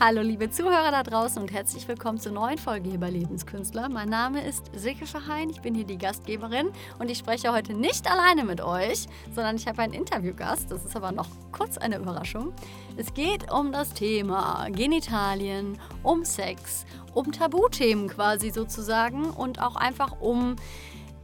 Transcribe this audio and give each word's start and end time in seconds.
Hallo 0.00 0.22
liebe 0.22 0.50
Zuhörer 0.50 0.90
da 0.90 1.04
draußen 1.04 1.40
und 1.40 1.52
herzlich 1.52 1.86
willkommen 1.86 2.18
zur 2.18 2.32
neuen 2.32 2.58
Folge 2.58 2.90
hier 2.90 2.98
bei 2.98 3.10
Lebenskünstler. 3.10 3.88
Mein 3.88 4.08
Name 4.08 4.44
ist 4.44 4.64
Silke 4.74 5.06
Verheyen, 5.06 5.50
ich 5.50 5.60
bin 5.60 5.72
hier 5.72 5.84
die 5.84 5.96
Gastgeberin 5.96 6.70
und 6.98 7.12
ich 7.12 7.18
spreche 7.18 7.52
heute 7.52 7.74
nicht 7.74 8.10
alleine 8.10 8.44
mit 8.44 8.60
euch, 8.60 9.06
sondern 9.32 9.54
ich 9.54 9.68
habe 9.68 9.82
einen 9.82 9.92
Interviewgast. 9.92 10.68
Das 10.72 10.84
ist 10.84 10.96
aber 10.96 11.12
noch 11.12 11.28
kurz 11.52 11.78
eine 11.78 11.98
Überraschung. 11.98 12.52
Es 12.96 13.14
geht 13.14 13.52
um 13.52 13.70
das 13.70 13.94
Thema 13.94 14.66
Genitalien, 14.72 15.78
um 16.02 16.24
Sex, 16.24 16.86
um 17.14 17.30
Tabuthemen 17.30 18.08
quasi 18.08 18.50
sozusagen 18.50 19.30
und 19.30 19.62
auch 19.62 19.76
einfach 19.76 20.20
um 20.20 20.56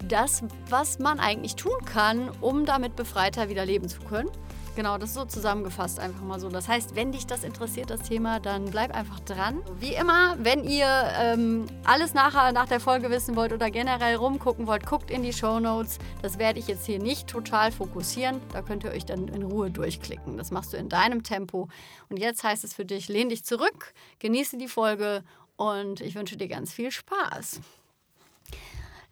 das, 0.07 0.45
was 0.68 1.00
man 1.00 1.18
eigentlich 1.18 1.57
tun 1.57 1.84
kann, 1.84 2.30
um 2.41 2.64
damit 2.64 2.95
befreiter 2.95 3.48
wieder 3.48 3.66
leben 3.66 3.89
zu 3.89 4.00
können. 4.00 4.30
Genau, 4.77 4.98
das 4.98 5.11
ist 5.11 5.14
so 5.16 5.25
zusammengefasst 5.25 5.98
einfach 5.98 6.23
mal 6.23 6.39
so. 6.39 6.48
Das 6.48 6.68
heißt, 6.68 6.95
wenn 6.95 7.11
dich 7.12 7.27
das 7.27 7.43
interessiert, 7.43 7.91
das 7.91 8.02
Thema, 8.02 8.39
dann 8.39 8.70
bleib 8.70 8.95
einfach 8.95 9.19
dran. 9.20 9.62
Wie 9.79 9.95
immer, 9.95 10.37
wenn 10.39 10.65
ihr 10.65 10.87
ähm, 11.19 11.66
alles 11.84 12.15
nachher 12.15 12.52
nach 12.52 12.69
der 12.69 12.78
Folge 12.78 13.11
wissen 13.11 13.34
wollt 13.34 13.52
oder 13.52 13.70
generell 13.70 14.14
rumgucken 14.14 14.66
wollt, 14.66 14.87
guckt 14.87 15.11
in 15.11 15.23
die 15.23 15.33
Show 15.33 15.59
Notes. 15.59 15.98
Das 16.23 16.38
werde 16.38 16.61
ich 16.61 16.69
jetzt 16.69 16.87
hier 16.87 17.01
nicht 17.01 17.28
total 17.28 17.73
fokussieren. 17.73 18.41
Da 18.52 18.62
könnt 18.62 18.84
ihr 18.84 18.92
euch 18.92 19.05
dann 19.05 19.28
in 19.28 19.42
Ruhe 19.42 19.70
durchklicken. 19.70 20.37
Das 20.37 20.51
machst 20.52 20.73
du 20.73 20.77
in 20.77 20.89
deinem 20.89 21.25
Tempo. 21.25 21.69
Und 22.09 22.19
jetzt 22.19 22.45
heißt 22.45 22.62
es 22.62 22.73
für 22.73 22.84
dich, 22.84 23.09
lehn 23.09 23.28
dich 23.28 23.45
zurück, 23.45 23.92
genieße 24.20 24.56
die 24.56 24.69
Folge 24.69 25.25
und 25.56 26.00
ich 26.00 26.14
wünsche 26.14 26.37
dir 26.37 26.48
ganz 26.48 26.73
viel 26.73 26.91
Spaß. 26.91 27.61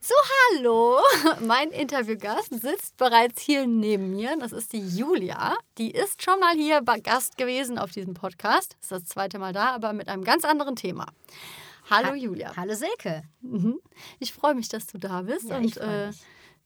So, 0.08 0.14
hallo. 0.56 1.00
Mein 1.46 1.68
Interviewgast 1.68 2.48
sitzt 2.62 2.96
bereits 2.96 3.42
hier 3.42 3.66
neben 3.66 4.08
mir. 4.16 4.38
Das 4.38 4.52
ist 4.52 4.72
die 4.72 4.80
Julia. 4.80 5.54
Die 5.76 5.90
ist 5.90 6.22
schon 6.22 6.40
mal 6.40 6.54
hier 6.54 6.80
Gast 6.80 7.36
gewesen 7.36 7.76
auf 7.76 7.90
diesem 7.90 8.14
Podcast. 8.14 8.78
Ist 8.80 8.90
das 8.90 9.04
zweite 9.04 9.38
Mal 9.38 9.52
da, 9.52 9.74
aber 9.74 9.92
mit 9.92 10.08
einem 10.08 10.24
ganz 10.24 10.46
anderen 10.46 10.76
Thema. 10.76 11.08
Hallo 11.90 12.08
ha 12.08 12.14
Julia. 12.14 12.56
Hallo 12.56 12.74
Silke. 12.74 13.24
Mhm. 13.42 13.80
Ich 14.18 14.32
freue 14.32 14.54
mich, 14.54 14.70
dass 14.70 14.86
du 14.86 14.96
da 14.96 15.20
bist 15.20 15.50
ja, 15.50 15.58
und 15.58 15.76
äh, 15.76 16.10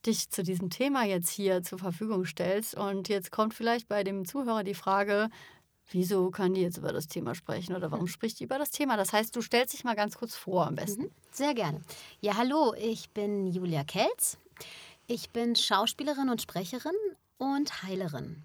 dich 0.06 0.30
zu 0.30 0.44
diesem 0.44 0.70
Thema 0.70 1.02
jetzt 1.02 1.28
hier 1.28 1.64
zur 1.64 1.80
Verfügung 1.80 2.24
stellst. 2.24 2.76
Und 2.76 3.08
jetzt 3.08 3.32
kommt 3.32 3.54
vielleicht 3.54 3.88
bei 3.88 4.04
dem 4.04 4.24
Zuhörer 4.24 4.62
die 4.62 4.74
Frage, 4.74 5.30
wieso 5.92 6.30
kann 6.30 6.54
die 6.54 6.62
jetzt 6.62 6.78
über 6.78 6.92
das 6.92 7.06
Thema 7.06 7.34
sprechen 7.34 7.74
oder 7.74 7.90
warum 7.90 8.06
spricht 8.06 8.40
die 8.40 8.44
über 8.44 8.58
das 8.58 8.70
Thema? 8.70 8.96
Das 8.96 9.12
heißt, 9.12 9.34
du 9.34 9.42
stellst 9.42 9.74
dich 9.74 9.84
mal 9.84 9.96
ganz 9.96 10.16
kurz 10.16 10.34
vor 10.34 10.66
am 10.66 10.74
besten. 10.74 11.02
Mhm, 11.02 11.10
sehr 11.30 11.54
gerne. 11.54 11.80
Ja, 12.20 12.36
hallo, 12.36 12.74
ich 12.78 13.10
bin 13.10 13.46
Julia 13.46 13.84
Kelz. 13.84 14.38
Ich 15.06 15.30
bin 15.30 15.56
Schauspielerin 15.56 16.28
und 16.28 16.40
Sprecherin 16.42 16.92
und 17.38 17.82
Heilerin. 17.82 18.42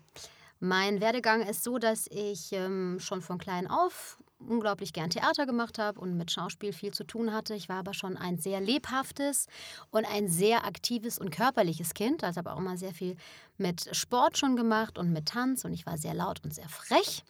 Mein 0.59 1.01
Werdegang 1.01 1.41
ist 1.41 1.63
so, 1.63 1.77
dass 1.77 2.07
ich 2.07 2.51
ähm, 2.51 2.97
schon 2.99 3.21
von 3.21 3.37
klein 3.37 3.67
auf 3.67 4.17
unglaublich 4.39 4.93
gern 4.93 5.09
Theater 5.09 5.45
gemacht 5.45 5.79
habe 5.79 5.99
und 5.99 6.15
mit 6.15 6.31
Schauspiel 6.31 6.73
viel 6.73 6.93
zu 6.93 7.03
tun 7.03 7.33
hatte. 7.33 7.55
Ich 7.55 7.69
war 7.69 7.77
aber 7.77 7.93
schon 7.93 8.17
ein 8.17 8.37
sehr 8.37 8.61
lebhaftes 8.61 9.47
und 9.89 10.05
ein 10.05 10.27
sehr 10.27 10.65
aktives 10.65 11.17
und 11.17 11.31
körperliches 11.31 11.93
Kind. 11.93 12.23
Also 12.23 12.39
habe 12.39 12.53
auch 12.53 12.57
immer 12.59 12.77
sehr 12.77 12.93
viel 12.93 13.15
mit 13.57 13.95
Sport 13.95 14.37
schon 14.37 14.55
gemacht 14.55 14.97
und 14.97 15.11
mit 15.11 15.27
Tanz 15.27 15.65
und 15.65 15.73
ich 15.73 15.85
war 15.85 15.97
sehr 15.97 16.13
laut 16.13 16.43
und 16.43 16.53
sehr 16.53 16.69
frech. 16.69 17.23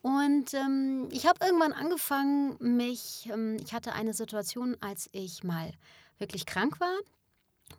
Und 0.00 0.54
ähm, 0.54 1.08
ich 1.10 1.26
habe 1.26 1.44
irgendwann 1.44 1.72
angefangen, 1.72 2.56
mich, 2.60 3.28
ähm, 3.32 3.56
ich 3.60 3.74
hatte 3.74 3.92
eine 3.92 4.14
Situation, 4.14 4.76
als 4.80 5.08
ich 5.12 5.42
mal 5.42 5.72
wirklich 6.18 6.46
krank 6.46 6.78
war, 6.80 6.96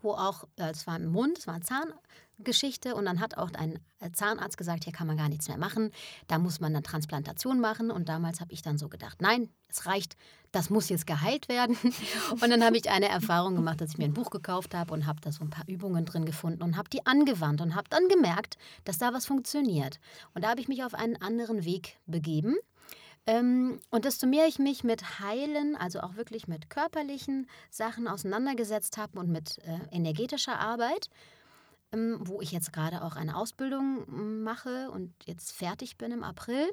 wo 0.02 0.11
auch, 0.11 0.43
äh, 0.57 0.69
es 0.71 0.85
war 0.85 0.97
im 0.97 1.11
Mund, 1.11 1.37
es 1.39 1.47
war 1.47 1.55
ein 1.55 1.63
Zahn, 1.63 1.93
Geschichte 2.43 2.95
und 2.95 3.05
dann 3.05 3.19
hat 3.19 3.37
auch 3.37 3.51
ein 3.53 3.79
äh, 3.99 4.11
Zahnarzt 4.11 4.57
gesagt, 4.57 4.83
hier 4.83 4.93
kann 4.93 5.07
man 5.07 5.17
gar 5.17 5.29
nichts 5.29 5.47
mehr 5.47 5.57
machen, 5.57 5.91
da 6.27 6.39
muss 6.39 6.59
man 6.59 6.73
dann 6.73 6.83
Transplantation 6.83 7.59
machen. 7.59 7.91
Und 7.91 8.09
damals 8.09 8.39
habe 8.39 8.53
ich 8.53 8.61
dann 8.61 8.77
so 8.77 8.89
gedacht, 8.89 9.21
nein, 9.21 9.49
es 9.67 9.85
reicht, 9.85 10.15
das 10.51 10.69
muss 10.69 10.89
jetzt 10.89 11.05
geheilt 11.05 11.49
werden. 11.49 11.77
Und 12.31 12.49
dann 12.49 12.63
habe 12.63 12.77
ich 12.77 12.89
eine 12.89 13.07
Erfahrung 13.07 13.55
gemacht, 13.55 13.81
dass 13.81 13.91
ich 13.91 13.97
mir 13.97 14.05
ein 14.05 14.13
Buch 14.13 14.31
gekauft 14.31 14.73
habe 14.73 14.93
und 14.93 15.05
habe 15.05 15.21
da 15.21 15.31
so 15.31 15.43
ein 15.43 15.49
paar 15.49 15.67
Übungen 15.67 16.05
drin 16.05 16.25
gefunden 16.25 16.64
und 16.64 16.75
habe 16.75 16.89
die 16.89 17.05
angewandt 17.05 17.61
und 17.61 17.75
habe 17.75 17.87
dann 17.89 18.08
gemerkt, 18.08 18.58
dass 18.83 18.97
da 18.97 19.14
was 19.14 19.25
funktioniert. 19.25 19.99
Und 20.33 20.43
da 20.43 20.49
habe 20.49 20.61
ich 20.61 20.67
mich 20.67 20.83
auf 20.83 20.95
einen 20.95 21.21
anderen 21.21 21.65
Weg 21.65 21.99
begeben. 22.08 22.55
Ähm, 23.27 23.80
und 23.91 24.05
desto 24.05 24.25
mehr 24.25 24.47
ich 24.47 24.58
mich 24.58 24.83
mit 24.83 25.19
Heilen, 25.19 25.75
also 25.75 25.99
auch 25.99 26.15
wirklich 26.15 26.47
mit 26.47 26.69
körperlichen 26.69 27.47
Sachen 27.69 28.08
auseinandergesetzt 28.08 28.97
habe 28.97 29.19
und 29.19 29.30
mit 29.30 29.59
äh, 29.59 29.95
energetischer 29.95 30.59
Arbeit, 30.59 31.09
wo 31.92 32.42
ich 32.42 32.52
jetzt 32.52 32.72
gerade 32.72 33.04
auch 33.04 33.16
eine 33.16 33.36
Ausbildung 33.36 34.05
hm, 34.05 34.44
mache 34.44 34.92
und 34.92 35.14
jetzt 35.26 35.52
fertig 35.52 35.98
bin 35.98 36.11
im 36.11 36.23
April, 36.23 36.70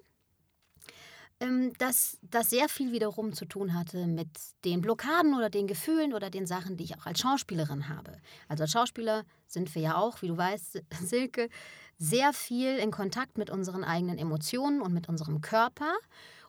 ähm, 1.41 1.73
dass 1.79 2.19
das 2.23 2.51
sehr 2.51 2.69
viel 2.69 2.93
wiederum 2.93 3.33
zu 3.33 3.45
tun 3.45 3.75
hatte 3.75 4.07
mit 4.07 4.29
den 4.65 4.81
Blockaden 4.81 5.35
oder 5.35 5.51
den 5.51 5.67
Gefühlen 5.67 6.15
oder 6.15 6.31
den 6.31 6.47
Sachen, 6.47 6.77
die 6.77 6.85
ich 6.85 6.97
auch 6.97 7.07
als 7.07 7.21
Schauspielerin 7.21 7.89
habe. 7.89 8.19
Also 8.49 8.65
als 8.65 8.73
Schauspieler 8.73 9.25
sind 9.47 9.75
wir 9.75 9.83
ja 9.83 9.97
auch, 9.97 10.23
wie 10.23 10.29
du 10.29 10.37
weißt, 10.37 10.83
Silke, 11.03 11.49
sehr 11.99 12.33
viel 12.33 12.77
in 12.77 12.91
Kontakt 12.91 13.39
mit 13.39 13.51
unseren 13.51 13.85
eigenen 13.85 14.19
Emotionen 14.19 14.81
und 14.81 14.93
mit 14.93 15.09
unserem 15.09 15.41
Körper 15.41 15.93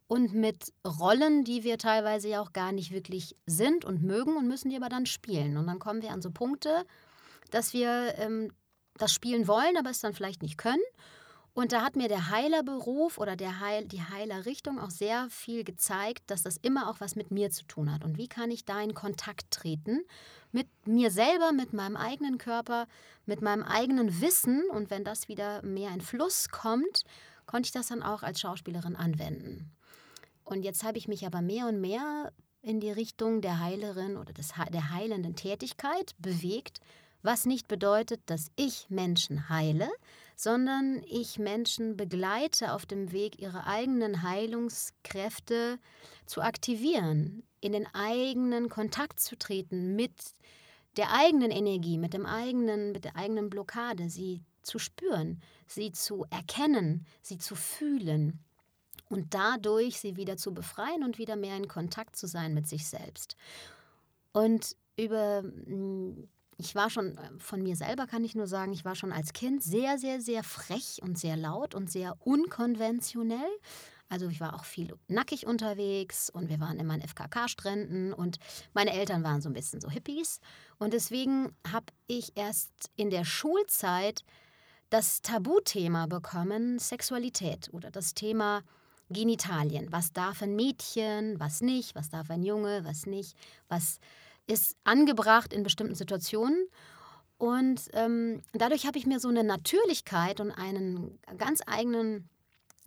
und 0.08 0.34
mit 0.34 0.74
Rollen, 0.86 1.44
die 1.44 1.64
wir 1.64 1.78
teilweise 1.78 2.30
ja 2.30 2.42
auch 2.42 2.54
gar 2.54 2.72
nicht 2.72 2.92
wirklich 2.92 3.36
sind 3.46 3.84
und 3.84 4.04
mögen 4.04 4.38
und 4.38 4.48
müssen 4.48 4.70
die 4.70 4.78
aber 4.78 4.90
dann 4.90 5.06
spielen. 5.06 5.58
Und 5.58 5.68
dann 5.68 5.80
kommen 5.80 6.02
wir 6.02 6.12
an 6.12 6.22
so 6.22 6.32
Punkte, 6.32 6.86
dass 7.50 7.74
wir 7.74 8.16
ähm, 8.18 8.52
das 8.98 9.14
spielen 9.14 9.48
wollen, 9.48 9.78
aber 9.78 9.90
es 9.90 10.00
dann 10.00 10.14
vielleicht 10.14 10.42
nicht 10.42 10.58
können. 10.58 10.82
Und 11.54 11.72
da 11.72 11.82
hat 11.82 11.96
mir 11.96 12.08
der 12.08 12.30
Heilerberuf 12.30 13.18
oder 13.18 13.36
der 13.36 13.60
Heil, 13.60 13.88
die 13.88 14.04
Heilerrichtung 14.04 14.80
auch 14.80 14.92
sehr 14.92 15.28
viel 15.32 15.64
gezeigt, 15.64 16.30
dass 16.30 16.44
das 16.44 16.58
immer 16.58 16.88
auch 16.88 17.00
was 17.00 17.16
mit 17.16 17.32
mir 17.32 17.50
zu 17.50 17.66
tun 17.66 17.92
hat. 17.92 18.04
Und 18.04 18.20
wie 18.20 18.28
kann 18.28 18.52
ich 18.52 18.64
da 18.64 18.80
in 18.80 18.94
Kontakt 18.94 19.50
treten 19.50 20.02
mit 20.52 20.68
mir 20.86 21.12
selber, 21.12 21.52
mit 21.52 21.74
meinem 21.74 21.96
eigenen 21.96 22.38
Körper, 22.38 22.88
mit 23.26 23.42
meinem 23.42 23.64
eigenen 23.64 24.22
Wissen. 24.22 24.70
Und 24.70 24.90
wenn 24.90 25.04
das 25.04 25.28
wieder 25.28 25.64
mehr 25.64 25.92
in 25.92 26.02
Fluss 26.02 26.50
kommt, 26.50 27.04
konnte 27.46 27.68
ich 27.68 27.72
das 27.72 27.88
dann 27.88 28.04
auch 28.04 28.24
als 28.24 28.40
Schauspielerin 28.40 28.96
anwenden. 28.96 29.72
Und 30.44 30.64
jetzt 30.64 30.84
habe 30.84 30.98
ich 30.98 31.08
mich 31.08 31.26
aber 31.26 31.42
mehr 31.42 31.68
und 31.68 31.82
mehr 31.82 32.32
in 32.62 32.80
die 32.80 32.92
Richtung 32.92 33.42
der 33.42 33.60
Heilerin 33.60 34.18
oder 34.18 34.34
des, 34.34 34.54
der 34.72 34.92
heilenden 34.92 35.36
Tätigkeit 35.36 36.14
bewegt, 36.18 36.80
was 37.28 37.46
nicht 37.46 37.68
bedeutet, 37.68 38.22
dass 38.28 38.52
ich 38.56 38.90
Menschen 38.90 39.50
heile, 39.50 39.90
sondern 40.38 41.04
ich 41.06 41.38
Menschen 41.38 41.98
begleite 41.98 42.72
auf 42.72 42.86
dem 42.86 43.12
Weg, 43.12 43.42
ihre 43.42 43.68
eigenen 43.68 44.24
Heilungskräfte 44.24 45.78
zu 46.26 46.42
aktivieren, 46.42 47.44
in 47.60 47.74
den 47.74 47.86
eigenen 47.94 48.70
Kontakt 48.70 49.20
zu 49.20 49.38
treten 49.38 49.98
mit 49.98 50.14
der 50.96 51.12
eigenen 51.12 51.52
Energie, 51.52 51.98
mit 51.98 52.14
dem 52.14 52.26
eigenen, 52.26 52.94
mit 52.94 53.04
der 53.04 53.18
eigenen 53.18 53.50
Blockade, 53.50 54.10
sie 54.10 54.42
zu 54.62 54.80
spüren, 54.80 55.42
sie 55.68 55.92
zu 55.92 56.26
erkennen, 56.30 57.06
sie 57.22 57.40
zu 57.40 57.56
fühlen 57.56 58.40
und 59.10 59.34
dadurch 59.34 60.00
sie 60.00 60.16
wieder 60.16 60.38
zu 60.38 60.54
befreien 60.54 61.04
und 61.04 61.18
wieder 61.18 61.36
mehr 61.36 61.58
in 61.58 61.68
Kontakt 61.68 62.16
zu 62.16 62.26
sein 62.26 62.54
mit 62.54 62.70
sich 62.70 62.88
selbst. 62.88 63.36
Und 64.32 64.78
über 64.96 65.42
hm, 65.42 66.30
ich 66.58 66.76
war 66.76 66.90
schon, 66.90 67.18
äh, 67.18 67.30
von 67.40 67.62
mir 67.62 67.76
selber 67.76 68.08
kann 68.08 68.24
ich 68.24 68.36
nur 68.36 68.48
sagen, 68.48 68.74
ich 68.74 68.86
war 68.86 68.96
schon 68.96 69.12
als 69.12 69.34
Kind 69.34 69.64
sehr, 69.64 69.98
sehr, 69.98 70.22
sehr 70.22 70.44
frech 70.44 71.00
und 71.02 71.18
sehr 71.18 71.38
laut 71.38 71.76
und 71.76 71.92
sehr 71.92 72.16
unkonventionell. 72.20 73.50
Also 74.10 74.28
ich 74.30 74.40
war 74.40 74.56
auch 74.56 74.64
viel 74.64 74.96
nackig 75.08 75.46
unterwegs 75.46 76.30
und 76.30 76.50
wir 76.50 76.60
waren 76.60 76.80
immer 76.80 76.94
an 76.94 77.02
FKK-Stränden 77.02 78.14
und 78.14 78.38
meine 78.74 78.94
Eltern 78.94 79.24
waren 79.24 79.42
so 79.42 79.50
ein 79.50 79.54
bisschen 79.54 79.82
so 79.82 79.90
Hippies. 79.90 80.40
Und 80.80 80.94
deswegen 80.94 81.54
habe 81.70 81.88
ich 82.08 82.32
erst 82.36 82.72
in 82.96 83.10
der 83.10 83.26
Schulzeit 83.26 84.24
das 84.90 85.22
Tabuthema 85.22 86.06
bekommen, 86.08 86.80
Sexualität 86.80 87.70
oder 87.74 87.92
das 87.92 88.14
Thema 88.14 88.62
Genitalien. 89.10 89.92
Was 89.92 90.14
darf 90.14 90.42
ein 90.42 90.56
Mädchen, 90.56 91.38
was 91.40 91.60
nicht, 91.60 91.94
was 91.94 92.10
darf 92.10 92.30
ein 92.30 92.44
Junge, 92.44 92.86
was 92.86 93.06
nicht, 93.06 93.36
was 93.68 94.00
ist 94.48 94.76
angebracht 94.84 95.54
in 95.54 95.64
bestimmten 95.64 95.96
Situationen. 95.96 96.68
Und 97.38 97.90
ähm, 97.94 98.42
dadurch 98.54 98.88
habe 98.88 98.98
ich 98.98 99.06
mir 99.06 99.20
so 99.20 99.28
eine 99.30 99.44
Natürlichkeit 99.44 100.40
und 100.40 100.52
einen 100.52 101.20
ganz 101.38 101.62
eigenen 101.68 102.28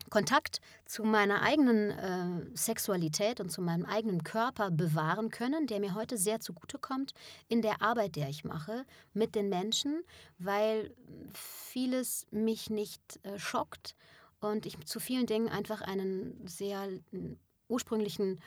Kontakt 0.08 0.60
zu 0.86 1.04
meiner 1.04 1.42
eigenen 1.42 1.90
äh, 1.90 2.56
Sexualität 2.56 3.38
und 3.38 3.50
zu 3.50 3.62
meinem 3.62 3.84
eigenen 3.84 4.24
Körper 4.24 4.70
bewahren 4.70 5.30
können, 5.30 5.68
der 5.68 5.78
mir 5.78 5.94
heute 5.94 6.16
sehr 6.16 6.40
zugutekommt 6.40 7.12
in 7.48 7.62
der 7.62 7.80
Arbeit, 7.80 8.16
der 8.16 8.28
ich 8.28 8.44
mache 8.44 8.84
mit 9.12 9.36
den 9.36 9.48
Menschen, 9.48 10.02
weil 10.38 10.92
vieles 11.32 12.26
mich 12.32 12.70
nicht 12.70 13.20
äh, 13.22 13.38
schockt 13.38 13.94
und 14.40 14.66
ich 14.66 14.78
zu 14.84 14.98
vielen 14.98 15.26
Dingen 15.26 15.48
einfach 15.48 15.80
einen 15.80 16.46
sehr 16.46 16.88
äh, 17.12 17.36
ursprünglichen, 17.68 18.40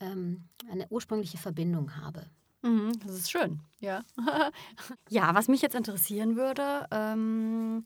ähm, 0.00 0.48
eine 0.70 0.86
ursprüngliche 0.88 1.38
Verbindung 1.38 1.96
habe. 1.96 2.30
Mhm, 2.62 2.92
das 3.06 3.14
ist 3.16 3.30
schön, 3.30 3.60
ja. 3.80 4.02
ja, 5.08 5.34
was 5.34 5.48
mich 5.48 5.62
jetzt 5.62 5.74
interessieren 5.74 6.36
würde, 6.36 6.86
ähm, 6.90 7.84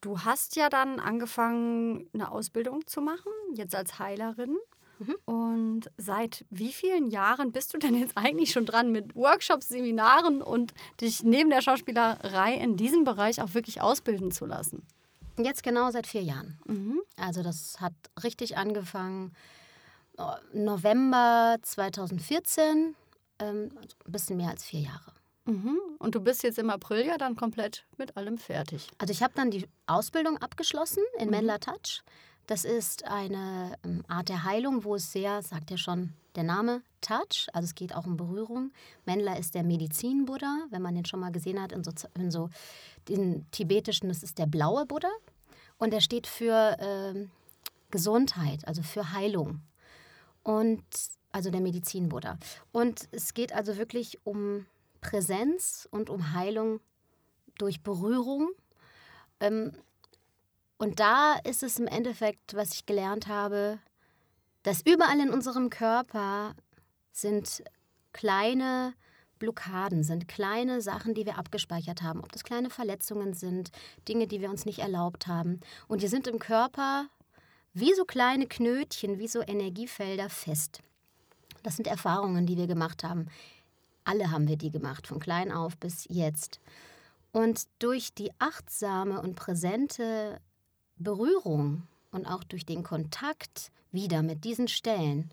du 0.00 0.20
hast 0.20 0.56
ja 0.56 0.68
dann 0.68 1.00
angefangen, 1.00 2.08
eine 2.14 2.30
Ausbildung 2.30 2.86
zu 2.86 3.00
machen, 3.00 3.32
jetzt 3.54 3.74
als 3.74 3.98
Heilerin. 3.98 4.56
Mhm. 5.00 5.16
Und 5.24 5.90
seit 5.96 6.44
wie 6.50 6.72
vielen 6.72 7.08
Jahren 7.08 7.52
bist 7.52 7.72
du 7.74 7.78
denn 7.78 7.94
jetzt 7.94 8.16
eigentlich 8.16 8.52
schon 8.52 8.66
dran 8.66 8.92
mit 8.92 9.14
Workshops, 9.16 9.68
Seminaren 9.68 10.42
und 10.42 10.74
dich 11.00 11.22
neben 11.22 11.50
der 11.50 11.62
Schauspielerei 11.62 12.54
in 12.54 12.76
diesem 12.76 13.04
Bereich 13.04 13.40
auch 13.40 13.54
wirklich 13.54 13.80
ausbilden 13.80 14.30
zu 14.30 14.46
lassen? 14.46 14.86
Jetzt 15.38 15.62
genau 15.62 15.90
seit 15.90 16.06
vier 16.06 16.22
Jahren. 16.22 16.58
Mhm. 16.66 17.00
Also 17.16 17.42
das 17.42 17.80
hat 17.80 17.94
richtig 18.22 18.58
angefangen 18.58 19.32
oh, 20.18 20.34
November 20.52 21.56
2014, 21.62 22.94
ähm, 23.40 23.70
also 23.76 23.96
ein 24.06 24.12
bisschen 24.12 24.36
mehr 24.36 24.50
als 24.50 24.64
vier 24.64 24.80
Jahre. 24.80 25.12
Mhm. 25.46 25.78
Und 25.98 26.14
du 26.14 26.20
bist 26.20 26.42
jetzt 26.42 26.58
im 26.58 26.70
April 26.70 27.06
ja 27.06 27.18
dann 27.18 27.36
komplett 27.36 27.84
mit 27.96 28.16
allem 28.16 28.38
fertig. 28.38 28.88
Also 28.98 29.12
ich 29.12 29.22
habe 29.22 29.32
dann 29.34 29.50
die 29.50 29.66
Ausbildung 29.86 30.38
abgeschlossen 30.38 31.02
in 31.18 31.26
mhm. 31.26 31.30
Mendler 31.30 31.60
Touch. 31.60 32.02
Das 32.46 32.64
ist 32.64 33.04
eine 33.04 33.74
ähm, 33.84 34.04
Art 34.08 34.28
der 34.28 34.44
Heilung, 34.44 34.84
wo 34.84 34.96
es 34.96 35.12
sehr, 35.12 35.42
sagt 35.42 35.70
ja 35.70 35.76
schon 35.76 36.12
der 36.34 36.44
Name, 36.44 36.82
Touch, 37.00 37.48
also 37.52 37.64
es 37.64 37.74
geht 37.74 37.94
auch 37.94 38.06
um 38.06 38.16
Berührung. 38.16 38.72
Mendler 39.04 39.38
ist 39.38 39.54
der 39.54 39.62
Medizin-Buddha, 39.62 40.66
wenn 40.70 40.82
man 40.82 40.94
den 40.94 41.04
schon 41.04 41.20
mal 41.20 41.32
gesehen 41.32 41.60
hat, 41.60 41.72
in 41.72 41.82
so, 41.82 41.92
in 42.14 42.30
so 42.30 42.50
den 43.08 43.50
tibetischen, 43.50 44.08
das 44.08 44.22
ist 44.22 44.38
der 44.38 44.46
blaue 44.46 44.86
Buddha. 44.86 45.10
Und 45.78 45.94
er 45.94 46.00
steht 46.00 46.26
für 46.26 46.76
äh, 46.78 47.26
Gesundheit, 47.90 48.66
also 48.66 48.82
für 48.82 49.12
Heilung. 49.12 49.60
Und 50.42 50.84
also 51.32 51.50
der 51.50 51.60
Medizin-Buddha. 51.60 52.38
Und 52.72 53.08
es 53.12 53.34
geht 53.34 53.52
also 53.52 53.76
wirklich 53.76 54.18
um 54.24 54.66
Präsenz 55.00 55.88
und 55.90 56.10
um 56.10 56.32
Heilung 56.32 56.80
durch 57.58 57.82
Berührung. 57.82 58.50
Ähm, 59.40 59.72
und 60.78 61.00
da 61.00 61.34
ist 61.44 61.62
es 61.62 61.78
im 61.78 61.86
Endeffekt, 61.86 62.54
was 62.54 62.72
ich 62.72 62.86
gelernt 62.86 63.26
habe, 63.26 63.78
dass 64.62 64.82
überall 64.84 65.20
in 65.20 65.30
unserem 65.30 65.70
Körper 65.70 66.54
sind 67.12 67.62
kleine 68.12 68.94
Blockaden, 69.38 70.04
sind 70.04 70.28
kleine 70.28 70.80
Sachen, 70.80 71.14
die 71.14 71.26
wir 71.26 71.38
abgespeichert 71.38 72.02
haben. 72.02 72.20
Ob 72.20 72.30
das 72.32 72.44
kleine 72.44 72.70
Verletzungen 72.70 73.34
sind, 73.34 73.70
Dinge, 74.08 74.26
die 74.26 74.40
wir 74.40 74.50
uns 74.50 74.66
nicht 74.66 74.80
erlaubt 74.80 75.26
haben. 75.26 75.60
Und 75.88 76.02
die 76.02 76.08
sind 76.08 76.26
im 76.26 76.38
Körper 76.38 77.08
wie 77.72 77.94
so 77.94 78.04
kleine 78.04 78.46
Knötchen, 78.46 79.18
wie 79.18 79.28
so 79.28 79.40
Energiefelder 79.40 80.28
fest. 80.28 80.82
Das 81.62 81.76
sind 81.76 81.86
Erfahrungen, 81.86 82.46
die 82.46 82.56
wir 82.56 82.66
gemacht 82.66 83.04
haben. 83.04 83.28
Alle 84.04 84.30
haben 84.30 84.48
wir 84.48 84.56
die 84.56 84.70
gemacht, 84.70 85.06
von 85.06 85.20
klein 85.20 85.52
auf 85.52 85.76
bis 85.76 86.06
jetzt. 86.08 86.60
Und 87.32 87.66
durch 87.78 88.12
die 88.14 88.32
achtsame 88.38 89.20
und 89.20 89.36
präsente 89.36 90.40
Berührung 90.96 91.86
und 92.10 92.26
auch 92.26 92.44
durch 92.44 92.66
den 92.66 92.82
Kontakt 92.82 93.70
wieder 93.92 94.22
mit 94.22 94.44
diesen 94.44 94.68
Stellen 94.68 95.30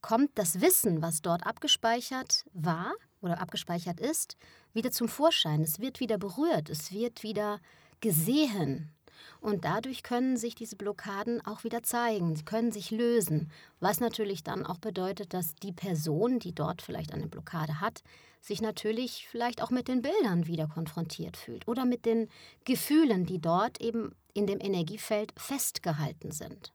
kommt 0.00 0.30
das 0.36 0.60
Wissen, 0.60 1.02
was 1.02 1.22
dort 1.22 1.46
abgespeichert 1.46 2.44
war 2.52 2.92
oder 3.20 3.40
abgespeichert 3.40 4.00
ist, 4.00 4.36
wieder 4.72 4.90
zum 4.90 5.08
Vorschein. 5.08 5.62
Es 5.62 5.80
wird 5.80 6.00
wieder 6.00 6.18
berührt, 6.18 6.68
es 6.70 6.92
wird 6.92 7.22
wieder 7.22 7.60
gesehen. 8.00 8.92
Und 9.40 9.64
dadurch 9.64 10.02
können 10.02 10.36
sich 10.36 10.54
diese 10.54 10.76
Blockaden 10.76 11.44
auch 11.46 11.64
wieder 11.64 11.82
zeigen, 11.82 12.36
sie 12.36 12.44
können 12.44 12.72
sich 12.72 12.90
lösen. 12.90 13.50
Was 13.80 14.00
natürlich 14.00 14.42
dann 14.42 14.66
auch 14.66 14.78
bedeutet, 14.78 15.34
dass 15.34 15.54
die 15.56 15.72
Person, 15.72 16.38
die 16.38 16.54
dort 16.54 16.82
vielleicht 16.82 17.12
eine 17.12 17.26
Blockade 17.26 17.80
hat, 17.80 18.02
sich 18.40 18.60
natürlich 18.60 19.26
vielleicht 19.28 19.62
auch 19.62 19.70
mit 19.70 19.88
den 19.88 20.02
Bildern 20.02 20.46
wieder 20.46 20.66
konfrontiert 20.66 21.36
fühlt 21.36 21.66
oder 21.66 21.84
mit 21.84 22.06
den 22.06 22.28
Gefühlen, 22.64 23.26
die 23.26 23.40
dort 23.40 23.80
eben 23.80 24.14
in 24.34 24.46
dem 24.46 24.60
Energiefeld 24.60 25.32
festgehalten 25.36 26.30
sind. 26.30 26.72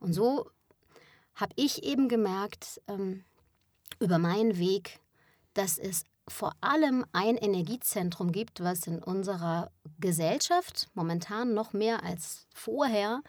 Und 0.00 0.12
so 0.12 0.50
habe 1.34 1.52
ich 1.56 1.82
eben 1.82 2.08
gemerkt 2.08 2.80
ähm, 2.88 3.24
über 4.00 4.18
meinen 4.18 4.58
Weg, 4.58 5.00
dass 5.52 5.78
es 5.78 6.04
vor 6.28 6.52
allem 6.60 7.04
ein 7.12 7.36
Energiezentrum 7.36 8.32
gibt, 8.32 8.62
was 8.62 8.86
in 8.86 9.02
unserer 9.02 9.70
Gesellschaft 9.98 10.88
momentan 10.94 11.54
noch 11.54 11.72
mehr 11.72 12.02
als 12.02 12.46
vorher 12.54 13.22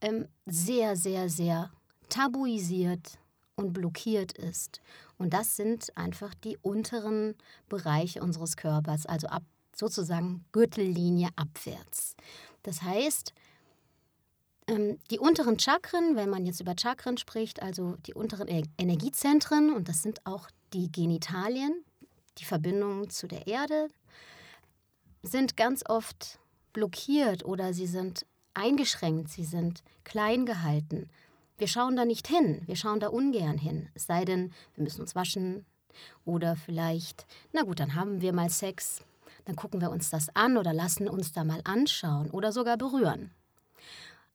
ähm, 0.00 0.28
sehr, 0.44 0.96
sehr, 0.96 1.28
sehr 1.28 1.70
tabuisiert 2.08 3.18
und 3.56 3.72
blockiert 3.72 4.32
ist. 4.32 4.80
Und 5.18 5.32
das 5.32 5.56
sind 5.56 5.96
einfach 5.96 6.34
die 6.34 6.58
unteren 6.58 7.34
Bereiche 7.68 8.20
unseres 8.22 8.56
Körpers, 8.56 9.06
also 9.06 9.28
ab 9.28 9.42
sozusagen 9.74 10.44
Gürtellinie 10.52 11.28
abwärts. 11.36 12.16
Das 12.62 12.82
heißt, 12.82 13.32
ähm, 14.68 14.98
die 15.10 15.18
unteren 15.18 15.58
Chakren, 15.58 16.16
wenn 16.16 16.30
man 16.30 16.44
jetzt 16.44 16.60
über 16.60 16.74
Chakren 16.78 17.16
spricht, 17.16 17.62
also 17.62 17.96
die 18.06 18.14
unteren 18.14 18.48
Energiezentren, 18.78 19.72
und 19.72 19.88
das 19.88 20.02
sind 20.02 20.26
auch 20.26 20.48
die 20.72 20.90
Genitalien, 20.90 21.84
die 22.38 22.44
Verbindung 22.44 23.10
zu 23.10 23.26
der 23.26 23.46
Erde, 23.46 23.88
sind 25.22 25.56
ganz 25.56 25.82
oft 25.88 26.38
blockiert 26.72 27.44
oder 27.44 27.72
sie 27.72 27.86
sind 27.86 28.26
eingeschränkt, 28.54 29.30
sie 29.30 29.44
sind 29.44 29.82
klein 30.04 30.46
gehalten. 30.46 31.08
Wir 31.58 31.68
schauen 31.68 31.96
da 31.96 32.04
nicht 32.04 32.28
hin, 32.28 32.62
wir 32.66 32.76
schauen 32.76 33.00
da 33.00 33.08
ungern 33.08 33.58
hin. 33.58 33.88
Es 33.94 34.06
sei 34.06 34.24
denn, 34.24 34.52
wir 34.74 34.84
müssen 34.84 35.00
uns 35.00 35.14
waschen 35.14 35.64
oder 36.24 36.56
vielleicht, 36.56 37.26
na 37.52 37.62
gut, 37.62 37.80
dann 37.80 37.94
haben 37.94 38.20
wir 38.20 38.32
mal 38.32 38.50
Sex, 38.50 39.00
dann 39.46 39.56
gucken 39.56 39.80
wir 39.80 39.90
uns 39.90 40.10
das 40.10 40.34
an 40.34 40.56
oder 40.56 40.72
lassen 40.72 41.08
uns 41.08 41.32
da 41.32 41.44
mal 41.44 41.60
anschauen 41.64 42.30
oder 42.30 42.52
sogar 42.52 42.76
berühren. 42.76 43.30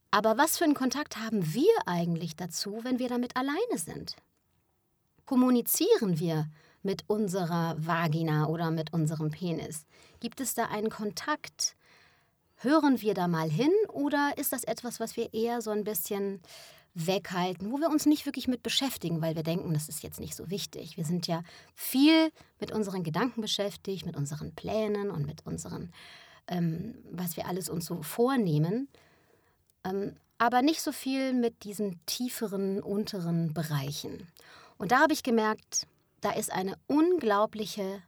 Aber 0.10 0.38
was 0.38 0.58
für 0.58 0.66
einen 0.66 0.74
Kontakt 0.74 1.18
haben 1.18 1.54
wir 1.54 1.72
eigentlich 1.86 2.36
dazu, 2.36 2.80
wenn 2.84 3.00
wir 3.00 3.08
damit 3.08 3.38
alleine 3.38 3.78
sind? 3.78 4.16
Kommunizieren 5.26 6.20
wir 6.20 6.50
mit 6.84 7.04
unserer 7.08 7.76
Vagina 7.78 8.48
oder 8.48 8.72
mit 8.72 8.94
unserem 8.94 9.32
Penis? 9.32 9.86
Gibt 10.20 10.42
es 10.42 10.54
da 10.54 10.66
einen 10.66 10.90
Kontakt? 10.90 11.76
Hören 12.58 13.02
wir 13.02 13.14
da 13.14 13.28
mal 13.28 13.50
hin 13.50 13.72
oder 13.90 14.34
ist 14.38 14.54
das 14.54 14.64
etwas, 14.64 15.00
was 15.00 15.18
wir 15.18 15.34
eher 15.34 15.62
so 15.62 15.72
ein 15.72 15.84
bisschen 15.84 16.42
weghalten, 16.94 17.72
wo 17.72 17.80
wir 17.80 17.90
uns 17.90 18.06
nicht 18.06 18.26
wirklich 18.26 18.48
mit 18.48 18.64
beschäftigen, 18.64 19.22
weil 19.22 19.36
wir 19.36 19.44
denken, 19.44 19.74
das 19.74 19.88
ist 19.88 20.04
jetzt 20.04 20.20
nicht 20.20 20.36
so 20.36 20.50
wichtig. 20.50 20.98
Wir 20.98 21.06
sind 21.06 21.26
ja 21.28 21.44
viel 21.74 22.32
mit 22.60 22.72
unseren 22.72 23.04
Gedanken 23.04 23.42
beschäftigt, 23.42 24.06
mit 24.06 24.18
unseren 24.18 24.54
Plänen 24.54 25.10
und 25.10 25.26
mit 25.26 25.46
unseren, 25.46 25.92
ähm, 26.48 26.96
was 27.12 27.38
wir 27.38 27.48
alles 27.48 27.70
uns 27.70 27.86
so 27.86 28.02
vornehmen, 28.04 28.90
ähm, 29.84 30.16
aber 30.38 30.62
nicht 30.62 30.82
so 30.82 30.92
viel 30.92 31.34
mit 31.34 31.64
diesen 31.64 32.00
tieferen, 32.08 32.82
unteren 32.82 33.54
Bereichen. 33.54 34.28
Und 34.78 34.92
da 34.92 35.00
habe 35.02 35.14
ich 35.14 35.24
gemerkt, 35.24 35.88
da 36.22 36.32
ist 36.32 36.52
eine 36.52 36.78
unglaubliche 36.88 38.04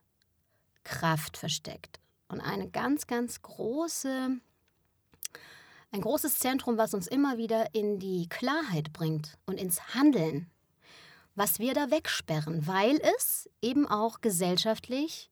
Kraft 0.84 1.38
versteckt 1.38 2.00
und 2.27 2.41
eine 2.41 2.70
ganz, 2.70 3.08
ganz 3.08 3.41
große 3.41 4.39
ein 5.93 6.01
großes 6.01 6.39
Zentrum, 6.39 6.77
was 6.77 6.96
uns 6.96 7.08
immer 7.08 7.38
wieder 7.38 7.74
in 7.75 8.00
die 8.00 8.27
Klarheit 8.27 8.91
bringt 8.93 9.38
und 9.46 9.60
ins 9.60 9.93
Handeln, 9.93 10.50
was 11.36 11.60
wir 11.60 11.74
da 11.75 11.91
wegsperren, 11.91 12.65
weil 12.65 13.00
es 13.15 13.48
eben 13.62 13.88
auch 13.88 14.20
gesellschaftlich 14.20 15.29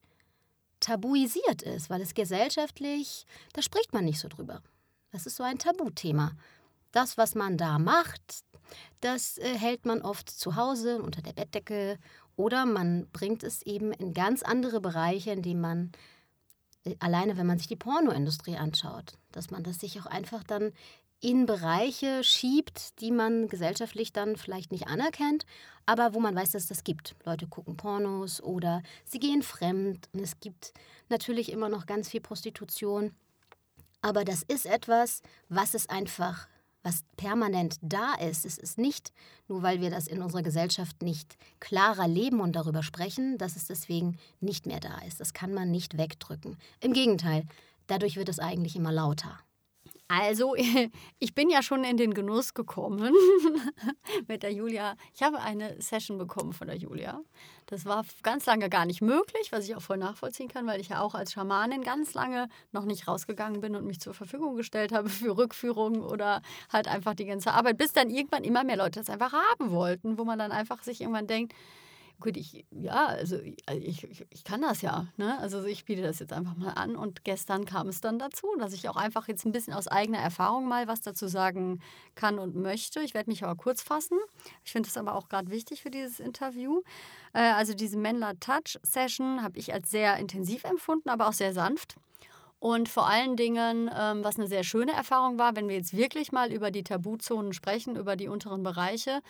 tabuisiert 0.78 1.62
ist, 1.62 1.90
weil 1.90 2.00
es 2.00 2.14
gesellschaftlich, 2.14 3.26
da 3.52 3.62
spricht 3.62 3.92
man 3.92 4.04
nicht 4.04 4.20
so 4.20 4.28
drüber. 4.28 4.62
Das 5.10 5.26
ist 5.26 5.36
so 5.36 5.42
ein 5.42 5.58
Tabuthema. 5.58 6.32
Das, 6.92 7.18
was 7.18 7.34
man 7.34 7.56
da 7.56 7.78
macht, 7.78 8.44
das 9.00 9.38
äh, 9.38 9.58
hält 9.58 9.84
man 9.84 10.02
oft 10.02 10.28
zu 10.30 10.56
Hause 10.56 11.02
unter 11.02 11.22
der 11.22 11.32
Bettdecke 11.32 11.98
oder 12.36 12.66
man 12.66 13.06
bringt 13.12 13.42
es 13.42 13.62
eben 13.62 13.92
in 13.92 14.14
ganz 14.14 14.42
andere 14.42 14.80
Bereiche, 14.80 15.30
indem 15.30 15.60
man 15.60 15.92
alleine 16.98 17.36
wenn 17.36 17.46
man 17.46 17.58
sich 17.58 17.68
die 17.68 17.76
Pornoindustrie 17.76 18.56
anschaut, 18.56 19.14
dass 19.30 19.50
man 19.50 19.62
das 19.62 19.78
sich 19.78 20.00
auch 20.00 20.06
einfach 20.06 20.42
dann 20.42 20.72
in 21.20 21.46
Bereiche 21.46 22.24
schiebt, 22.24 23.00
die 23.00 23.12
man 23.12 23.46
gesellschaftlich 23.48 24.12
dann 24.12 24.36
vielleicht 24.36 24.72
nicht 24.72 24.88
anerkennt, 24.88 25.46
aber 25.86 26.14
wo 26.14 26.20
man 26.20 26.34
weiß, 26.34 26.50
dass 26.50 26.66
das 26.66 26.82
gibt. 26.82 27.14
Leute 27.24 27.46
gucken 27.46 27.76
Pornos 27.76 28.42
oder 28.42 28.82
sie 29.04 29.20
gehen 29.20 29.42
fremd 29.42 30.08
und 30.12 30.20
es 30.20 30.40
gibt 30.40 30.74
natürlich 31.08 31.52
immer 31.52 31.68
noch 31.68 31.86
ganz 31.86 32.08
viel 32.08 32.20
Prostitution. 32.20 33.14
Aber 34.00 34.24
das 34.24 34.42
ist 34.42 34.66
etwas, 34.66 35.22
was 35.48 35.74
es 35.74 35.88
einfach 35.88 36.48
was 36.82 37.04
permanent 37.16 37.78
da 37.80 38.14
ist. 38.14 38.44
Es 38.44 38.58
ist 38.58 38.78
nicht, 38.78 39.12
nur 39.48 39.62
weil 39.62 39.80
wir 39.80 39.90
das 39.90 40.06
in 40.06 40.22
unserer 40.22 40.42
Gesellschaft 40.42 41.02
nicht 41.02 41.36
klarer 41.60 42.08
leben 42.08 42.40
und 42.40 42.56
darüber 42.56 42.82
sprechen, 42.82 43.38
dass 43.38 43.56
es 43.56 43.66
deswegen 43.66 44.18
nicht 44.40 44.66
mehr 44.66 44.80
da 44.80 44.98
ist. 45.06 45.20
Das 45.20 45.32
kann 45.32 45.54
man 45.54 45.70
nicht 45.70 45.96
wegdrücken. 45.96 46.56
Im 46.80 46.92
Gegenteil, 46.92 47.44
dadurch 47.86 48.16
wird 48.16 48.28
es 48.28 48.38
eigentlich 48.38 48.76
immer 48.76 48.92
lauter. 48.92 49.38
Also, 50.20 50.54
ich 51.18 51.34
bin 51.34 51.48
ja 51.48 51.62
schon 51.62 51.84
in 51.84 51.96
den 51.96 52.12
Genuss 52.12 52.52
gekommen 52.52 53.14
mit 54.28 54.42
der 54.42 54.52
Julia. 54.52 54.94
Ich 55.14 55.22
habe 55.22 55.40
eine 55.40 55.80
Session 55.80 56.18
bekommen 56.18 56.52
von 56.52 56.66
der 56.66 56.76
Julia. 56.76 57.22
Das 57.64 57.86
war 57.86 58.04
ganz 58.22 58.44
lange 58.44 58.68
gar 58.68 58.84
nicht 58.84 59.00
möglich, 59.00 59.52
was 59.52 59.66
ich 59.66 59.74
auch 59.74 59.80
voll 59.80 59.96
nachvollziehen 59.96 60.48
kann, 60.48 60.66
weil 60.66 60.82
ich 60.82 60.90
ja 60.90 61.00
auch 61.00 61.14
als 61.14 61.32
Schamanin 61.32 61.82
ganz 61.82 62.12
lange 62.12 62.48
noch 62.72 62.84
nicht 62.84 63.08
rausgegangen 63.08 63.62
bin 63.62 63.74
und 63.74 63.86
mich 63.86 64.00
zur 64.00 64.12
Verfügung 64.12 64.54
gestellt 64.54 64.92
habe 64.92 65.08
für 65.08 65.34
Rückführungen 65.34 66.02
oder 66.02 66.42
halt 66.70 66.88
einfach 66.88 67.14
die 67.14 67.24
ganze 67.24 67.52
Arbeit, 67.52 67.78
bis 67.78 67.94
dann 67.94 68.10
irgendwann 68.10 68.44
immer 68.44 68.64
mehr 68.64 68.76
Leute 68.76 69.00
das 69.00 69.08
einfach 69.08 69.32
haben 69.32 69.70
wollten, 69.70 70.18
wo 70.18 70.24
man 70.24 70.38
dann 70.38 70.52
einfach 70.52 70.82
sich 70.82 71.00
irgendwann 71.00 71.26
denkt, 71.26 71.54
gut, 72.22 72.36
ich, 72.36 72.64
ja, 72.70 73.06
also 73.06 73.38
ich, 73.38 74.04
ich, 74.04 74.26
ich 74.30 74.44
kann 74.44 74.62
das 74.62 74.80
ja. 74.80 75.08
Ne? 75.16 75.38
Also 75.38 75.64
ich 75.64 75.84
biete 75.84 76.02
das 76.02 76.20
jetzt 76.20 76.32
einfach 76.32 76.56
mal 76.56 76.70
an. 76.70 76.96
Und 76.96 77.24
gestern 77.24 77.64
kam 77.64 77.88
es 77.88 78.00
dann 78.00 78.18
dazu, 78.18 78.46
dass 78.58 78.72
ich 78.72 78.88
auch 78.88 78.96
einfach 78.96 79.28
jetzt 79.28 79.44
ein 79.44 79.52
bisschen 79.52 79.74
aus 79.74 79.88
eigener 79.88 80.18
Erfahrung 80.18 80.66
mal 80.66 80.88
was 80.88 81.00
dazu 81.00 81.26
sagen 81.26 81.80
kann 82.14 82.38
und 82.38 82.54
möchte. 82.54 83.00
Ich 83.00 83.12
werde 83.14 83.30
mich 83.30 83.44
aber 83.44 83.56
kurz 83.56 83.82
fassen. 83.82 84.18
Ich 84.64 84.72
finde 84.72 84.88
es 84.88 84.96
aber 84.96 85.14
auch 85.14 85.28
gerade 85.28 85.50
wichtig 85.50 85.82
für 85.82 85.90
dieses 85.90 86.20
Interview. 86.20 86.82
Äh, 87.32 87.40
also 87.40 87.74
diese 87.74 87.98
Menla 87.98 88.34
Touch 88.34 88.78
Session 88.82 89.42
habe 89.42 89.58
ich 89.58 89.74
als 89.74 89.90
sehr 89.90 90.16
intensiv 90.16 90.64
empfunden, 90.64 91.10
aber 91.10 91.28
auch 91.28 91.32
sehr 91.34 91.52
sanft. 91.52 91.96
Und 92.60 92.88
vor 92.88 93.08
allen 93.08 93.36
Dingen, 93.36 93.90
ähm, 93.92 94.22
was 94.22 94.38
eine 94.38 94.46
sehr 94.46 94.62
schöne 94.62 94.92
Erfahrung 94.92 95.36
war, 95.36 95.56
wenn 95.56 95.68
wir 95.68 95.74
jetzt 95.74 95.96
wirklich 95.96 96.30
mal 96.30 96.52
über 96.52 96.70
die 96.70 96.84
Tabuzonen 96.84 97.52
sprechen, 97.52 97.96
über 97.96 98.14
die 98.14 98.28
unteren 98.28 98.62
Bereiche, 98.62 99.20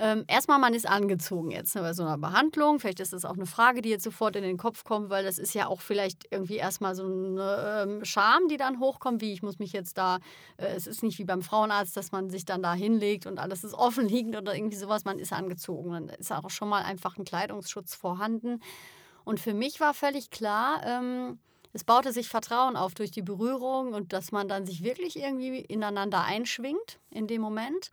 ähm, 0.00 0.24
erstmal, 0.28 0.60
man 0.60 0.74
ist 0.74 0.88
angezogen 0.88 1.50
jetzt 1.50 1.74
ne, 1.74 1.82
bei 1.82 1.92
so 1.92 2.04
einer 2.04 2.18
Behandlung. 2.18 2.78
Vielleicht 2.78 3.00
ist 3.00 3.12
das 3.12 3.24
auch 3.24 3.34
eine 3.34 3.46
Frage, 3.46 3.82
die 3.82 3.88
jetzt 3.88 4.04
sofort 4.04 4.36
in 4.36 4.44
den 4.44 4.56
Kopf 4.56 4.84
kommt, 4.84 5.10
weil 5.10 5.24
das 5.24 5.38
ist 5.38 5.54
ja 5.54 5.66
auch 5.66 5.80
vielleicht 5.80 6.28
irgendwie 6.30 6.56
erstmal 6.56 6.94
so 6.94 7.04
eine 7.04 7.84
ähm, 7.84 8.04
Scham, 8.04 8.46
die 8.48 8.56
dann 8.56 8.78
hochkommt, 8.78 9.20
wie 9.20 9.32
ich 9.32 9.42
muss 9.42 9.58
mich 9.58 9.72
jetzt 9.72 9.98
da, 9.98 10.18
äh, 10.56 10.66
es 10.66 10.86
ist 10.86 11.02
nicht 11.02 11.18
wie 11.18 11.24
beim 11.24 11.42
Frauenarzt, 11.42 11.96
dass 11.96 12.12
man 12.12 12.30
sich 12.30 12.44
dann 12.44 12.62
da 12.62 12.74
hinlegt 12.74 13.26
und 13.26 13.40
alles 13.40 13.64
ist 13.64 13.74
offen 13.74 14.08
liegend 14.08 14.36
oder 14.36 14.54
irgendwie 14.54 14.76
sowas, 14.76 15.04
man 15.04 15.18
ist 15.18 15.32
angezogen. 15.32 15.90
Dann 15.90 16.08
ist 16.10 16.30
auch 16.30 16.48
schon 16.50 16.68
mal 16.68 16.84
einfach 16.84 17.16
ein 17.18 17.24
Kleidungsschutz 17.24 17.96
vorhanden. 17.96 18.60
Und 19.24 19.40
für 19.40 19.52
mich 19.52 19.80
war 19.80 19.94
völlig 19.94 20.30
klar, 20.30 20.80
ähm, 20.84 21.40
es 21.72 21.82
baute 21.82 22.12
sich 22.12 22.28
Vertrauen 22.28 22.76
auf 22.76 22.94
durch 22.94 23.10
die 23.10 23.22
Berührung 23.22 23.94
und 23.94 24.12
dass 24.12 24.32
man 24.32 24.48
dann 24.48 24.64
sich 24.64 24.84
wirklich 24.84 25.18
irgendwie 25.18 25.58
ineinander 25.58 26.24
einschwingt 26.24 26.98
in 27.10 27.26
dem 27.26 27.42
Moment. 27.42 27.90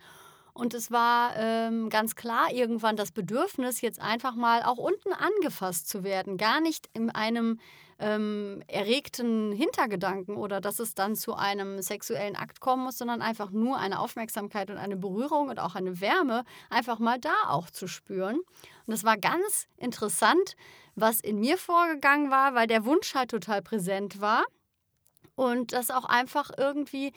Und 0.55 0.73
es 0.73 0.89
war 0.89 1.35
ähm, 1.35 1.89
ganz 1.89 2.15
klar 2.15 2.49
irgendwann 2.49 2.95
das 2.95 3.11
Bedürfnis, 3.11 3.81
jetzt 3.81 3.99
einfach 3.99 4.35
mal 4.35 4.63
auch 4.63 4.77
unten 4.77 5.11
angefasst 5.11 5.89
zu 5.89 6.05
werden. 6.05 6.37
Gar 6.37 6.61
nicht 6.61 6.89
in 6.93 7.09
einem 7.09 7.59
ähm, 7.99 8.63
erregten 8.67 9.51
Hintergedanken 9.51 10.37
oder 10.37 10.61
dass 10.61 10.79
es 10.79 10.95
dann 10.95 11.17
zu 11.17 11.33
einem 11.33 11.81
sexuellen 11.81 12.37
Akt 12.37 12.61
kommen 12.61 12.85
muss, 12.85 12.97
sondern 12.97 13.21
einfach 13.21 13.51
nur 13.51 13.77
eine 13.77 13.99
Aufmerksamkeit 13.99 14.71
und 14.71 14.77
eine 14.77 14.95
Berührung 14.95 15.49
und 15.49 15.59
auch 15.59 15.75
eine 15.75 15.99
Wärme 15.99 16.45
einfach 16.69 16.99
mal 16.99 17.19
da 17.19 17.35
auch 17.49 17.69
zu 17.69 17.89
spüren. 17.89 18.39
Und 18.87 18.93
es 18.93 19.03
war 19.03 19.17
ganz 19.17 19.67
interessant, 19.75 20.55
was 20.95 21.19
in 21.19 21.41
mir 21.41 21.57
vorgegangen 21.57 22.31
war, 22.31 22.55
weil 22.55 22.67
der 22.67 22.85
Wunsch 22.85 23.13
halt 23.13 23.31
total 23.31 23.61
präsent 23.61 24.21
war 24.21 24.45
und 25.35 25.73
das 25.73 25.91
auch 25.91 26.05
einfach 26.05 26.49
irgendwie 26.57 27.11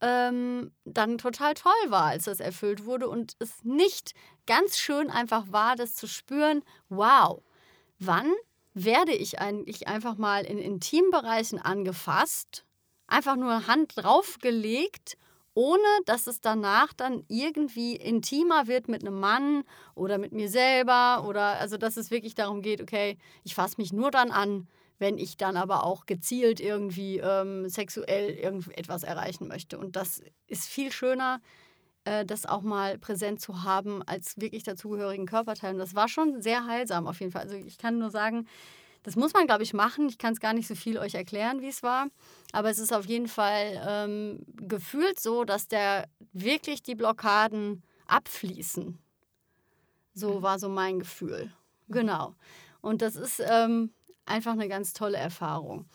ähm, 0.00 0.72
dann 0.84 1.18
total 1.18 1.54
toll 1.54 1.72
war, 1.88 2.06
als 2.06 2.24
das 2.24 2.40
erfüllt 2.40 2.84
wurde 2.84 3.08
und 3.08 3.34
es 3.38 3.64
nicht 3.64 4.14
ganz 4.46 4.78
schön 4.78 5.10
einfach 5.10 5.46
war, 5.50 5.76
das 5.76 5.94
zu 5.94 6.06
spüren, 6.06 6.62
wow, 6.88 7.42
wann 7.98 8.32
werde 8.74 9.12
ich 9.12 9.40
eigentlich 9.40 9.88
einfach 9.88 10.16
mal 10.16 10.44
in 10.44 10.58
Intimbereichen 10.58 11.58
angefasst, 11.58 12.64
einfach 13.06 13.36
nur 13.36 13.66
Hand 13.66 13.92
draufgelegt, 13.96 15.16
ohne 15.54 15.82
dass 16.06 16.26
es 16.26 16.40
danach 16.40 16.92
dann 16.92 17.24
irgendwie 17.28 17.96
intimer 17.96 18.68
wird 18.68 18.88
mit 18.88 19.02
einem 19.02 19.18
Mann 19.18 19.64
oder 19.94 20.16
mit 20.16 20.32
mir 20.32 20.48
selber 20.48 21.26
oder 21.28 21.58
also 21.58 21.76
dass 21.76 21.96
es 21.96 22.10
wirklich 22.10 22.34
darum 22.34 22.62
geht, 22.62 22.80
okay, 22.80 23.18
ich 23.44 23.54
fasse 23.54 23.74
mich 23.78 23.92
nur 23.92 24.10
dann 24.10 24.30
an, 24.30 24.68
wenn 25.00 25.18
ich 25.18 25.36
dann 25.36 25.56
aber 25.56 25.82
auch 25.84 26.06
gezielt 26.06 26.60
irgendwie 26.60 27.18
ähm, 27.18 27.68
sexuell 27.68 28.30
irgendetwas 28.30 29.02
erreichen 29.02 29.48
möchte. 29.48 29.78
Und 29.78 29.96
das 29.96 30.22
ist 30.46 30.66
viel 30.66 30.92
schöner, 30.92 31.40
äh, 32.04 32.24
das 32.24 32.44
auch 32.44 32.62
mal 32.62 32.98
präsent 32.98 33.40
zu 33.40 33.62
haben 33.64 34.02
als 34.02 34.38
wirklich 34.38 34.62
dazugehörigen 34.62 35.26
Körperteil. 35.26 35.72
Und 35.72 35.78
das 35.78 35.94
war 35.94 36.06
schon 36.06 36.42
sehr 36.42 36.66
heilsam 36.66 37.06
auf 37.06 37.18
jeden 37.18 37.32
Fall. 37.32 37.42
Also 37.42 37.56
ich 37.56 37.78
kann 37.78 37.98
nur 37.98 38.10
sagen, 38.10 38.46
das 39.02 39.16
muss 39.16 39.32
man, 39.32 39.46
glaube 39.46 39.62
ich, 39.62 39.72
machen. 39.72 40.08
Ich 40.08 40.18
kann 40.18 40.34
es 40.34 40.40
gar 40.40 40.52
nicht 40.52 40.68
so 40.68 40.74
viel 40.74 40.98
euch 40.98 41.14
erklären, 41.14 41.62
wie 41.62 41.68
es 41.68 41.82
war. 41.82 42.08
Aber 42.52 42.68
es 42.68 42.78
ist 42.78 42.92
auf 42.92 43.06
jeden 43.06 43.28
Fall 43.28 43.82
ähm, 43.88 44.44
gefühlt 44.56 45.18
so, 45.18 45.44
dass 45.44 45.66
der 45.66 46.06
wirklich 46.32 46.82
die 46.82 46.94
Blockaden 46.94 47.82
abfließen. 48.06 48.98
So 50.12 50.38
mhm. 50.38 50.42
war 50.42 50.58
so 50.58 50.68
mein 50.68 50.98
Gefühl. 50.98 51.50
Genau. 51.88 52.34
Und 52.82 53.00
das 53.00 53.16
ist, 53.16 53.42
ähm, 53.44 53.92
einfach 54.30 54.52
eine 54.52 54.68
ganz 54.68 54.92
tolle 54.92 55.18
Erfahrung. 55.18 55.86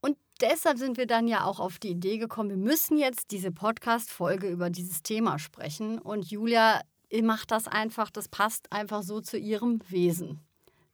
Und 0.00 0.16
deshalb 0.40 0.78
sind 0.78 0.96
wir 0.96 1.06
dann 1.06 1.28
ja 1.28 1.44
auch 1.44 1.60
auf 1.60 1.78
die 1.78 1.90
Idee 1.90 2.18
gekommen, 2.18 2.50
wir 2.50 2.56
müssen 2.56 2.96
jetzt 2.98 3.30
diese 3.30 3.50
Podcast-Folge 3.50 4.48
über 4.48 4.70
dieses 4.70 5.02
Thema 5.02 5.38
sprechen. 5.38 5.98
Und 5.98 6.30
Julia 6.30 6.80
macht 7.22 7.50
das 7.50 7.68
einfach, 7.68 8.10
das 8.10 8.28
passt 8.28 8.72
einfach 8.72 9.02
so 9.02 9.20
zu 9.20 9.36
ihrem 9.38 9.80
Wesen, 9.88 10.40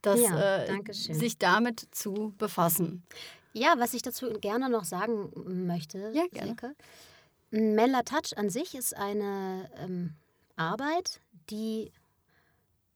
das, 0.03 0.21
ja, 0.21 0.65
äh, 0.65 0.93
sich 0.93 1.39
damit 1.39 1.89
zu 1.93 2.35
befassen. 2.39 3.05
Ja, 3.53 3.75
was 3.79 3.95
ich 3.95 4.03
dazu 4.03 4.33
gerne 4.35 4.69
noch 4.69 4.85
sagen 4.85 5.31
möchte, 5.67 6.13
ja, 6.15 6.25
Silke. 6.33 6.75
Mella 7.51 8.03
Touch 8.03 8.37
an 8.37 8.49
sich 8.49 8.75
ist 8.75 8.97
eine 8.97 9.69
ähm, 9.77 10.15
Arbeit, 10.57 11.21
die 11.51 11.91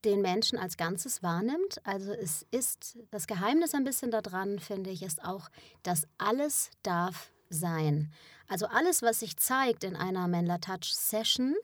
den 0.04 0.20
Menschen 0.20 0.58
als 0.58 0.76
Ganzes 0.76 1.22
wahrnimmt. 1.22 1.80
Also 1.84 2.12
es 2.12 2.46
ist 2.50 2.98
das 3.10 3.26
Geheimnis 3.26 3.74
ein 3.74 3.84
bisschen 3.84 4.10
daran, 4.10 4.58
finde 4.58 4.90
ich, 4.90 5.02
ist 5.02 5.24
auch, 5.24 5.48
dass 5.82 6.06
alles 6.18 6.70
darf 6.82 7.30
sein. 7.48 8.12
Also 8.48 8.66
alles, 8.66 9.02
was 9.02 9.20
sich 9.20 9.36
zeigt 9.36 9.84
in 9.84 9.96
einer 9.96 10.28
Menla 10.28 10.58
Touch 10.58 10.92
Session, 10.92 11.54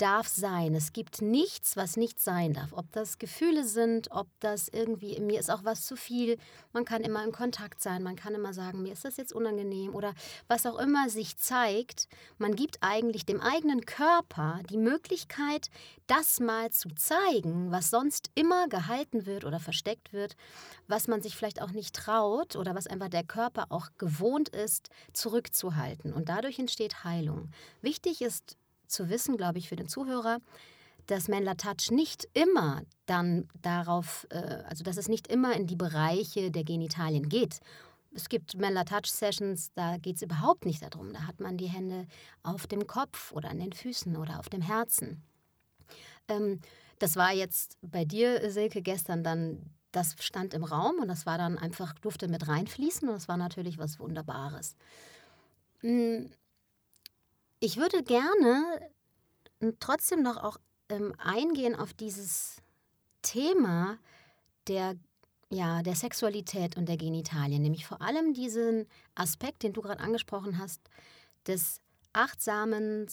darf 0.00 0.28
sein. 0.28 0.74
Es 0.74 0.92
gibt 0.92 1.20
nichts, 1.20 1.76
was 1.76 1.96
nicht 1.96 2.20
sein 2.20 2.54
darf. 2.54 2.72
Ob 2.72 2.90
das 2.92 3.18
Gefühle 3.18 3.64
sind, 3.64 4.10
ob 4.10 4.28
das 4.40 4.68
irgendwie, 4.68 5.20
mir 5.20 5.38
ist 5.38 5.50
auch 5.50 5.64
was 5.64 5.84
zu 5.84 5.96
viel. 5.96 6.38
Man 6.72 6.84
kann 6.84 7.02
immer 7.02 7.22
in 7.24 7.32
Kontakt 7.32 7.82
sein, 7.82 8.02
man 8.02 8.16
kann 8.16 8.34
immer 8.34 8.54
sagen, 8.54 8.82
mir 8.82 8.92
ist 8.92 9.04
das 9.04 9.18
jetzt 9.18 9.32
unangenehm 9.32 9.94
oder 9.94 10.14
was 10.48 10.64
auch 10.64 10.78
immer 10.78 11.10
sich 11.10 11.36
zeigt. 11.36 12.08
Man 12.38 12.56
gibt 12.56 12.78
eigentlich 12.80 13.26
dem 13.26 13.40
eigenen 13.40 13.84
Körper 13.84 14.60
die 14.70 14.78
Möglichkeit, 14.78 15.68
das 16.06 16.40
mal 16.40 16.70
zu 16.70 16.88
zeigen, 16.90 17.70
was 17.70 17.90
sonst 17.90 18.30
immer 18.34 18.68
gehalten 18.68 19.26
wird 19.26 19.44
oder 19.44 19.60
versteckt 19.60 20.12
wird, 20.12 20.34
was 20.88 21.08
man 21.08 21.20
sich 21.20 21.36
vielleicht 21.36 21.60
auch 21.60 21.72
nicht 21.72 21.94
traut 21.94 22.56
oder 22.56 22.74
was 22.74 22.86
einfach 22.86 23.08
der 23.08 23.24
Körper 23.24 23.66
auch 23.68 23.88
gewohnt 23.98 24.48
ist, 24.48 24.88
zurückzuhalten. 25.12 26.12
Und 26.12 26.28
dadurch 26.28 26.58
entsteht 26.58 27.04
Heilung. 27.04 27.50
Wichtig 27.82 28.22
ist 28.22 28.56
zu 28.90 29.08
wissen, 29.08 29.36
glaube 29.36 29.58
ich, 29.58 29.68
für 29.68 29.76
den 29.76 29.88
Zuhörer, 29.88 30.38
dass 31.06 31.28
Menla 31.28 31.54
Touch 31.54 31.90
nicht 31.90 32.28
immer 32.34 32.82
dann 33.06 33.48
darauf, 33.62 34.26
äh, 34.30 34.62
also 34.68 34.84
dass 34.84 34.96
es 34.96 35.08
nicht 35.08 35.26
immer 35.28 35.54
in 35.54 35.66
die 35.66 35.76
Bereiche 35.76 36.50
der 36.50 36.64
Genitalien 36.64 37.28
geht. 37.28 37.60
Es 38.12 38.28
gibt 38.28 38.56
Menla 38.56 38.84
Touch 38.84 39.06
Sessions, 39.06 39.72
da 39.74 39.96
geht 39.96 40.16
es 40.16 40.22
überhaupt 40.22 40.66
nicht 40.66 40.82
darum. 40.82 41.12
Da 41.12 41.26
hat 41.26 41.40
man 41.40 41.56
die 41.56 41.68
Hände 41.68 42.06
auf 42.42 42.66
dem 42.66 42.86
Kopf 42.86 43.32
oder 43.32 43.50
an 43.50 43.60
den 43.60 43.72
Füßen 43.72 44.16
oder 44.16 44.38
auf 44.38 44.48
dem 44.48 44.62
Herzen. 44.62 45.22
Ähm, 46.28 46.60
das 46.98 47.16
war 47.16 47.32
jetzt 47.32 47.78
bei 47.82 48.04
dir, 48.04 48.50
Silke, 48.50 48.82
gestern 48.82 49.24
dann, 49.24 49.70
das 49.90 50.16
stand 50.20 50.54
im 50.54 50.64
Raum 50.64 50.96
und 51.00 51.08
das 51.08 51.24
war 51.24 51.38
dann 51.38 51.58
einfach, 51.58 51.94
durfte 51.94 52.28
mit 52.28 52.46
reinfließen 52.46 53.08
und 53.08 53.14
das 53.14 53.28
war 53.28 53.36
natürlich 53.36 53.78
was 53.78 53.98
Wunderbares. 53.98 54.76
Hm, 55.80 56.30
ich 57.60 57.76
würde 57.76 58.02
gerne 58.02 58.90
trotzdem 59.78 60.22
noch 60.22 60.38
auch 60.38 60.56
ähm, 60.88 61.14
eingehen 61.18 61.76
auf 61.76 61.92
dieses 61.92 62.56
Thema 63.22 63.98
der, 64.66 64.94
ja, 65.50 65.82
der 65.82 65.94
Sexualität 65.94 66.76
und 66.76 66.88
der 66.88 66.96
Genitalien, 66.96 67.62
nämlich 67.62 67.86
vor 67.86 68.00
allem 68.00 68.32
diesen 68.32 68.86
Aspekt, 69.14 69.62
den 69.62 69.74
du 69.74 69.82
gerade 69.82 70.00
angesprochen 70.00 70.58
hast, 70.58 70.80
des 71.46 71.80
achtsamen 72.12 73.06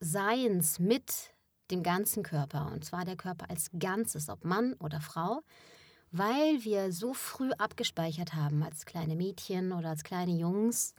Seins 0.00 0.80
mit 0.80 1.32
dem 1.70 1.84
ganzen 1.84 2.24
Körper, 2.24 2.70
und 2.72 2.84
zwar 2.84 3.04
der 3.04 3.16
Körper 3.16 3.48
als 3.48 3.70
Ganzes, 3.78 4.28
ob 4.28 4.44
Mann 4.44 4.74
oder 4.74 5.00
Frau, 5.00 5.42
weil 6.10 6.64
wir 6.64 6.92
so 6.92 7.14
früh 7.14 7.50
abgespeichert 7.52 8.34
haben 8.34 8.62
als 8.62 8.84
kleine 8.84 9.16
Mädchen 9.16 9.72
oder 9.72 9.90
als 9.90 10.02
kleine 10.02 10.32
Jungs. 10.32 10.94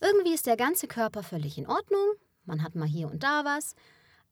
Irgendwie 0.00 0.34
ist 0.34 0.46
der 0.46 0.56
ganze 0.56 0.86
Körper 0.86 1.22
völlig 1.22 1.58
in 1.58 1.66
Ordnung, 1.66 2.14
man 2.46 2.62
hat 2.62 2.74
mal 2.74 2.88
hier 2.88 3.10
und 3.10 3.22
da 3.22 3.44
was. 3.44 3.74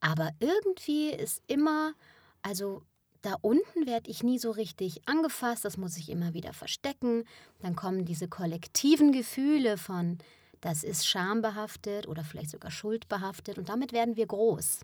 Aber 0.00 0.31
irgendwie 0.40 1.11
ist 1.11 1.42
immer, 1.47 1.95
also 2.42 2.83
da 3.23 3.37
unten 3.40 3.87
werde 3.87 4.11
ich 4.11 4.25
nie 4.25 4.38
so 4.38 4.50
richtig 4.50 5.07
angefasst, 5.09 5.64
das 5.64 5.76
muss 5.76 5.97
ich 5.97 6.11
immer 6.11 6.35
wieder 6.35 6.52
verstecken. 6.52 7.25
Dann 7.61 7.76
kommen 7.76 8.04
diese 8.04 8.28
kollektiven 8.28 9.12
Gefühle 9.12 9.78
von 9.78 10.19
Das 10.61 10.85
ist 10.85 11.07
schambehaftet 11.09 12.07
oder 12.07 12.23
vielleicht 12.25 12.50
sogar 12.50 12.71
schuldbehaftet 12.71 13.59
und 13.59 13.69
damit 13.69 13.92
werden 13.92 14.16
wir 14.16 14.26
groß. 14.26 14.81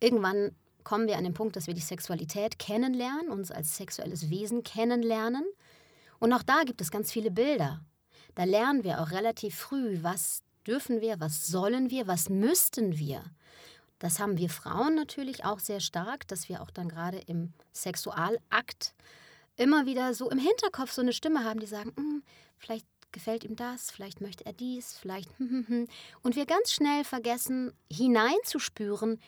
Irgendwann 0.00 0.56
kommen 0.82 1.08
wir 1.08 1.18
an 1.18 1.24
den 1.24 1.34
Punkt, 1.34 1.56
dass 1.56 1.66
wir 1.66 1.74
die 1.74 1.80
Sexualität 1.80 2.58
kennenlernen, 2.58 3.28
uns 3.28 3.50
als 3.50 3.76
sexuelles 3.76 4.30
Wesen 4.30 4.62
kennenlernen. 4.62 5.44
Und 6.20 6.32
auch 6.32 6.42
da 6.42 6.62
gibt 6.64 6.80
es 6.80 6.90
ganz 6.90 7.10
viele 7.12 7.30
Bilder. 7.30 7.80
Da 8.36 8.44
lernen 8.44 8.84
wir 8.84 9.00
auch 9.00 9.10
relativ 9.10 9.56
früh, 9.56 9.98
was 10.02 10.42
dürfen 10.66 11.00
wir, 11.00 11.20
was 11.20 11.46
sollen 11.46 11.90
wir, 11.90 12.06
was 12.06 12.28
müssten 12.28 12.98
wir. 12.98 13.22
Das 13.98 14.18
haben 14.18 14.36
wir 14.36 14.50
Frauen 14.50 14.94
natürlich 14.94 15.44
auch 15.44 15.58
sehr 15.58 15.80
stark, 15.80 16.28
dass 16.28 16.48
wir 16.48 16.62
auch 16.62 16.70
dann 16.70 16.88
gerade 16.88 17.18
im 17.18 17.52
Sexualakt 17.72 18.94
immer 19.56 19.86
wieder 19.86 20.12
so 20.12 20.30
im 20.30 20.38
Hinterkopf 20.38 20.92
so 20.92 21.00
eine 21.00 21.12
Stimme 21.14 21.44
haben, 21.44 21.60
die 21.60 21.66
sagen, 21.66 21.92
hm, 21.96 22.22
vielleicht 22.58 22.86
gefällt 23.12 23.44
ihm 23.44 23.56
das, 23.56 23.90
vielleicht 23.90 24.20
möchte 24.20 24.44
er 24.44 24.52
dies, 24.52 24.98
vielleicht 24.98 25.30
hm, 25.38 25.48
hm, 25.48 25.68
hm. 25.68 25.88
und 26.22 26.36
wir 26.36 26.44
ganz 26.44 26.72
schnell 26.72 27.04
vergessen 27.04 27.72
hineinzuspüren, 27.90 29.18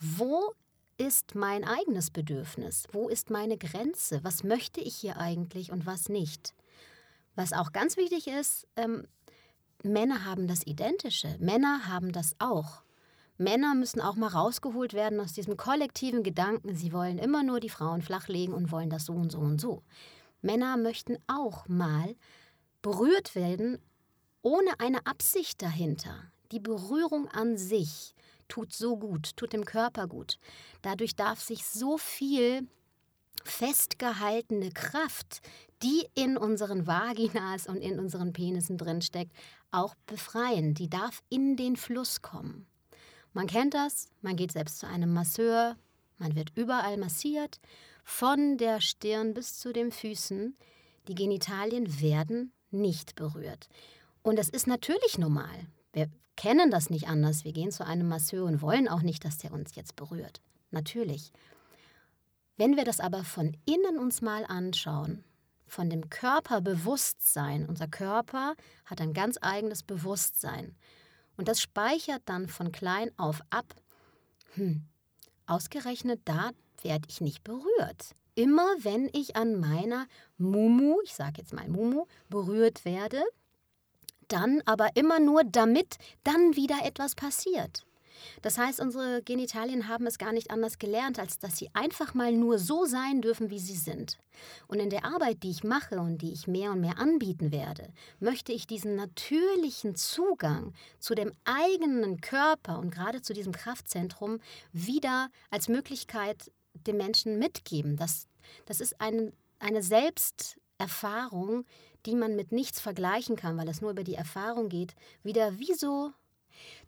wo 0.00 0.52
ist 0.96 1.36
mein 1.36 1.64
eigenes 1.64 2.10
Bedürfnis? 2.10 2.84
Wo 2.90 3.08
ist 3.08 3.30
meine 3.30 3.56
Grenze? 3.56 4.22
Was 4.24 4.42
möchte 4.42 4.80
ich 4.80 4.96
hier 4.96 5.16
eigentlich 5.16 5.70
und 5.70 5.86
was 5.86 6.08
nicht? 6.08 6.54
Was 7.36 7.52
auch 7.52 7.70
ganz 7.72 7.96
wichtig 7.96 8.26
ist, 8.26 8.66
ähm, 8.74 9.06
Männer 9.82 10.24
haben 10.24 10.48
das 10.48 10.66
Identische. 10.66 11.36
Männer 11.38 11.86
haben 11.86 12.12
das 12.12 12.34
auch. 12.38 12.82
Männer 13.36 13.76
müssen 13.76 14.00
auch 14.00 14.16
mal 14.16 14.28
rausgeholt 14.28 14.94
werden 14.94 15.20
aus 15.20 15.32
diesem 15.32 15.56
kollektiven 15.56 16.24
Gedanken, 16.24 16.74
sie 16.74 16.92
wollen 16.92 17.18
immer 17.18 17.44
nur 17.44 17.60
die 17.60 17.68
Frauen 17.68 18.02
flachlegen 18.02 18.52
und 18.52 18.72
wollen 18.72 18.90
das 18.90 19.04
so 19.06 19.12
und 19.12 19.30
so 19.30 19.38
und 19.38 19.60
so. 19.60 19.84
Männer 20.42 20.76
möchten 20.76 21.18
auch 21.28 21.68
mal 21.68 22.16
berührt 22.82 23.36
werden 23.36 23.78
ohne 24.42 24.70
eine 24.78 25.06
Absicht 25.06 25.62
dahinter. 25.62 26.32
Die 26.50 26.60
Berührung 26.60 27.28
an 27.28 27.56
sich 27.56 28.14
tut 28.48 28.72
so 28.72 28.96
gut, 28.96 29.36
tut 29.36 29.52
dem 29.52 29.64
Körper 29.64 30.08
gut. 30.08 30.38
Dadurch 30.82 31.14
darf 31.14 31.40
sich 31.40 31.66
so 31.66 31.98
viel 31.98 32.66
festgehaltene 33.44 34.70
Kraft, 34.70 35.40
die 35.82 36.06
in 36.14 36.36
unseren 36.36 36.86
Vaginas 36.86 37.66
und 37.66 37.76
in 37.76 37.98
unseren 37.98 38.32
Penissen 38.32 38.78
drinsteckt, 38.78 39.32
auch 39.70 39.94
befreien. 40.06 40.74
Die 40.74 40.88
darf 40.88 41.22
in 41.28 41.56
den 41.56 41.76
Fluss 41.76 42.22
kommen. 42.22 42.66
Man 43.32 43.46
kennt 43.46 43.74
das, 43.74 44.08
man 44.22 44.36
geht 44.36 44.52
selbst 44.52 44.78
zu 44.78 44.86
einem 44.86 45.12
Masseur, 45.12 45.76
man 46.18 46.34
wird 46.34 46.52
überall 46.56 46.96
massiert, 46.96 47.60
von 48.04 48.56
der 48.56 48.80
Stirn 48.80 49.34
bis 49.34 49.58
zu 49.58 49.72
den 49.72 49.92
Füßen. 49.92 50.56
Die 51.06 51.14
Genitalien 51.14 52.00
werden 52.00 52.52
nicht 52.70 53.14
berührt. 53.14 53.68
Und 54.22 54.38
das 54.38 54.48
ist 54.48 54.66
natürlich 54.66 55.18
normal. 55.18 55.66
Wir 55.92 56.08
kennen 56.36 56.70
das 56.70 56.90
nicht 56.90 57.08
anders. 57.08 57.44
Wir 57.44 57.52
gehen 57.52 57.70
zu 57.70 57.86
einem 57.86 58.08
Masseur 58.08 58.44
und 58.44 58.62
wollen 58.62 58.88
auch 58.88 59.02
nicht, 59.02 59.24
dass 59.24 59.38
der 59.38 59.52
uns 59.52 59.74
jetzt 59.74 59.96
berührt. 59.96 60.40
Natürlich. 60.70 61.32
Wenn 62.58 62.76
wir 62.76 62.84
das 62.84 62.98
aber 62.98 63.22
von 63.22 63.56
innen 63.66 63.98
uns 63.98 64.20
mal 64.20 64.44
anschauen, 64.44 65.24
von 65.68 65.88
dem 65.88 66.10
Körperbewusstsein, 66.10 67.66
unser 67.68 67.86
Körper 67.86 68.56
hat 68.84 69.00
ein 69.00 69.14
ganz 69.14 69.38
eigenes 69.40 69.84
Bewusstsein. 69.84 70.74
Und 71.36 71.46
das 71.46 71.60
speichert 71.60 72.22
dann 72.24 72.48
von 72.48 72.72
klein 72.72 73.12
auf 73.16 73.42
ab. 73.50 73.76
Hm, 74.54 74.82
ausgerechnet 75.46 76.20
da 76.24 76.50
werde 76.82 77.06
ich 77.08 77.20
nicht 77.20 77.44
berührt. 77.44 78.16
Immer 78.34 78.66
wenn 78.80 79.08
ich 79.12 79.36
an 79.36 79.60
meiner 79.60 80.08
Mumu, 80.36 81.00
ich 81.04 81.14
sage 81.14 81.34
jetzt 81.38 81.52
mal 81.52 81.68
Mumu, 81.68 82.06
berührt 82.28 82.84
werde, 82.84 83.22
dann 84.26 84.62
aber 84.66 84.96
immer 84.96 85.20
nur 85.20 85.44
damit 85.44 85.96
dann 86.24 86.56
wieder 86.56 86.84
etwas 86.84 87.14
passiert. 87.14 87.86
Das 88.42 88.58
heißt, 88.58 88.80
unsere 88.80 89.22
Genitalien 89.22 89.88
haben 89.88 90.06
es 90.06 90.18
gar 90.18 90.32
nicht 90.32 90.50
anders 90.50 90.78
gelernt, 90.78 91.18
als 91.18 91.38
dass 91.38 91.56
sie 91.56 91.70
einfach 91.74 92.14
mal 92.14 92.32
nur 92.32 92.58
so 92.58 92.84
sein 92.84 93.20
dürfen, 93.20 93.50
wie 93.50 93.58
sie 93.58 93.76
sind. 93.76 94.18
Und 94.66 94.80
in 94.80 94.90
der 94.90 95.04
Arbeit, 95.04 95.42
die 95.42 95.50
ich 95.50 95.64
mache 95.64 95.98
und 95.98 96.18
die 96.18 96.32
ich 96.32 96.46
mehr 96.46 96.72
und 96.72 96.80
mehr 96.80 96.98
anbieten 96.98 97.52
werde, 97.52 97.92
möchte 98.20 98.52
ich 98.52 98.66
diesen 98.66 98.94
natürlichen 98.94 99.96
Zugang 99.96 100.72
zu 100.98 101.14
dem 101.14 101.32
eigenen 101.44 102.20
Körper 102.20 102.78
und 102.78 102.90
gerade 102.90 103.22
zu 103.22 103.32
diesem 103.32 103.52
Kraftzentrum 103.52 104.40
wieder 104.72 105.28
als 105.50 105.68
Möglichkeit 105.68 106.50
den 106.86 106.96
Menschen 106.96 107.38
mitgeben. 107.38 107.96
Das, 107.96 108.26
das 108.66 108.80
ist 108.80 109.00
ein, 109.00 109.32
eine 109.58 109.82
Selbsterfahrung, 109.82 111.64
die 112.06 112.14
man 112.14 112.36
mit 112.36 112.52
nichts 112.52 112.80
vergleichen 112.80 113.36
kann, 113.36 113.56
weil 113.56 113.68
es 113.68 113.80
nur 113.80 113.90
über 113.90 114.04
die 114.04 114.14
Erfahrung 114.14 114.68
geht, 114.68 114.94
wieder 115.22 115.58
wie 115.58 115.74
so 115.74 116.12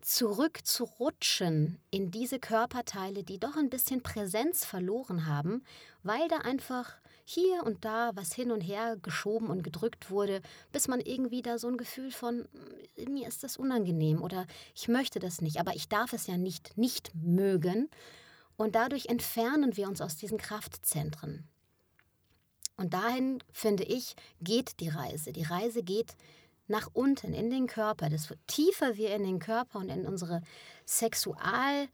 zurückzurutschen 0.00 1.78
in 1.90 2.11
diese 2.11 2.38
Körperteile, 2.38 3.22
die 3.22 3.38
doch 3.38 3.56
ein 3.56 3.70
bisschen 3.70 4.02
Präsenz 4.02 4.64
verloren 4.64 5.26
haben, 5.26 5.62
weil 6.02 6.26
da 6.28 6.38
einfach 6.38 6.96
hier 7.24 7.62
und 7.64 7.85
da 7.85 8.11
was 8.14 8.33
hin 8.33 8.50
und 8.50 8.61
her 8.61 8.96
geschoben 9.00 9.48
und 9.48 9.62
gedrückt 9.62 10.11
wurde, 10.11 10.40
bis 10.72 10.88
man 10.88 11.00
irgendwie 11.00 11.42
da 11.42 11.59
so 11.59 11.68
ein 11.68 11.76
Gefühl 11.76 12.11
von, 12.11 12.48
hm, 12.96 13.12
mir 13.12 13.28
ist 13.28 13.44
das 13.44 13.56
unangenehm 13.56 14.22
oder 14.22 14.46
ich 14.74 14.88
möchte 14.88 15.20
das 15.20 15.40
nicht, 15.40 15.61
aber 15.61 15.76
ich 15.76 15.88
darf 15.88 16.12
es 16.12 16.26
ja 16.26 16.37
nicht 16.37 16.76
nicht 16.76 17.12
mögen. 17.14 17.88
Und 18.56 18.74
dadurch 18.74 19.06
entfernen 19.06 19.76
wir 19.76 19.88
uns 19.88 20.00
aus 20.02 20.16
diesen 20.16 20.37
Kraftzentren. 20.37 21.48
Und 22.76 22.94
dahin, 22.94 23.42
finde 23.52 23.85
ich, 23.85 24.16
geht 24.40 24.80
die 24.80 24.88
Reise. 24.88 25.33
Die 25.33 25.44
Reise 25.44 25.83
geht 25.83 26.16
nach 26.70 26.88
unten 26.92 27.35
in 27.35 27.50
den 27.50 27.66
Körper. 27.66 28.09
Desto 28.09 28.35
tiefer 28.46 28.96
wir 28.96 29.14
in 29.14 29.24
den 29.24 29.38
Körper 29.38 29.78
und 29.78 29.88
in 29.88 30.06
unsere 30.06 30.42
Sexual, 30.87 31.88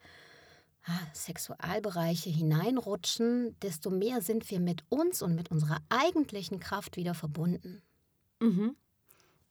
Sexualbereiche 1.12 2.30
hineinrutschen, 2.30 3.56
desto 3.60 3.90
mehr 3.90 4.20
sind 4.20 4.48
wir 4.50 4.60
mit 4.60 4.84
uns 4.88 5.22
und 5.22 5.34
mit 5.34 5.50
unserer 5.50 5.78
eigentlichen 5.88 6.60
Kraft 6.60 6.96
wieder 6.96 7.14
verbunden. 7.14 7.82
Mhm. 8.40 8.76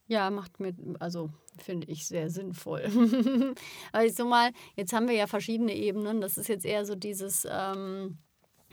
Ja, 0.07 0.29
macht 0.29 0.59
mir, 0.59 0.73
also 0.99 1.31
finde 1.57 1.87
ich 1.87 2.07
sehr 2.07 2.29
sinnvoll. 2.29 2.83
Aber 3.91 4.05
ich 4.05 4.15
so 4.15 4.25
mal, 4.25 4.51
jetzt 4.75 4.93
haben 4.93 5.07
wir 5.07 5.15
ja 5.15 5.27
verschiedene 5.27 5.75
Ebenen. 5.75 6.21
Das 6.21 6.37
ist 6.37 6.47
jetzt 6.47 6.63
eher 6.63 6.85
so 6.85 6.95
dieses, 6.95 7.45
ähm, 7.49 8.19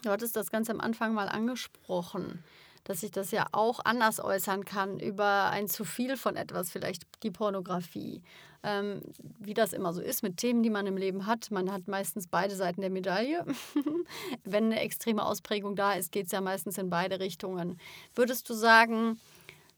du 0.03 0.11
hattest 0.11 0.37
das 0.37 0.51
ganz 0.51 0.69
am 0.69 0.81
Anfang 0.81 1.15
mal 1.15 1.29
angesprochen 1.29 2.45
dass 2.85 3.01
sich 3.01 3.11
das 3.11 3.31
ja 3.31 3.47
auch 3.53 3.81
anders 3.85 4.23
äußern 4.23 4.65
kann 4.65 4.99
über 4.99 5.51
ein 5.51 5.69
zu 5.69 5.85
viel 5.85 6.17
von 6.17 6.37
etwas, 6.37 6.71
vielleicht 6.71 7.03
die 7.23 7.31
Pornografie. 7.31 8.23
Ähm, 8.65 9.03
wie 9.41 9.55
das 9.55 9.73
immer 9.73 9.93
so 9.93 10.01
ist 10.01 10.23
mit 10.23 10.37
Themen, 10.37 10.63
die 10.63 10.71
man 10.71 10.87
im 10.87 10.97
Leben 10.97 11.27
hat. 11.27 11.51
Man 11.51 11.73
hat 11.73 11.89
meistens 11.89 12.29
beide 12.29 12.55
Seiten 12.55 12.81
der 12.81 12.91
Medaille. 12.91 13.45
Wenn 14.45 14.67
eine 14.67 14.79
extreme 14.81 15.25
Ausprägung 15.25 15.75
da 15.75 15.95
ist, 15.95 16.13
geht 16.13 16.27
es 16.27 16.33
ja 16.33 16.41
meistens 16.41 16.79
in 16.79 16.89
beide 16.89 17.19
Richtungen. 17.19 17.81
Würdest 18.15 18.49
du 18.49 18.55
sagen, 18.55 19.19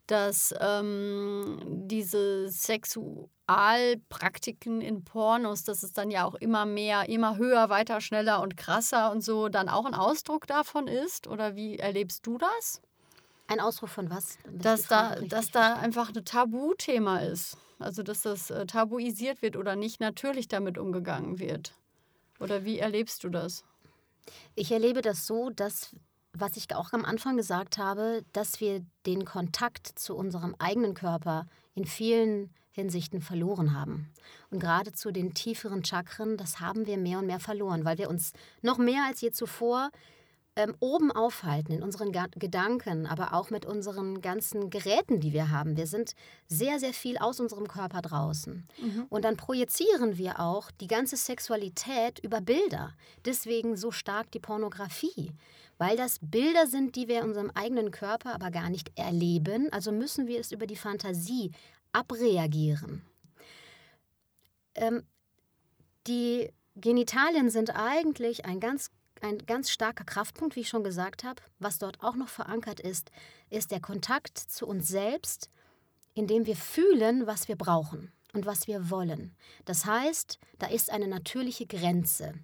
dass 0.06 0.54
ähm, 0.60 1.58
diese 1.64 2.50
Sexualpraktiken 2.50 4.82
in 4.82 5.02
Pornos, 5.04 5.64
dass 5.64 5.82
es 5.82 5.94
dann 5.94 6.10
ja 6.10 6.26
auch 6.26 6.34
immer 6.34 6.66
mehr, 6.66 7.08
immer 7.08 7.38
höher, 7.38 7.70
weiter, 7.70 8.02
schneller 8.02 8.42
und 8.42 8.58
krasser 8.58 9.10
und 9.12 9.22
so, 9.22 9.48
dann 9.48 9.70
auch 9.70 9.86
ein 9.86 9.94
Ausdruck 9.94 10.46
davon 10.46 10.88
ist? 10.88 11.26
Oder 11.26 11.56
wie 11.56 11.78
erlebst 11.78 12.26
du 12.26 12.36
das? 12.36 12.82
Ein 13.46 13.60
Ausdruck 13.60 13.90
von 13.90 14.10
was? 14.10 14.38
Dass 14.50 14.86
da, 14.86 15.16
dass 15.16 15.50
da 15.50 15.74
einfach 15.74 16.14
ein 16.14 16.24
Tabuthema 16.24 17.18
ist. 17.18 17.56
Also, 17.78 18.02
dass 18.02 18.22
das 18.22 18.50
äh, 18.50 18.66
tabuisiert 18.66 19.42
wird 19.42 19.56
oder 19.56 19.76
nicht 19.76 20.00
natürlich 20.00 20.48
damit 20.48 20.78
umgegangen 20.78 21.38
wird. 21.38 21.74
Oder 22.40 22.64
wie 22.64 22.78
erlebst 22.78 23.24
du 23.24 23.28
das? 23.28 23.64
Ich 24.54 24.72
erlebe 24.72 25.02
das 25.02 25.26
so, 25.26 25.50
dass, 25.50 25.94
was 26.32 26.56
ich 26.56 26.74
auch 26.74 26.92
am 26.92 27.04
Anfang 27.04 27.36
gesagt 27.36 27.78
habe, 27.78 28.24
dass 28.32 28.60
wir 28.60 28.84
den 29.06 29.24
Kontakt 29.24 29.98
zu 29.98 30.16
unserem 30.16 30.54
eigenen 30.58 30.94
Körper 30.94 31.46
in 31.74 31.84
vielen 31.84 32.50
Hinsichten 32.70 33.20
verloren 33.20 33.78
haben. 33.78 34.10
Und 34.50 34.58
gerade 34.58 34.92
zu 34.92 35.12
den 35.12 35.34
tieferen 35.34 35.84
Chakren, 35.84 36.36
das 36.36 36.60
haben 36.60 36.86
wir 36.86 36.96
mehr 36.96 37.18
und 37.18 37.26
mehr 37.26 37.38
verloren, 37.38 37.84
weil 37.84 37.98
wir 37.98 38.08
uns 38.08 38.32
noch 38.62 38.78
mehr 38.78 39.04
als 39.06 39.20
je 39.20 39.30
zuvor 39.30 39.90
ähm, 40.56 40.74
oben 40.78 41.10
aufhalten 41.10 41.72
in 41.72 41.82
unseren 41.82 42.12
Ga 42.12 42.26
Gedanken, 42.36 43.06
aber 43.06 43.34
auch 43.34 43.50
mit 43.50 43.66
unseren 43.66 44.20
ganzen 44.20 44.70
Geräten, 44.70 45.20
die 45.20 45.32
wir 45.32 45.50
haben. 45.50 45.76
Wir 45.76 45.86
sind 45.86 46.14
sehr, 46.46 46.78
sehr 46.78 46.92
viel 46.92 47.18
aus 47.18 47.40
unserem 47.40 47.66
Körper 47.66 48.02
draußen. 48.02 48.66
Mhm. 48.80 49.06
Und 49.08 49.24
dann 49.24 49.36
projizieren 49.36 50.16
wir 50.16 50.40
auch 50.40 50.70
die 50.70 50.86
ganze 50.86 51.16
Sexualität 51.16 52.20
über 52.20 52.40
Bilder. 52.40 52.92
Deswegen 53.24 53.76
so 53.76 53.90
stark 53.90 54.30
die 54.30 54.40
Pornografie. 54.40 55.32
Weil 55.76 55.96
das 55.96 56.18
Bilder 56.20 56.68
sind, 56.68 56.94
die 56.94 57.08
wir 57.08 57.20
in 57.20 57.28
unserem 57.28 57.50
eigenen 57.54 57.90
Körper 57.90 58.32
aber 58.34 58.52
gar 58.52 58.70
nicht 58.70 58.92
erleben. 58.96 59.72
Also 59.72 59.90
müssen 59.90 60.28
wir 60.28 60.38
es 60.38 60.52
über 60.52 60.66
die 60.66 60.76
Fantasie 60.76 61.50
abreagieren. 61.92 63.02
Ähm, 64.76 65.02
die 66.06 66.50
Genitalien 66.76 67.50
sind 67.50 67.74
eigentlich 67.74 68.44
ein 68.44 68.60
ganz 68.60 68.90
ein 69.24 69.38
ganz 69.38 69.70
starker 69.70 70.04
Kraftpunkt, 70.04 70.54
wie 70.54 70.60
ich 70.60 70.68
schon 70.68 70.84
gesagt 70.84 71.24
habe. 71.24 71.42
Was 71.58 71.78
dort 71.78 72.02
auch 72.02 72.14
noch 72.14 72.28
verankert 72.28 72.80
ist, 72.80 73.10
ist 73.50 73.70
der 73.70 73.80
Kontakt 73.80 74.38
zu 74.38 74.66
uns 74.66 74.88
selbst 74.88 75.50
indem 76.14 76.46
wir 76.46 76.56
fühlen, 76.56 77.26
was 77.26 77.48
wir 77.48 77.56
brauchen 77.56 78.12
und 78.32 78.46
was 78.46 78.66
wir 78.66 78.90
wollen. 78.90 79.36
Das 79.64 79.84
heißt, 79.84 80.38
da 80.58 80.68
ist 80.68 80.90
eine 80.90 81.08
natürliche 81.08 81.66
Grenze. 81.66 82.34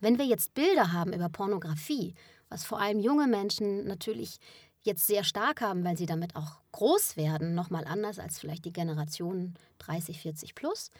Wenn 0.00 0.18
wir 0.18 0.26
jetzt 0.26 0.54
Bilder 0.54 0.92
haben 0.92 1.12
über 1.12 1.28
Pornografie, 1.28 2.14
was 2.48 2.64
vor 2.64 2.80
allem 2.80 2.98
junge 2.98 3.26
Menschen 3.26 3.86
natürlich 3.86 4.38
jetzt 4.82 5.06
sehr 5.06 5.24
stark 5.24 5.60
haben, 5.60 5.84
weil 5.84 5.96
sie 5.96 6.06
damit 6.06 6.36
auch 6.36 6.60
groß 6.72 7.16
werden, 7.16 7.54
nochmal 7.54 7.84
anders 7.84 8.18
als 8.18 8.38
vielleicht 8.38 8.64
die 8.64 8.72
Generation 8.72 9.54
30, 9.78 10.20
40 10.20 10.54
plus, 10.54 10.90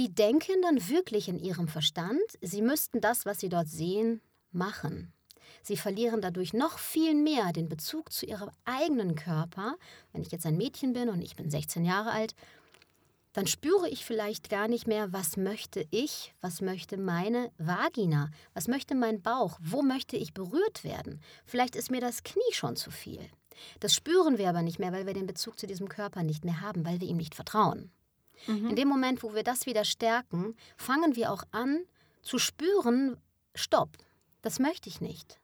die 0.00 0.14
denken 0.14 0.62
dann 0.62 0.88
wirklich 0.88 1.28
in 1.28 1.38
ihrem 1.38 1.68
Verstand, 1.68 2.22
sie 2.40 2.62
müssten 2.62 3.02
das, 3.02 3.26
was 3.26 3.38
sie 3.38 3.50
dort 3.50 3.68
sehen, 3.68 4.22
machen. 4.50 5.12
Sie 5.62 5.76
verlieren 5.76 6.22
dadurch 6.22 6.54
noch 6.54 6.78
viel 6.78 7.14
mehr 7.14 7.52
den 7.52 7.68
Bezug 7.68 8.10
zu 8.10 8.24
ihrem 8.24 8.50
eigenen 8.64 9.14
Körper. 9.14 9.76
Wenn 10.12 10.22
ich 10.22 10.32
jetzt 10.32 10.46
ein 10.46 10.56
Mädchen 10.56 10.94
bin 10.94 11.10
und 11.10 11.20
ich 11.20 11.36
bin 11.36 11.50
16 11.50 11.84
Jahre 11.84 12.12
alt, 12.12 12.34
dann 13.34 13.46
spüre 13.46 13.90
ich 13.90 14.06
vielleicht 14.06 14.48
gar 14.48 14.68
nicht 14.68 14.86
mehr, 14.86 15.12
was 15.12 15.36
möchte 15.36 15.86
ich, 15.90 16.32
was 16.40 16.62
möchte 16.62 16.96
meine 16.96 17.52
Vagina, 17.58 18.30
was 18.54 18.68
möchte 18.68 18.94
mein 18.94 19.20
Bauch, 19.20 19.58
wo 19.60 19.82
möchte 19.82 20.16
ich 20.16 20.32
berührt 20.32 20.82
werden. 20.82 21.20
Vielleicht 21.44 21.76
ist 21.76 21.90
mir 21.90 22.00
das 22.00 22.22
Knie 22.22 22.52
schon 22.52 22.74
zu 22.74 22.90
viel. 22.90 23.20
Das 23.80 23.94
spüren 23.94 24.38
wir 24.38 24.48
aber 24.48 24.62
nicht 24.62 24.78
mehr, 24.78 24.92
weil 24.92 25.04
wir 25.04 25.12
den 25.12 25.26
Bezug 25.26 25.58
zu 25.58 25.66
diesem 25.66 25.90
Körper 25.90 26.22
nicht 26.22 26.46
mehr 26.46 26.62
haben, 26.62 26.86
weil 26.86 27.02
wir 27.02 27.08
ihm 27.08 27.18
nicht 27.18 27.34
vertrauen. 27.34 27.92
Mhm. 28.46 28.70
In 28.70 28.76
dem 28.76 28.88
Moment, 28.88 29.22
wo 29.22 29.34
wir 29.34 29.42
das 29.42 29.66
wieder 29.66 29.84
stärken, 29.84 30.56
fangen 30.76 31.16
wir 31.16 31.32
auch 31.32 31.44
an 31.50 31.84
zu 32.22 32.38
spüren, 32.38 33.16
stopp, 33.54 33.90
das 34.42 34.58
möchte 34.58 34.88
ich 34.88 35.00
nicht. 35.00 35.40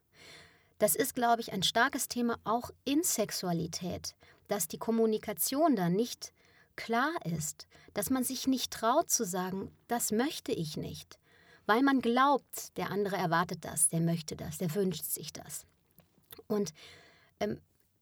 Das 0.79 0.95
ist, 0.95 1.15
glaube 1.15 1.41
ich, 1.41 1.53
ein 1.53 1.63
starkes 1.63 2.09
Thema 2.09 2.39
auch 2.45 2.71
in 2.85 3.03
Sexualität, 3.03 4.15
dass 4.49 4.69
die 4.69 4.79
Kommunikation 4.79 5.75
da 5.75 5.89
nicht 5.89 6.33
klar 6.77 7.13
ist, 7.25 7.67
dass 7.95 8.11
man 8.11 8.25
sich 8.25 8.47
nicht 8.47 8.73
traut 8.73 9.11
zu 9.11 9.25
sagen, 9.25 9.71
das 9.89 10.13
möchte 10.13 10.53
ich 10.53 10.77
nicht, 10.77 11.19
weil 11.65 11.83
man 11.83 12.01
glaubt, 12.01 12.77
der 12.77 12.91
andere 12.91 13.17
erwartet 13.17 13.65
das, 13.65 13.89
der 13.89 14.01
möchte 14.01 14.37
das, 14.37 14.59
der 14.59 14.75
wünscht 14.75 15.05
sich 15.05 15.33
das. 15.33 15.65
Und 16.47 16.73
ähm, 17.41 17.59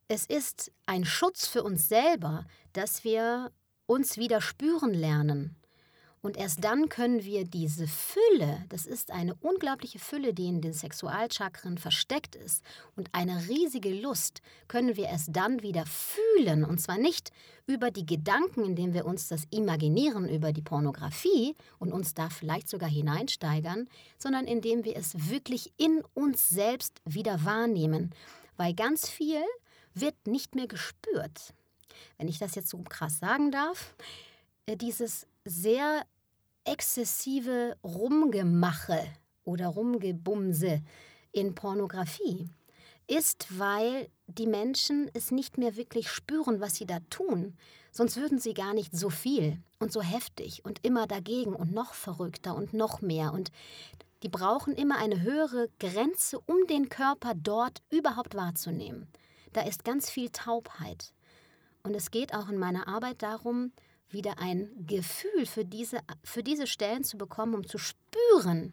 es 0.08 0.26
ist 0.26 0.72
ein 0.86 1.04
Schutz 1.04 1.46
für 1.46 1.62
uns 1.62 1.88
selber, 1.88 2.44
dass 2.72 3.04
wir 3.04 3.50
uns 3.86 4.16
wieder 4.16 4.40
spüren 4.40 4.94
lernen 4.94 5.56
und 6.24 6.38
erst 6.38 6.64
dann 6.64 6.88
können 6.88 7.22
wir 7.22 7.44
diese 7.44 7.86
Fülle, 7.86 8.64
das 8.70 8.86
ist 8.86 9.10
eine 9.10 9.34
unglaubliche 9.42 9.98
Fülle, 9.98 10.32
die 10.32 10.46
in 10.46 10.62
den 10.62 10.72
Sexualchakren 10.72 11.76
versteckt 11.76 12.34
ist, 12.34 12.64
und 12.96 13.10
eine 13.12 13.46
riesige 13.46 13.90
Lust, 13.90 14.40
können 14.66 14.96
wir 14.96 15.04
erst 15.04 15.36
dann 15.36 15.60
wieder 15.60 15.84
fühlen. 15.84 16.64
Und 16.64 16.80
zwar 16.80 16.96
nicht 16.96 17.30
über 17.66 17.90
die 17.90 18.06
Gedanken, 18.06 18.64
indem 18.64 18.94
wir 18.94 19.04
uns 19.04 19.28
das 19.28 19.44
imaginieren 19.50 20.26
über 20.26 20.54
die 20.54 20.62
Pornografie 20.62 21.54
und 21.78 21.92
uns 21.92 22.14
da 22.14 22.30
vielleicht 22.30 22.70
sogar 22.70 22.88
hineinsteigern, 22.88 23.86
sondern 24.16 24.46
indem 24.46 24.86
wir 24.86 24.96
es 24.96 25.28
wirklich 25.28 25.74
in 25.76 26.02
uns 26.14 26.48
selbst 26.48 27.02
wieder 27.04 27.44
wahrnehmen. 27.44 28.14
Weil 28.56 28.72
ganz 28.72 29.10
viel 29.10 29.42
wird 29.92 30.26
nicht 30.26 30.54
mehr 30.54 30.68
gespürt. 30.68 31.52
Wenn 32.18 32.28
ich 32.28 32.38
das 32.38 32.54
jetzt 32.54 32.68
so 32.68 32.78
krass 32.88 33.18
sagen 33.18 33.50
darf, 33.50 33.94
äh, 34.66 34.76
dieses 34.76 35.26
sehr 35.44 36.04
exzessive 36.64 37.76
Rumgemache 37.84 39.00
oder 39.44 39.68
Rumgebumse 39.68 40.82
in 41.32 41.54
Pornografie 41.54 42.48
ist, 43.06 43.58
weil 43.58 44.08
die 44.26 44.46
Menschen 44.46 45.10
es 45.12 45.30
nicht 45.30 45.58
mehr 45.58 45.76
wirklich 45.76 46.08
spüren, 46.08 46.60
was 46.60 46.76
sie 46.76 46.86
da 46.86 47.00
tun. 47.10 47.56
Sonst 47.92 48.16
würden 48.16 48.38
sie 48.38 48.54
gar 48.54 48.74
nicht 48.74 48.96
so 48.96 49.10
viel 49.10 49.58
und 49.78 49.92
so 49.92 50.00
heftig 50.00 50.64
und 50.64 50.84
immer 50.84 51.06
dagegen 51.06 51.54
und 51.54 51.72
noch 51.72 51.94
verrückter 51.94 52.56
und 52.56 52.72
noch 52.72 53.02
mehr. 53.02 53.32
Und 53.32 53.52
die 54.22 54.28
brauchen 54.28 54.74
immer 54.74 54.98
eine 54.98 55.20
höhere 55.20 55.68
Grenze, 55.78 56.40
um 56.46 56.66
den 56.66 56.88
Körper 56.88 57.34
dort 57.34 57.82
überhaupt 57.90 58.34
wahrzunehmen. 58.34 59.06
Da 59.52 59.60
ist 59.62 59.84
ganz 59.84 60.10
viel 60.10 60.30
Taubheit. 60.30 61.12
Und 61.84 61.94
es 61.94 62.10
geht 62.10 62.34
auch 62.34 62.48
in 62.48 62.58
meiner 62.58 62.88
Arbeit 62.88 63.22
darum, 63.22 63.70
wieder 64.08 64.38
ein 64.38 64.70
Gefühl 64.86 65.44
für 65.44 65.66
diese, 65.66 65.98
für 66.22 66.42
diese 66.42 66.66
Stellen 66.66 67.04
zu 67.04 67.18
bekommen, 67.18 67.54
um 67.54 67.66
zu 67.66 67.78
spüren, 67.78 68.72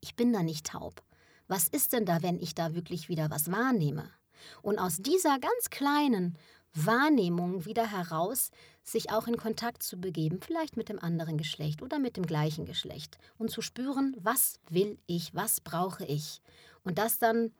ich 0.00 0.14
bin 0.14 0.32
da 0.32 0.44
nicht 0.44 0.66
taub. 0.66 1.02
Was 1.48 1.66
ist 1.66 1.92
denn 1.92 2.04
da, 2.04 2.22
wenn 2.22 2.38
ich 2.38 2.54
da 2.54 2.74
wirklich 2.74 3.08
wieder 3.08 3.30
was 3.30 3.50
wahrnehme? 3.50 4.08
Und 4.62 4.78
aus 4.78 4.98
dieser 4.98 5.40
ganz 5.40 5.70
kleinen 5.70 6.38
Wahrnehmung 6.74 7.64
wieder 7.64 7.90
heraus, 7.90 8.50
sich 8.84 9.10
auch 9.10 9.26
in 9.26 9.36
Kontakt 9.36 9.82
zu 9.82 10.00
begeben, 10.00 10.40
vielleicht 10.40 10.76
mit 10.76 10.88
dem 10.88 11.00
anderen 11.00 11.38
Geschlecht 11.38 11.82
oder 11.82 11.98
mit 11.98 12.16
dem 12.16 12.26
gleichen 12.26 12.66
Geschlecht 12.66 13.18
und 13.36 13.50
zu 13.50 13.62
spüren, 13.62 14.14
was 14.20 14.60
will 14.70 14.98
ich, 15.06 15.34
was 15.34 15.60
brauche 15.60 16.04
ich. 16.04 16.40
Und 16.84 16.98
das 16.98 17.18
dann 17.18 17.52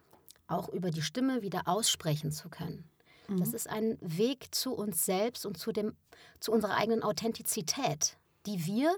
auch 0.46 0.68
über 0.68 0.92
die 0.92 1.02
Stimme 1.02 1.42
wieder 1.42 1.66
aussprechen 1.66 2.30
zu 2.30 2.48
können. 2.48 2.88
Mhm. 3.28 3.38
Das 3.38 3.52
ist 3.52 3.68
ein 3.68 3.98
Weg 4.00 4.54
zu 4.54 4.74
uns 4.74 5.04
selbst 5.04 5.46
und 5.46 5.58
zu, 5.58 5.72
dem, 5.72 5.96
zu 6.40 6.52
unserer 6.52 6.76
eigenen 6.76 7.02
Authentizität, 7.02 8.16
die 8.46 8.66
wir 8.66 8.96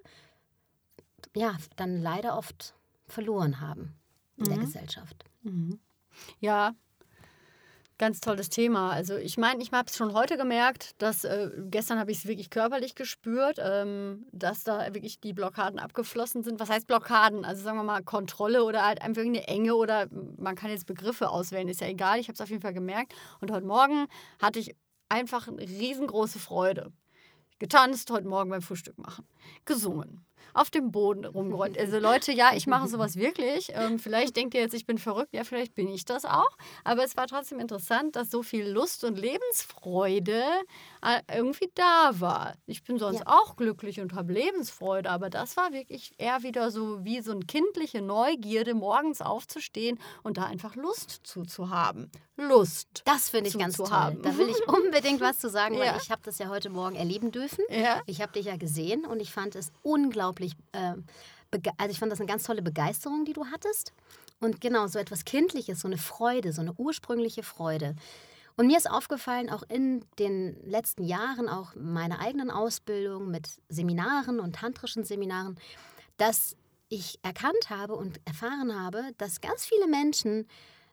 ja 1.35 1.57
dann 1.77 2.01
leider 2.01 2.37
oft 2.37 2.75
verloren 3.07 3.61
haben 3.61 3.95
in 4.37 4.45
mhm. 4.45 4.49
der 4.49 4.59
Gesellschaft. 4.59 5.25
Mhm. 5.43 5.81
Ja, 6.41 6.75
Ganz 8.01 8.23
tolles 8.23 8.49
Thema. 8.49 8.93
Also 8.93 9.17
ich 9.17 9.37
meine, 9.37 9.63
ich 9.63 9.73
habe 9.73 9.87
es 9.87 9.95
schon 9.95 10.15
heute 10.15 10.39
gemerkt, 10.39 10.95
dass 11.03 11.25
äh, 11.25 11.51
gestern 11.67 11.99
habe 11.99 12.11
ich 12.11 12.21
es 12.21 12.27
wirklich 12.27 12.49
körperlich 12.49 12.95
gespürt, 12.95 13.59
ähm, 13.63 14.25
dass 14.33 14.65
da 14.65 14.95
wirklich 14.95 15.21
die 15.21 15.35
Blockaden 15.35 15.79
abgeflossen 15.79 16.43
sind. 16.43 16.61
Was 16.61 16.71
heißt 16.71 16.87
Blockaden? 16.87 17.45
Also 17.45 17.63
sagen 17.63 17.77
wir 17.77 17.83
mal 17.83 18.03
Kontrolle 18.03 18.65
oder 18.65 18.87
halt 18.87 19.03
einfach 19.03 19.21
eine 19.21 19.47
Enge 19.49 19.75
oder 19.75 20.07
man 20.39 20.55
kann 20.55 20.71
jetzt 20.71 20.87
Begriffe 20.87 21.29
auswählen, 21.29 21.69
ist 21.69 21.83
ja 21.83 21.89
egal. 21.89 22.19
Ich 22.19 22.29
habe 22.29 22.37
es 22.37 22.41
auf 22.41 22.49
jeden 22.49 22.63
Fall 22.63 22.73
gemerkt. 22.73 23.15
Und 23.43 23.51
heute 23.51 23.67
Morgen 23.67 24.07
hatte 24.41 24.61
ich 24.61 24.75
einfach 25.11 25.49
eine 25.49 25.61
riesengroße 25.61 26.39
Freude. 26.39 26.95
Getanzt, 27.59 28.11
heute 28.11 28.29
Morgen 28.29 28.49
beim 28.49 28.63
Frühstück 28.63 28.97
machen. 28.97 29.27
Gesungen 29.67 30.25
auf 30.55 30.71
dem 30.71 30.91
Boden 30.91 31.25
rumgerollt. 31.25 31.79
Also 31.79 31.99
Leute, 31.99 32.33
ja, 32.33 32.53
ich 32.55 32.67
mache 32.67 32.89
sowas 32.89 33.17
wirklich. 33.17 33.73
Ähm, 33.75 33.99
vielleicht 33.99 34.37
denkt 34.37 34.55
ihr 34.55 34.61
jetzt, 34.61 34.75
ich 34.75 34.87
bin 34.87 34.99
verrückt. 34.99 35.35
Ja, 35.35 35.45
vielleicht 35.45 35.75
bin 35.75 35.89
ich 35.89 36.05
das 36.05 36.25
auch. 36.25 36.57
Aber 36.85 37.05
es 37.05 37.17
war 37.17 37.27
trotzdem 37.27 37.61
interessant, 37.61 38.17
dass 38.17 38.31
so 38.31 38.43
viel 38.43 38.67
Lust 38.67 39.05
und 39.05 39.19
Lebensfreude 39.19 40.43
äh, 41.03 41.37
irgendwie 41.37 41.71
da 41.75 42.13
war. 42.21 42.55
Ich 42.67 42.83
bin 42.83 42.99
sonst 42.99 43.21
ja. 43.21 43.27
auch 43.27 43.57
glücklich 43.57 44.01
und 44.01 44.15
habe 44.15 44.33
Lebensfreude, 44.33 45.11
aber 45.11 45.31
das 45.31 45.57
war 45.57 45.73
wirklich 45.73 46.13
eher 46.19 46.43
wieder 46.43 46.71
so 46.71 47.05
wie 47.05 47.21
so 47.21 47.33
eine 47.33 47.45
kindliche 47.45 48.03
Neugierde, 48.03 48.75
morgens 48.75 49.23
aufzustehen 49.23 49.99
und 50.23 50.37
da 50.37 50.45
einfach 50.45 50.77
Lust 50.77 51.21
zu, 51.25 51.45
zu 51.45 51.71
haben. 51.71 52.11
Lust. 52.49 53.03
Das 53.05 53.31
finde 53.31 53.51
ich 53.51 53.59
ganz 53.59 53.77
toll. 53.77 53.91
Haben. 53.91 54.23
Da 54.23 54.37
will 54.37 54.49
ich 54.49 54.69
unbedingt 54.69 55.21
was 55.21 55.39
zu 55.39 55.49
sagen, 55.49 55.79
weil 55.79 55.87
ja. 55.87 55.99
ich 56.01 56.11
habe 56.11 56.23
das 56.25 56.39
ja 56.39 56.49
heute 56.49 56.71
Morgen 56.71 56.97
erleben 56.97 57.31
dürfen. 57.31 57.65
Ja. 57.69 58.01
Ich 58.07 58.21
habe 58.21 58.33
dich 58.33 58.47
ja 58.47 58.57
gesehen 58.57 59.05
und 59.05 59.21
ich 59.21 59.33
fand 59.33 59.55
es 59.55 59.73
unglaublich 59.83 60.21
unglaublich, 60.31 60.57
äh, 60.73 60.95
also 61.79 61.91
ich 61.91 61.99
fand 61.99 62.13
das 62.13 62.21
eine 62.21 62.29
ganz 62.29 62.45
tolle 62.45 62.63
Begeisterung, 62.63 63.25
die 63.25 63.33
du 63.33 63.47
hattest. 63.47 63.93
Und 64.41 64.61
genau, 64.61 64.87
so 64.87 64.99
etwas 64.99 65.25
Kindliches, 65.25 65.81
so 65.81 65.89
eine 65.89 65.99
Freude, 65.99 66.53
so 66.53 66.61
eine 66.61 66.73
ursprüngliche 66.75 67.43
Freude. 67.43 67.95
Und 68.57 68.67
mir 68.67 68.77
ist 68.77 68.91
aufgefallen, 68.91 69.51
auch 69.51 69.63
in 69.69 70.05
den 70.19 70.57
letzten 70.65 71.05
Jahren, 71.05 71.49
auch 71.49 71.75
meiner 71.75 72.21
eigenen 72.21 72.51
Ausbildung 72.51 73.31
mit 73.31 73.49
Seminaren 73.69 74.41
und 74.41 74.57
tantrischen 74.57 75.05
Seminaren, 75.05 75.59
dass 76.17 76.57
ich 76.89 77.19
erkannt 77.23 77.71
habe 77.71 77.95
und 77.95 78.21
erfahren 78.25 78.79
habe, 78.79 79.13
dass 79.19 79.41
ganz 79.41 79.65
viele 79.65 79.87
Menschen 79.87 80.47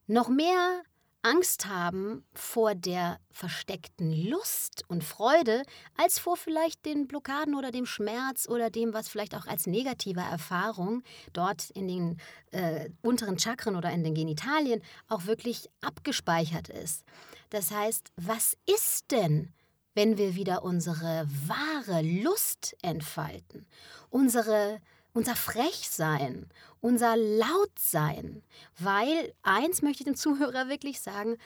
noch 0.05 0.29
mehr 0.29 0.83
Angst 1.27 1.65
haben 1.65 2.23
vor 2.33 2.73
der 2.73 3.19
versteckten 3.31 4.13
Lust 4.13 4.83
und 4.87 5.03
Freude, 5.03 5.63
als 5.97 6.19
vor 6.19 6.37
vielleicht 6.37 6.85
den 6.85 7.05
Blockaden 7.05 7.53
oder 7.53 7.71
dem 7.71 7.85
Schmerz 7.85 8.47
oder 8.47 8.69
dem, 8.69 8.93
was 8.93 9.09
vielleicht 9.09 9.35
auch 9.35 9.45
als 9.45 9.67
negative 9.67 10.21
Erfahrung 10.21 11.03
dort 11.33 11.69
in 11.71 11.89
den 11.89 12.17
äh, 12.51 12.89
unteren 13.01 13.37
Chakren 13.37 13.75
oder 13.75 13.91
in 13.91 14.05
den 14.05 14.13
Genitalien 14.13 14.81
auch 15.09 15.25
wirklich 15.25 15.69
abgespeichert 15.81 16.69
ist. 16.69 17.03
Das 17.49 17.71
heißt, 17.71 18.13
was 18.15 18.55
ist 18.65 19.11
denn, 19.11 19.51
wenn 19.95 20.17
wir 20.17 20.35
wieder 20.35 20.63
unsere 20.63 21.27
wahre 21.45 22.03
Lust 22.03 22.77
entfalten, 22.81 23.67
unsere 24.09 24.79
unser 25.17 25.35
Frechsein, 25.35 26.45
unser 26.79 27.17
Lautsein. 27.17 28.43
Weil 28.77 29.33
eins 29.41 29.81
möchte 29.81 30.03
ich 30.03 30.05
dem 30.05 30.15
Zuhörer 30.15 30.69
wirklich 30.69 31.01
sagen, 31.01 31.37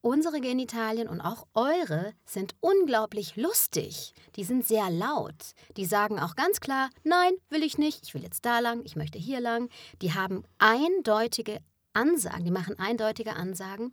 unsere 0.00 0.40
Genitalien 0.40 1.08
und 1.08 1.20
auch 1.20 1.46
eure 1.52 2.14
sind 2.24 2.54
unglaublich 2.60 3.36
lustig. 3.36 4.14
Die 4.36 4.44
sind 4.44 4.66
sehr 4.66 4.88
laut. 4.88 5.52
Die 5.76 5.84
sagen 5.84 6.18
auch 6.18 6.36
ganz 6.36 6.60
klar, 6.60 6.88
nein, 7.04 7.32
will 7.50 7.62
ich 7.62 7.76
nicht, 7.76 8.00
ich 8.04 8.14
will 8.14 8.22
jetzt 8.22 8.46
da 8.46 8.60
lang, 8.60 8.80
ich 8.84 8.96
möchte 8.96 9.18
hier 9.18 9.40
lang. 9.40 9.68
Die 10.00 10.14
haben 10.14 10.44
eindeutige 10.56 11.58
Ansagen, 11.92 12.46
die 12.46 12.50
machen 12.50 12.78
eindeutige 12.78 13.34
Ansagen. 13.34 13.92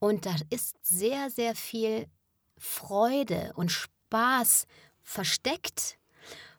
Und 0.00 0.26
da 0.26 0.34
ist 0.50 0.74
sehr, 0.82 1.30
sehr 1.30 1.54
viel 1.54 2.06
Freude 2.58 3.52
und 3.54 3.70
Spaß 3.70 4.66
versteckt, 5.04 5.98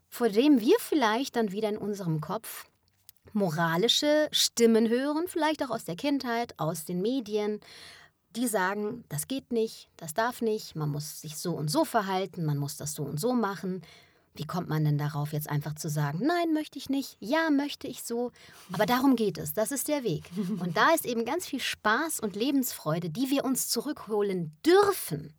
vor 0.10 0.30
dem 0.30 0.60
wir 0.60 0.76
vielleicht 0.80 1.36
dann 1.36 1.52
wieder 1.52 1.70
in 1.70 1.78
unserem 1.78 2.22
Kopf 2.22 2.66
moralische 3.34 4.28
Stimmen 4.32 4.90
hören, 4.90 5.26
vielleicht 5.28 5.64
auch 5.64 5.70
aus 5.70 5.86
der 5.86 5.96
Kindheit, 5.96 6.54
aus 6.58 6.86
den 6.86 7.02
Medien, 7.02 7.60
die 8.36 8.48
sagen, 8.48 9.04
das 9.10 9.28
geht 9.28 9.52
nicht, 9.52 9.90
das 9.98 10.14
darf 10.14 10.42
nicht, 10.42 10.76
man 10.76 10.90
muss 10.90 11.22
sich 11.22 11.38
so 11.38 11.54
und 11.54 11.70
so 11.70 11.86
verhalten, 11.86 12.46
man 12.46 12.58
muss 12.58 12.78
das 12.78 12.94
so 12.94 13.04
und 13.04 13.20
so 13.20 13.34
machen. 13.34 13.82
Wie 14.36 14.46
kommt 14.46 14.70
man 14.70 14.86
denn 14.86 15.00
darauf, 15.00 15.34
jetzt 15.34 15.50
einfach 15.50 15.74
zu 15.74 15.90
sagen, 15.90 16.20
nein, 16.22 16.54
möchte 16.54 16.78
ich 16.78 16.90
nicht, 16.90 17.18
ja, 17.20 17.50
möchte 17.50 17.88
ich 17.88 18.04
so. 18.04 18.32
Aber 18.72 18.86
darum 18.86 19.16
geht 19.16 19.40
es, 19.40 19.54
das 19.54 19.72
ist 19.72 19.88
der 19.88 20.04
Weg. 20.04 20.26
Und 20.60 20.78
da 20.78 20.94
ist 20.94 21.06
eben 21.06 21.26
ganz 21.26 21.48
viel 21.48 21.60
Spaß 21.60 22.20
und 22.20 22.36
Lebensfreude, 22.36 23.10
die 23.10 23.32
wir 23.32 23.44
uns 23.46 23.70
zurückholen 23.70 24.56
dürfen. 24.64 25.34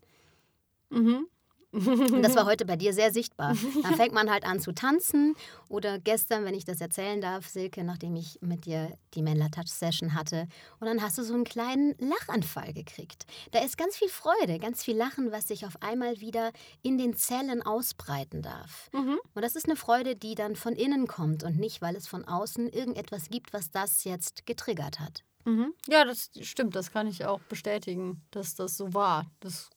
Mhm. 0.90 1.26
Und 1.70 2.22
das 2.22 2.34
war 2.34 2.46
heute 2.46 2.64
bei 2.64 2.76
dir 2.76 2.92
sehr 2.92 3.12
sichtbar. 3.12 3.54
Dann 3.82 3.94
fängt 3.96 4.14
man 4.14 4.30
halt 4.30 4.44
an 4.44 4.60
zu 4.60 4.72
tanzen. 4.72 5.34
Oder 5.68 5.98
gestern, 5.98 6.44
wenn 6.44 6.54
ich 6.54 6.64
das 6.64 6.80
erzählen 6.80 7.20
darf, 7.20 7.46
Silke, 7.46 7.84
nachdem 7.84 8.16
ich 8.16 8.38
mit 8.40 8.64
dir 8.64 8.96
die 9.14 9.22
Menla 9.22 9.48
Touch 9.48 9.68
Session 9.68 10.14
hatte. 10.14 10.46
Und 10.80 10.86
dann 10.86 11.02
hast 11.02 11.18
du 11.18 11.22
so 11.22 11.34
einen 11.34 11.44
kleinen 11.44 11.94
Lachanfall 11.98 12.72
gekriegt. 12.72 13.26
Da 13.50 13.60
ist 13.60 13.76
ganz 13.76 13.96
viel 13.96 14.08
Freude, 14.08 14.58
ganz 14.58 14.82
viel 14.82 14.96
Lachen, 14.96 15.30
was 15.30 15.48
sich 15.48 15.66
auf 15.66 15.82
einmal 15.82 16.20
wieder 16.20 16.52
in 16.82 16.96
den 16.96 17.14
Zellen 17.14 17.62
ausbreiten 17.62 18.42
darf. 18.42 18.88
Mhm. 18.92 19.18
Und 19.34 19.42
das 19.42 19.56
ist 19.56 19.66
eine 19.66 19.76
Freude, 19.76 20.16
die 20.16 20.34
dann 20.34 20.56
von 20.56 20.74
innen 20.74 21.06
kommt 21.06 21.44
und 21.44 21.58
nicht, 21.58 21.82
weil 21.82 21.96
es 21.96 22.08
von 22.08 22.24
außen 22.24 22.68
irgendetwas 22.68 23.28
gibt, 23.28 23.52
was 23.52 23.70
das 23.70 24.04
jetzt 24.04 24.46
getriggert 24.46 25.00
hat. 25.00 25.22
Mhm. 25.44 25.72
Ja, 25.88 26.04
das 26.04 26.30
stimmt. 26.40 26.76
Das 26.76 26.90
kann 26.90 27.06
ich 27.06 27.24
auch 27.24 27.40
bestätigen, 27.40 28.22
dass 28.30 28.54
das 28.54 28.76
so 28.76 28.92
war. 28.92 29.26
Das 29.40 29.70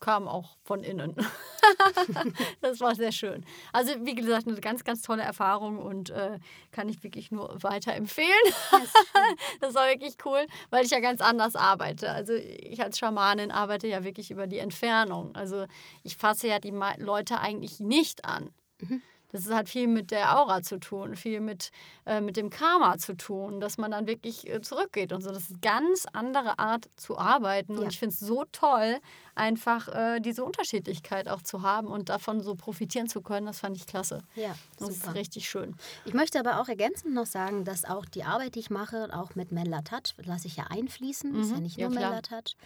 kam 0.00 0.28
auch 0.28 0.56
von 0.64 0.82
innen. 0.82 1.14
das 2.60 2.80
war 2.80 2.94
sehr 2.94 3.12
schön. 3.12 3.44
Also 3.72 3.92
wie 4.04 4.14
gesagt, 4.14 4.46
eine 4.46 4.60
ganz, 4.60 4.84
ganz 4.84 5.02
tolle 5.02 5.22
Erfahrung 5.22 5.78
und 5.78 6.10
äh, 6.10 6.38
kann 6.70 6.88
ich 6.88 7.02
wirklich 7.02 7.30
nur 7.30 7.62
weiterempfehlen. 7.62 8.28
das 9.60 9.74
war 9.74 9.88
wirklich 9.88 10.16
cool, 10.24 10.46
weil 10.70 10.84
ich 10.84 10.90
ja 10.90 11.00
ganz 11.00 11.20
anders 11.20 11.56
arbeite. 11.56 12.10
Also 12.10 12.34
ich 12.34 12.82
als 12.82 12.98
Schamanin 12.98 13.50
arbeite 13.50 13.88
ja 13.88 14.04
wirklich 14.04 14.30
über 14.30 14.46
die 14.46 14.58
Entfernung. 14.58 15.34
Also 15.34 15.66
ich 16.02 16.16
fasse 16.16 16.48
ja 16.48 16.58
die 16.58 16.74
Leute 16.98 17.40
eigentlich 17.40 17.80
nicht 17.80 18.24
an. 18.24 18.50
Mhm. 18.80 19.02
Das 19.30 19.50
hat 19.50 19.68
viel 19.68 19.88
mit 19.88 20.10
der 20.10 20.38
Aura 20.38 20.62
zu 20.62 20.78
tun, 20.78 21.14
viel 21.14 21.40
mit, 21.40 21.70
äh, 22.06 22.20
mit 22.20 22.36
dem 22.36 22.50
Karma 22.50 22.96
zu 22.98 23.16
tun, 23.16 23.60
dass 23.60 23.76
man 23.76 23.90
dann 23.90 24.06
wirklich 24.06 24.48
äh, 24.48 24.60
zurückgeht 24.62 25.12
und 25.12 25.22
so. 25.22 25.30
Das 25.30 25.44
ist 25.44 25.50
eine 25.50 25.60
ganz 25.60 26.06
andere 26.12 26.58
Art 26.58 26.88
zu 26.96 27.18
arbeiten. 27.18 27.74
Ja. 27.74 27.80
Und 27.80 27.92
ich 27.92 27.98
finde 27.98 28.14
es 28.14 28.20
so 28.20 28.44
toll, 28.52 28.98
einfach 29.34 29.88
äh, 29.88 30.20
diese 30.20 30.44
Unterschiedlichkeit 30.44 31.28
auch 31.28 31.42
zu 31.42 31.62
haben 31.62 31.88
und 31.88 32.08
davon 32.08 32.40
so 32.40 32.54
profitieren 32.54 33.08
zu 33.08 33.20
können. 33.20 33.46
Das 33.46 33.60
fand 33.60 33.76
ich 33.76 33.86
klasse. 33.86 34.22
Ja, 34.34 34.54
das 34.78 34.94
super. 34.94 35.10
ist 35.10 35.14
richtig 35.14 35.48
schön. 35.48 35.76
Ich 36.04 36.14
möchte 36.14 36.38
aber 36.40 36.60
auch 36.60 36.68
ergänzend 36.68 37.14
noch 37.14 37.26
sagen, 37.26 37.64
dass 37.64 37.84
auch 37.84 38.06
die 38.06 38.24
Arbeit, 38.24 38.54
die 38.54 38.60
ich 38.60 38.70
mache, 38.70 39.08
auch 39.12 39.34
mit 39.34 39.52
Mella 39.52 39.82
Touch, 39.82 40.14
lasse 40.24 40.46
ich 40.46 40.56
ja 40.56 40.64
einfließen, 40.68 41.32
mhm. 41.32 41.40
ist 41.40 41.50
ja 41.50 41.56
mhm. 41.56 41.62
nicht 41.62 41.78
nur 41.78 41.90
ja, 41.92 41.94
Mella 41.94 42.22
Touch, 42.22 42.56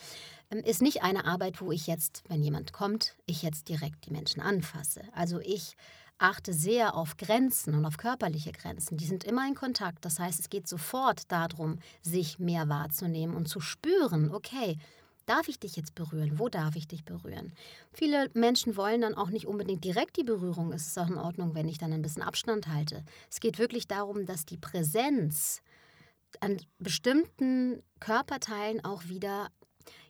ähm, 0.51 0.61
ist 0.61 0.81
nicht 0.81 1.03
eine 1.03 1.25
Arbeit, 1.25 1.61
wo 1.61 1.73
ich 1.73 1.87
jetzt, 1.87 2.23
wenn 2.29 2.43
jemand 2.43 2.73
kommt, 2.73 3.17
ich 3.27 3.43
jetzt 3.43 3.69
direkt 3.69 4.07
die 4.07 4.13
Menschen 4.13 4.41
anfasse. 4.41 5.03
Also 5.13 5.41
ich 5.41 5.77
achte 6.19 6.53
sehr 6.53 6.95
auf 6.95 7.17
Grenzen 7.17 7.75
und 7.75 7.85
auf 7.85 7.97
körperliche 7.97 8.53
Grenzen. 8.53 8.97
Die 8.97 9.07
sind 9.07 9.25
immer 9.25 9.47
in 9.47 9.55
Kontakt. 9.55 10.05
Das 10.05 10.19
heißt, 10.19 10.41
es 10.41 10.51
geht 10.51 10.69
sofort 10.69 11.31
darum, 11.33 11.79
sich 12.03 12.39
mehr 12.39 12.69
wahrzunehmen 12.69 13.37
und 13.37 13.49
zu 13.49 13.61
spüren, 13.61 14.33
okay, 14.33 14.79
darf 15.27 15.49
ich 15.49 15.59
dich 15.59 15.77
jetzt 15.77 15.95
berühren? 15.95 16.39
Wo 16.39 16.49
darf 16.49 16.77
ich 16.77 16.87
dich 16.87 17.05
berühren? 17.05 17.53
Viele 17.93 18.31
Menschen 18.35 18.77
wollen 18.77 19.01
dann 19.01 19.15
auch 19.15 19.31
nicht 19.31 19.47
unbedingt 19.47 19.85
direkt 19.85 20.17
die 20.17 20.25
Berührung. 20.25 20.73
Es 20.73 20.87
ist 20.87 20.99
auch 20.99 21.09
in 21.09 21.19
Ordnung, 21.19 21.55
wenn 21.55 21.69
ich 21.69 21.79
dann 21.79 21.93
ein 21.93 22.03
bisschen 22.03 22.23
Abstand 22.23 22.69
halte. 22.69 23.05
Es 23.31 23.41
geht 23.41 23.59
wirklich 23.59 23.89
darum, 23.89 24.27
dass 24.27 24.45
die 24.45 24.59
Präsenz 24.59 25.63
an 26.41 26.59
bestimmten 26.79 27.83
Körperteilen 28.01 28.85
auch 28.85 29.05
wieder 29.05 29.49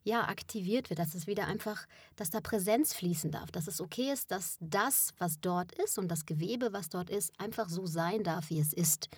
ja, 0.05 0.29
aktiviert 0.29 0.91
wird, 0.91 0.99
dass 0.99 1.15
es 1.15 1.27
wieder 1.27 1.47
einfach, 1.47 1.87
dass 2.17 2.31
da 2.31 2.41
Präsenz 2.41 2.93
fließen 2.93 3.31
darf, 3.31 3.51
dass 3.51 3.69
es 3.69 3.81
okay 3.81 4.13
ist, 4.13 4.31
dass 4.31 4.59
das, 4.61 5.13
was 5.19 5.41
dort 5.41 5.73
ist 5.73 5.99
und 5.99 6.09
das 6.09 6.27
Gewebe, 6.27 6.73
was 6.73 6.89
dort 6.89 7.09
ist, 7.09 7.33
einfach 7.39 7.69
so 7.69 7.87
sein 7.87 8.25
darf, 8.25 8.51
wie 8.51 8.59
es 8.59 8.73
ist. 8.73 9.09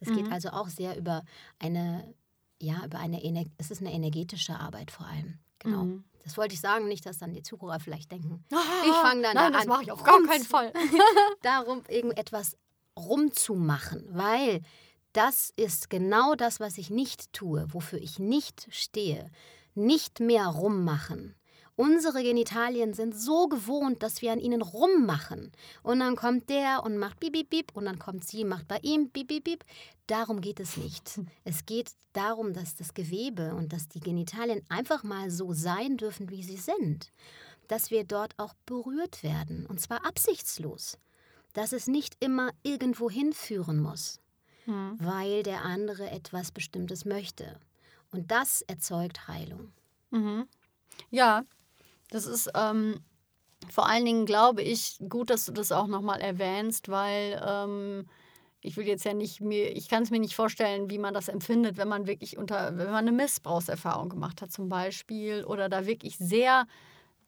Es 0.00 0.08
mhm. 0.08 0.16
geht 0.16 0.32
also 0.32 0.50
auch 0.50 0.68
sehr 0.68 0.96
über 0.96 1.22
eine, 1.58 2.12
ja, 2.60 2.84
über 2.84 2.98
eine, 2.98 3.20
es 3.58 3.70
ist 3.70 3.80
eine 3.80 3.92
energetische 3.92 4.58
Arbeit 4.58 4.90
vor 4.90 5.06
allem. 5.06 5.38
Genau. 5.60 5.84
Mhm. 5.84 6.04
Das 6.24 6.36
wollte 6.36 6.54
ich 6.54 6.60
sagen, 6.60 6.86
nicht, 6.86 7.06
dass 7.06 7.18
dann 7.18 7.32
die 7.32 7.42
Zuhörer 7.42 7.80
vielleicht 7.80 8.10
denken, 8.10 8.44
ah, 8.52 8.56
ich 8.84 8.94
fange 8.94 9.22
dann 9.22 9.34
nein, 9.34 9.52
da 9.52 9.58
das 9.58 9.66
mache 9.66 9.82
ich 9.82 9.92
auf 9.92 10.02
gar 10.02 10.22
keinen 10.24 10.44
Fall. 10.44 10.72
darum, 11.42 11.82
irgendetwas 11.88 12.56
rumzumachen, 12.96 14.04
weil 14.10 14.62
das 15.12 15.52
ist 15.56 15.90
genau 15.90 16.34
das, 16.34 16.58
was 16.58 16.78
ich 16.78 16.90
nicht 16.90 17.32
tue, 17.32 17.66
wofür 17.72 18.00
ich 18.00 18.18
nicht 18.18 18.66
stehe 18.70 19.30
nicht 19.74 20.20
mehr 20.20 20.46
rummachen. 20.46 21.34
Unsere 21.74 22.22
Genitalien 22.22 22.92
sind 22.92 23.18
so 23.18 23.48
gewohnt, 23.48 24.02
dass 24.02 24.20
wir 24.20 24.30
an 24.32 24.38
ihnen 24.38 24.60
rummachen. 24.60 25.52
Und 25.82 26.00
dann 26.00 26.16
kommt 26.16 26.50
der 26.50 26.82
und 26.84 26.98
macht 26.98 27.18
bip, 27.18 27.32
bip, 27.32 27.48
bip. 27.48 27.74
Und 27.74 27.86
dann 27.86 27.98
kommt 27.98 28.26
sie, 28.26 28.44
macht 28.44 28.68
bei 28.68 28.78
ihm 28.82 29.08
bip, 29.08 29.28
bip, 29.28 29.44
bip. 29.44 29.64
Darum 30.06 30.42
geht 30.42 30.60
es 30.60 30.76
nicht. 30.76 31.18
Es 31.44 31.64
geht 31.64 31.92
darum, 32.12 32.52
dass 32.52 32.76
das 32.76 32.92
Gewebe 32.92 33.54
und 33.54 33.72
dass 33.72 33.88
die 33.88 34.00
Genitalien 34.00 34.62
einfach 34.68 35.02
mal 35.02 35.30
so 35.30 35.54
sein 35.54 35.96
dürfen, 35.96 36.30
wie 36.30 36.42
sie 36.42 36.58
sind. 36.58 37.10
Dass 37.68 37.90
wir 37.90 38.04
dort 38.04 38.38
auch 38.38 38.54
berührt 38.66 39.22
werden. 39.22 39.64
Und 39.64 39.80
zwar 39.80 40.04
absichtslos. 40.06 40.98
Dass 41.54 41.72
es 41.72 41.86
nicht 41.86 42.16
immer 42.20 42.50
irgendwo 42.62 43.10
hinführen 43.10 43.80
muss, 43.80 44.20
hm. 44.66 44.98
weil 45.00 45.42
der 45.42 45.64
andere 45.64 46.10
etwas 46.10 46.52
Bestimmtes 46.52 47.04
möchte. 47.06 47.58
Und 48.12 48.30
das 48.30 48.62
erzeugt 48.62 49.26
Heilung. 49.26 49.72
Mhm. 50.10 50.46
Ja, 51.10 51.44
das 52.10 52.26
ist 52.26 52.50
ähm, 52.54 53.00
vor 53.70 53.88
allen 53.88 54.04
Dingen, 54.04 54.26
glaube 54.26 54.62
ich, 54.62 54.98
gut, 55.08 55.30
dass 55.30 55.46
du 55.46 55.52
das 55.52 55.72
auch 55.72 55.86
nochmal 55.86 56.20
erwähnst, 56.20 56.88
weil 56.88 57.42
ähm, 57.44 58.06
ich 58.60 58.76
will 58.76 58.86
jetzt 58.86 59.04
ja 59.04 59.14
nicht 59.14 59.40
mir, 59.40 59.74
ich 59.76 59.88
kann 59.88 60.02
es 60.02 60.10
mir 60.10 60.20
nicht 60.20 60.36
vorstellen, 60.36 60.90
wie 60.90 60.98
man 60.98 61.14
das 61.14 61.28
empfindet, 61.28 61.78
wenn 61.78 61.88
man 61.88 62.06
wirklich 62.06 62.36
unter, 62.36 62.76
wenn 62.76 62.86
man 62.86 63.08
eine 63.08 63.12
Missbrauchserfahrung 63.12 64.10
gemacht 64.10 64.42
hat 64.42 64.52
zum 64.52 64.68
Beispiel 64.68 65.44
oder 65.44 65.68
da 65.68 65.86
wirklich 65.86 66.16
sehr 66.18 66.66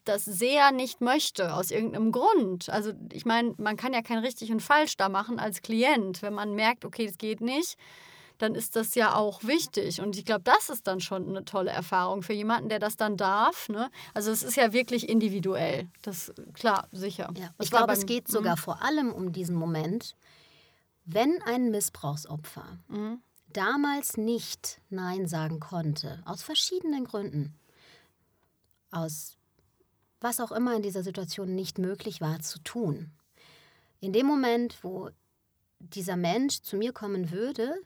das 0.04 0.26
sehr 0.26 0.70
nicht 0.70 1.00
möchte, 1.00 1.54
aus 1.54 1.70
irgendeinem 1.70 2.12
Grund. 2.12 2.68
Also 2.68 2.92
ich 3.10 3.24
meine, 3.24 3.54
man 3.56 3.78
kann 3.78 3.94
ja 3.94 4.02
kein 4.02 4.18
richtig 4.18 4.52
und 4.52 4.60
falsch 4.60 4.98
da 4.98 5.08
machen 5.08 5.38
als 5.38 5.62
Klient, 5.62 6.20
wenn 6.20 6.34
man 6.34 6.54
merkt, 6.54 6.84
okay, 6.84 7.06
es 7.06 7.16
geht 7.16 7.40
nicht 7.40 7.78
dann 8.38 8.54
ist 8.54 8.76
das 8.76 8.94
ja 8.94 9.14
auch 9.14 9.44
wichtig. 9.44 10.00
Und 10.00 10.16
ich 10.16 10.24
glaube, 10.24 10.42
das 10.44 10.68
ist 10.68 10.86
dann 10.86 11.00
schon 11.00 11.28
eine 11.28 11.44
tolle 11.44 11.70
Erfahrung 11.70 12.22
für 12.22 12.32
jemanden, 12.32 12.68
der 12.68 12.78
das 12.78 12.96
dann 12.96 13.16
darf. 13.16 13.68
Ne? 13.68 13.90
Also 14.12 14.30
es 14.30 14.42
ist 14.42 14.56
ja 14.56 14.72
wirklich 14.72 15.08
individuell. 15.08 15.88
Das 16.02 16.32
klar, 16.52 16.88
sicher. 16.92 17.32
Ja, 17.36 17.50
ich 17.60 17.70
glaube, 17.70 17.92
es 17.92 18.06
geht 18.06 18.28
sogar 18.28 18.56
mhm. 18.56 18.60
vor 18.60 18.82
allem 18.82 19.12
um 19.12 19.32
diesen 19.32 19.54
Moment, 19.54 20.16
wenn 21.04 21.40
ein 21.42 21.70
Missbrauchsopfer 21.70 22.78
mhm. 22.88 23.22
damals 23.52 24.16
nicht 24.16 24.80
Nein 24.90 25.28
sagen 25.28 25.60
konnte, 25.60 26.22
aus 26.24 26.42
verschiedenen 26.42 27.04
Gründen, 27.04 27.54
aus 28.90 29.36
was 30.20 30.40
auch 30.40 30.52
immer 30.52 30.74
in 30.74 30.82
dieser 30.82 31.02
Situation 31.02 31.54
nicht 31.54 31.78
möglich 31.78 32.20
war 32.20 32.40
zu 32.40 32.58
tun. 32.60 33.12
In 34.00 34.12
dem 34.12 34.26
Moment, 34.26 34.82
wo 34.82 35.10
dieser 35.78 36.16
Mensch 36.16 36.62
zu 36.62 36.76
mir 36.76 36.92
kommen 36.92 37.30
würde 37.30 37.76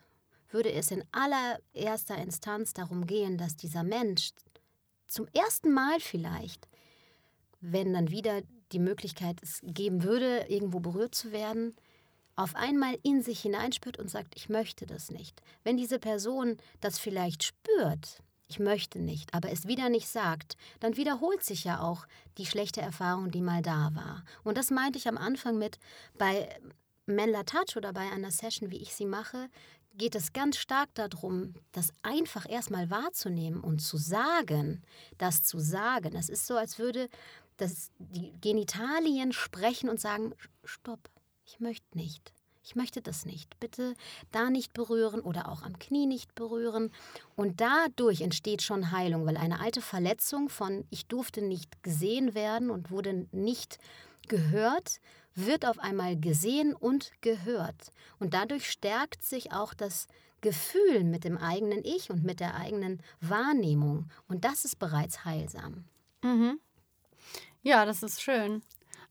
würde 0.50 0.72
es 0.72 0.90
in 0.90 1.04
allererster 1.12 2.16
Instanz 2.18 2.72
darum 2.72 3.06
gehen, 3.06 3.38
dass 3.38 3.56
dieser 3.56 3.82
Mensch 3.82 4.30
zum 5.06 5.26
ersten 5.32 5.72
Mal 5.72 6.00
vielleicht, 6.00 6.68
wenn 7.60 7.92
dann 7.94 8.10
wieder 8.10 8.42
die 8.72 8.78
Möglichkeit 8.78 9.42
es 9.42 9.60
geben 9.62 10.02
würde, 10.02 10.46
irgendwo 10.48 10.80
berührt 10.80 11.14
zu 11.14 11.32
werden, 11.32 11.74
auf 12.36 12.54
einmal 12.54 12.96
in 13.02 13.22
sich 13.22 13.40
hineinspürt 13.40 13.98
und 13.98 14.08
sagt, 14.08 14.34
ich 14.36 14.48
möchte 14.48 14.86
das 14.86 15.10
nicht. 15.10 15.42
Wenn 15.64 15.76
diese 15.76 15.98
Person 15.98 16.58
das 16.80 16.98
vielleicht 16.98 17.42
spürt, 17.42 18.22
ich 18.46 18.58
möchte 18.58 19.00
nicht, 19.00 19.34
aber 19.34 19.50
es 19.50 19.66
wieder 19.66 19.88
nicht 19.88 20.08
sagt, 20.08 20.56
dann 20.80 20.96
wiederholt 20.96 21.42
sich 21.42 21.64
ja 21.64 21.80
auch 21.80 22.06
die 22.38 22.46
schlechte 22.46 22.80
Erfahrung, 22.80 23.30
die 23.30 23.42
mal 23.42 23.60
da 23.60 23.90
war. 23.94 24.24
Und 24.44 24.56
das 24.56 24.70
meinte 24.70 24.98
ich 24.98 25.08
am 25.08 25.18
Anfang 25.18 25.58
mit 25.58 25.78
bei 26.16 26.48
Menla 27.06 27.42
Touch 27.42 27.76
oder 27.76 27.92
bei 27.92 28.10
einer 28.10 28.30
Session, 28.30 28.70
wie 28.70 28.82
ich 28.82 28.94
sie 28.94 29.06
mache, 29.06 29.48
geht 29.98 30.14
es 30.14 30.32
ganz 30.32 30.56
stark 30.56 30.88
darum, 30.94 31.54
das 31.72 31.92
einfach 32.02 32.48
erstmal 32.48 32.88
wahrzunehmen 32.88 33.60
und 33.60 33.80
zu 33.80 33.96
sagen, 33.96 34.82
das 35.18 35.42
zu 35.42 35.58
sagen. 35.58 36.14
Es 36.16 36.28
ist 36.28 36.46
so, 36.46 36.56
als 36.56 36.78
würde 36.78 37.08
das, 37.56 37.90
die 37.98 38.32
Genitalien 38.40 39.32
sprechen 39.32 39.90
und 39.90 40.00
sagen, 40.00 40.32
stopp, 40.64 41.10
ich 41.44 41.60
möchte 41.60 41.96
nicht. 41.96 42.32
Ich 42.62 42.76
möchte 42.76 43.00
das 43.00 43.24
nicht. 43.24 43.58
Bitte 43.60 43.94
da 44.30 44.50
nicht 44.50 44.74
berühren 44.74 45.20
oder 45.20 45.48
auch 45.48 45.62
am 45.62 45.78
Knie 45.78 46.06
nicht 46.06 46.34
berühren. 46.34 46.92
Und 47.34 47.60
dadurch 47.60 48.20
entsteht 48.20 48.62
schon 48.62 48.90
Heilung, 48.92 49.26
weil 49.26 49.38
eine 49.38 49.60
alte 49.60 49.80
Verletzung 49.80 50.50
von 50.50 50.84
ich 50.90 51.06
durfte 51.06 51.40
nicht 51.40 51.82
gesehen 51.82 52.34
werden 52.34 52.70
und 52.70 52.90
wurde 52.90 53.26
nicht 53.32 53.78
gehört, 54.28 55.00
wird 55.46 55.66
auf 55.66 55.78
einmal 55.78 56.18
gesehen 56.18 56.74
und 56.74 57.12
gehört. 57.20 57.92
Und 58.18 58.34
dadurch 58.34 58.70
stärkt 58.70 59.22
sich 59.22 59.52
auch 59.52 59.74
das 59.74 60.06
Gefühl 60.40 61.04
mit 61.04 61.24
dem 61.24 61.36
eigenen 61.36 61.84
Ich 61.84 62.10
und 62.10 62.24
mit 62.24 62.40
der 62.40 62.54
eigenen 62.54 63.02
Wahrnehmung. 63.20 64.08
Und 64.28 64.44
das 64.44 64.64
ist 64.64 64.78
bereits 64.78 65.24
heilsam. 65.24 65.84
Mhm. 66.22 66.60
Ja, 67.62 67.84
das 67.84 68.02
ist 68.02 68.22
schön. 68.22 68.62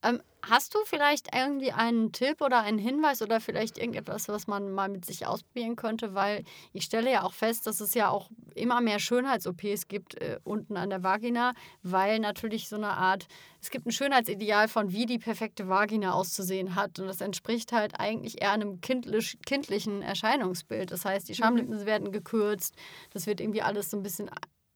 Ähm, 0.08 0.22
hast 0.41 0.74
du 0.74 0.80
vielleicht 0.86 1.36
irgendwie 1.36 1.72
einen 1.72 2.12
Tipp 2.13 2.41
oder 2.41 2.62
einen 2.62 2.78
Hinweis 2.78 3.22
oder 3.22 3.41
vielleicht 3.41 3.78
irgendetwas, 3.78 4.30
was 4.30 4.48
man 4.48 4.72
mal 4.72 4.88
mit 4.88 5.06
sich 5.06 5.26
ausprobieren 5.26 5.76
könnte? 5.76 6.13
Weil 6.13 6.43
ich 6.72 6.86
stelle 6.86 7.12
ja 7.12 7.24
auch 7.24 7.34
fest, 7.34 7.67
dass 7.67 7.82
es 7.82 7.93
ja 7.93 8.10
auch 8.10 8.30
immer 8.56 8.80
mehr 8.80 9.00
Schönheits-OPs 9.00 9.88
gibt 9.88 10.15
äh, 10.15 10.39
unten 10.43 10.78
an 10.78 10.89
der 10.89 11.04
Vagina, 11.04 11.54
weil 11.84 12.20
natürlich 12.20 12.70
so 12.70 12.78
eine 12.78 12.91
Art, 12.91 13.28
es 13.62 13.70
gibt 13.70 13.86
ein 13.86 13.91
Schönheitsideal 13.91 14.67
von, 14.67 14.91
wie 14.93 15.06
die 15.06 15.20
perfekte 15.20 15.67
Vagina 15.67 16.13
auszusehen 16.13 16.76
hat. 16.76 17.00
Und 17.00 17.08
das 17.08 17.20
entspricht 17.20 17.74
halt 17.74 18.00
eigentlich 18.00 18.41
eher 18.41 18.52
einem 18.52 18.80
kindlich, 18.80 19.38
kindlichen 19.46 20.02
Erscheinungsbild. 20.02 20.91
Das 20.91 21.04
heißt, 21.04 21.28
die 21.28 21.34
mhm. 21.34 21.38
Schamlippen 21.38 21.80
mhm. 21.82 21.86
werden 21.86 22.12
gekürzt, 22.12 22.76
das 23.12 23.28
wird 23.28 23.41
irgendwie 23.41 23.62
alles 23.62 23.89
so 23.91 23.98
ein 23.98 24.04
bisschen 24.04 24.30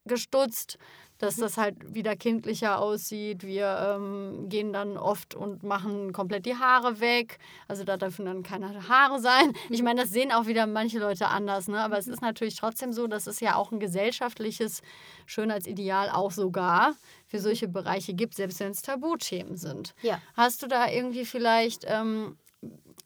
gestutzt 0.05 0.77
dass 1.21 1.35
das 1.35 1.57
halt 1.57 1.93
wieder 1.93 2.15
kindlicher 2.15 2.79
aussieht. 2.79 3.43
Wir 3.43 3.95
ähm, 3.95 4.49
gehen 4.49 4.73
dann 4.73 4.97
oft 4.97 5.35
und 5.35 5.61
machen 5.61 6.13
komplett 6.13 6.47
die 6.47 6.55
Haare 6.55 6.99
weg. 6.99 7.37
Also 7.67 7.83
da 7.83 7.95
dürfen 7.97 8.25
dann 8.25 8.41
keine 8.41 8.89
Haare 8.89 9.19
sein. 9.19 9.53
Ich 9.69 9.83
meine, 9.83 10.01
das 10.01 10.09
sehen 10.09 10.31
auch 10.31 10.47
wieder 10.47 10.65
manche 10.65 10.97
Leute 10.97 11.27
anders, 11.27 11.67
ne? 11.67 11.79
aber 11.79 11.97
es 11.99 12.07
ist 12.07 12.21
natürlich 12.21 12.55
trotzdem 12.55 12.91
so, 12.91 13.05
dass 13.05 13.27
es 13.27 13.39
ja 13.39 13.55
auch 13.55 13.71
ein 13.71 13.79
gesellschaftliches 13.79 14.81
Schönheitsideal 15.27 16.09
auch 16.09 16.31
sogar 16.31 16.95
für 17.27 17.39
solche 17.39 17.67
Bereiche 17.67 18.15
gibt, 18.15 18.33
selbst 18.33 18.59
wenn 18.59 18.71
es 18.71 18.81
Tabuthemen 18.81 19.57
sind. 19.57 19.93
Ja. 20.01 20.19
Hast 20.33 20.63
du 20.63 20.67
da 20.67 20.89
irgendwie 20.89 21.25
vielleicht 21.25 21.85
ähm, 21.87 22.37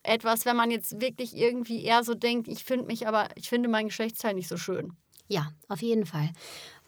etwas, 0.04 0.46
wenn 0.46 0.56
man 0.56 0.72
jetzt 0.72 1.02
wirklich 1.02 1.36
irgendwie 1.36 1.84
eher 1.84 2.04
so 2.06 2.14
denkt, 2.14 2.48
ich 2.48 2.64
finde 2.64 2.86
mich 2.86 3.08
aber, 3.08 3.28
ich 3.36 3.50
finde 3.50 3.68
mein 3.68 3.88
Geschlechtsteil 3.88 4.36
nicht 4.36 4.48
so 4.48 4.56
schön? 4.56 4.96
Ja, 5.28 5.52
auf 5.68 5.82
jeden 5.82 6.06
Fall. 6.06 6.30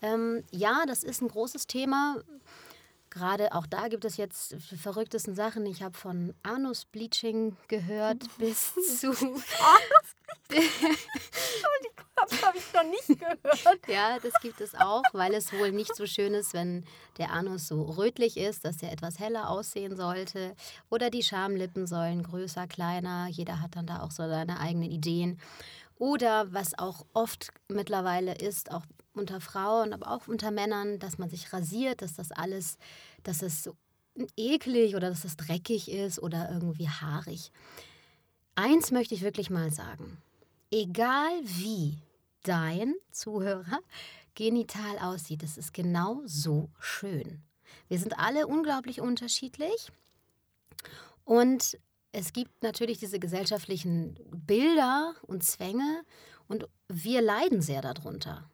Ähm, 0.01 0.43
ja, 0.51 0.86
das 0.86 1.03
ist 1.03 1.21
ein 1.21 1.27
großes 1.27 1.67
Thema. 1.67 2.17
Gerade 3.10 3.53
auch 3.53 3.65
da 3.65 3.88
gibt 3.88 4.05
es 4.05 4.17
jetzt 4.17 4.55
die 4.71 4.77
verrücktesten 4.77 5.33
Sachen. 5.33 5.65
Ich 5.65 5.81
habe 5.81 5.97
von 5.97 6.33
Anus-Bleaching 6.43 7.55
gehört 7.67 8.23
bis 8.38 8.73
zu. 8.99 9.12
das 12.15 12.43
habe 12.43 12.57
ich 12.57 12.73
noch 12.73 12.83
nicht 12.83 13.07
gehört. 13.19 13.88
Ja, 13.88 14.19
das 14.19 14.33
gibt 14.41 14.62
es 14.62 14.75
auch, 14.75 15.03
weil 15.13 15.33
es 15.33 15.53
wohl 15.53 15.71
nicht 15.71 15.95
so 15.95 16.05
schön 16.05 16.33
ist, 16.33 16.53
wenn 16.53 16.86
der 17.17 17.31
Anus 17.31 17.67
so 17.67 17.81
rötlich 17.83 18.38
ist, 18.38 18.65
dass 18.65 18.83
er 18.83 18.91
etwas 18.91 19.19
heller 19.19 19.49
aussehen 19.49 19.95
sollte. 19.95 20.55
Oder 20.89 21.10
die 21.10 21.23
Schamlippen 21.23 21.88
sollen 21.88 22.23
größer, 22.23 22.67
kleiner. 22.67 23.27
Jeder 23.29 23.62
hat 23.62 23.75
dann 23.75 23.88
da 23.88 24.01
auch 24.01 24.12
so 24.12 24.27
seine 24.27 24.60
eigenen 24.60 24.91
Ideen. 24.91 25.39
Oder 25.99 26.53
was 26.53 26.77
auch 26.77 27.05
oft 27.13 27.51
mittlerweile 27.69 28.36
ist, 28.36 28.71
auch 28.71 28.83
unter 29.13 29.41
Frauen, 29.41 29.93
aber 29.93 30.12
auch 30.12 30.27
unter 30.27 30.51
Männern, 30.51 30.99
dass 30.99 31.17
man 31.17 31.29
sich 31.29 31.51
rasiert, 31.51 32.01
dass 32.01 32.13
das 32.13 32.31
alles, 32.31 32.77
dass 33.23 33.41
es 33.41 33.63
so 33.63 33.75
eklig 34.36 34.95
oder 34.95 35.10
dass 35.10 35.23
es 35.25 35.38
dreckig 35.38 35.91
ist 35.91 36.19
oder 36.19 36.49
irgendwie 36.51 36.89
haarig. 36.89 37.51
Eins 38.55 38.91
möchte 38.91 39.15
ich 39.15 39.21
wirklich 39.21 39.49
mal 39.49 39.71
sagen. 39.71 40.17
Egal 40.71 41.31
wie 41.43 41.97
dein 42.43 42.95
Zuhörer 43.12 43.79
genital 44.36 44.99
aussieht, 44.99 45.43
es 45.43 45.57
ist 45.57 45.73
genau 45.73 46.21
so 46.25 46.69
schön. 46.79 47.41
Wir 47.88 47.99
sind 47.99 48.17
alle 48.19 48.47
unglaublich 48.47 49.01
unterschiedlich 49.01 49.91
und 51.25 51.77
es 52.11 52.33
gibt 52.33 52.63
natürlich 52.63 52.99
diese 52.99 53.19
gesellschaftlichen 53.19 54.17
Bilder 54.31 55.13
und 55.23 55.43
Zwänge 55.43 56.03
und 56.47 56.67
wir 56.87 57.21
leiden 57.21 57.61
sehr 57.61 57.81
darunter. 57.81 58.49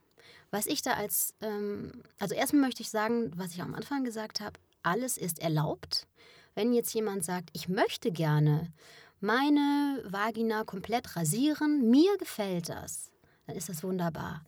Was 0.51 0.65
ich 0.67 0.81
da 0.81 0.93
als, 0.93 1.33
ähm, 1.41 2.03
also 2.19 2.35
erstmal 2.35 2.63
möchte 2.63 2.83
ich 2.83 2.89
sagen, 2.89 3.31
was 3.35 3.53
ich 3.53 3.61
am 3.61 3.73
Anfang 3.73 4.03
gesagt 4.03 4.39
habe, 4.41 4.59
alles 4.83 5.17
ist 5.17 5.39
erlaubt. 5.39 6.07
Wenn 6.55 6.73
jetzt 6.73 6.93
jemand 6.93 7.25
sagt, 7.25 7.49
ich 7.53 7.67
möchte 7.67 8.11
gerne 8.11 8.71
meine 9.19 10.03
Vagina 10.05 10.63
komplett 10.63 11.15
rasieren, 11.15 11.89
mir 11.89 12.17
gefällt 12.17 12.69
das, 12.69 13.09
dann 13.47 13.55
ist 13.55 13.69
das 13.69 13.83
wunderbar. 13.83 14.43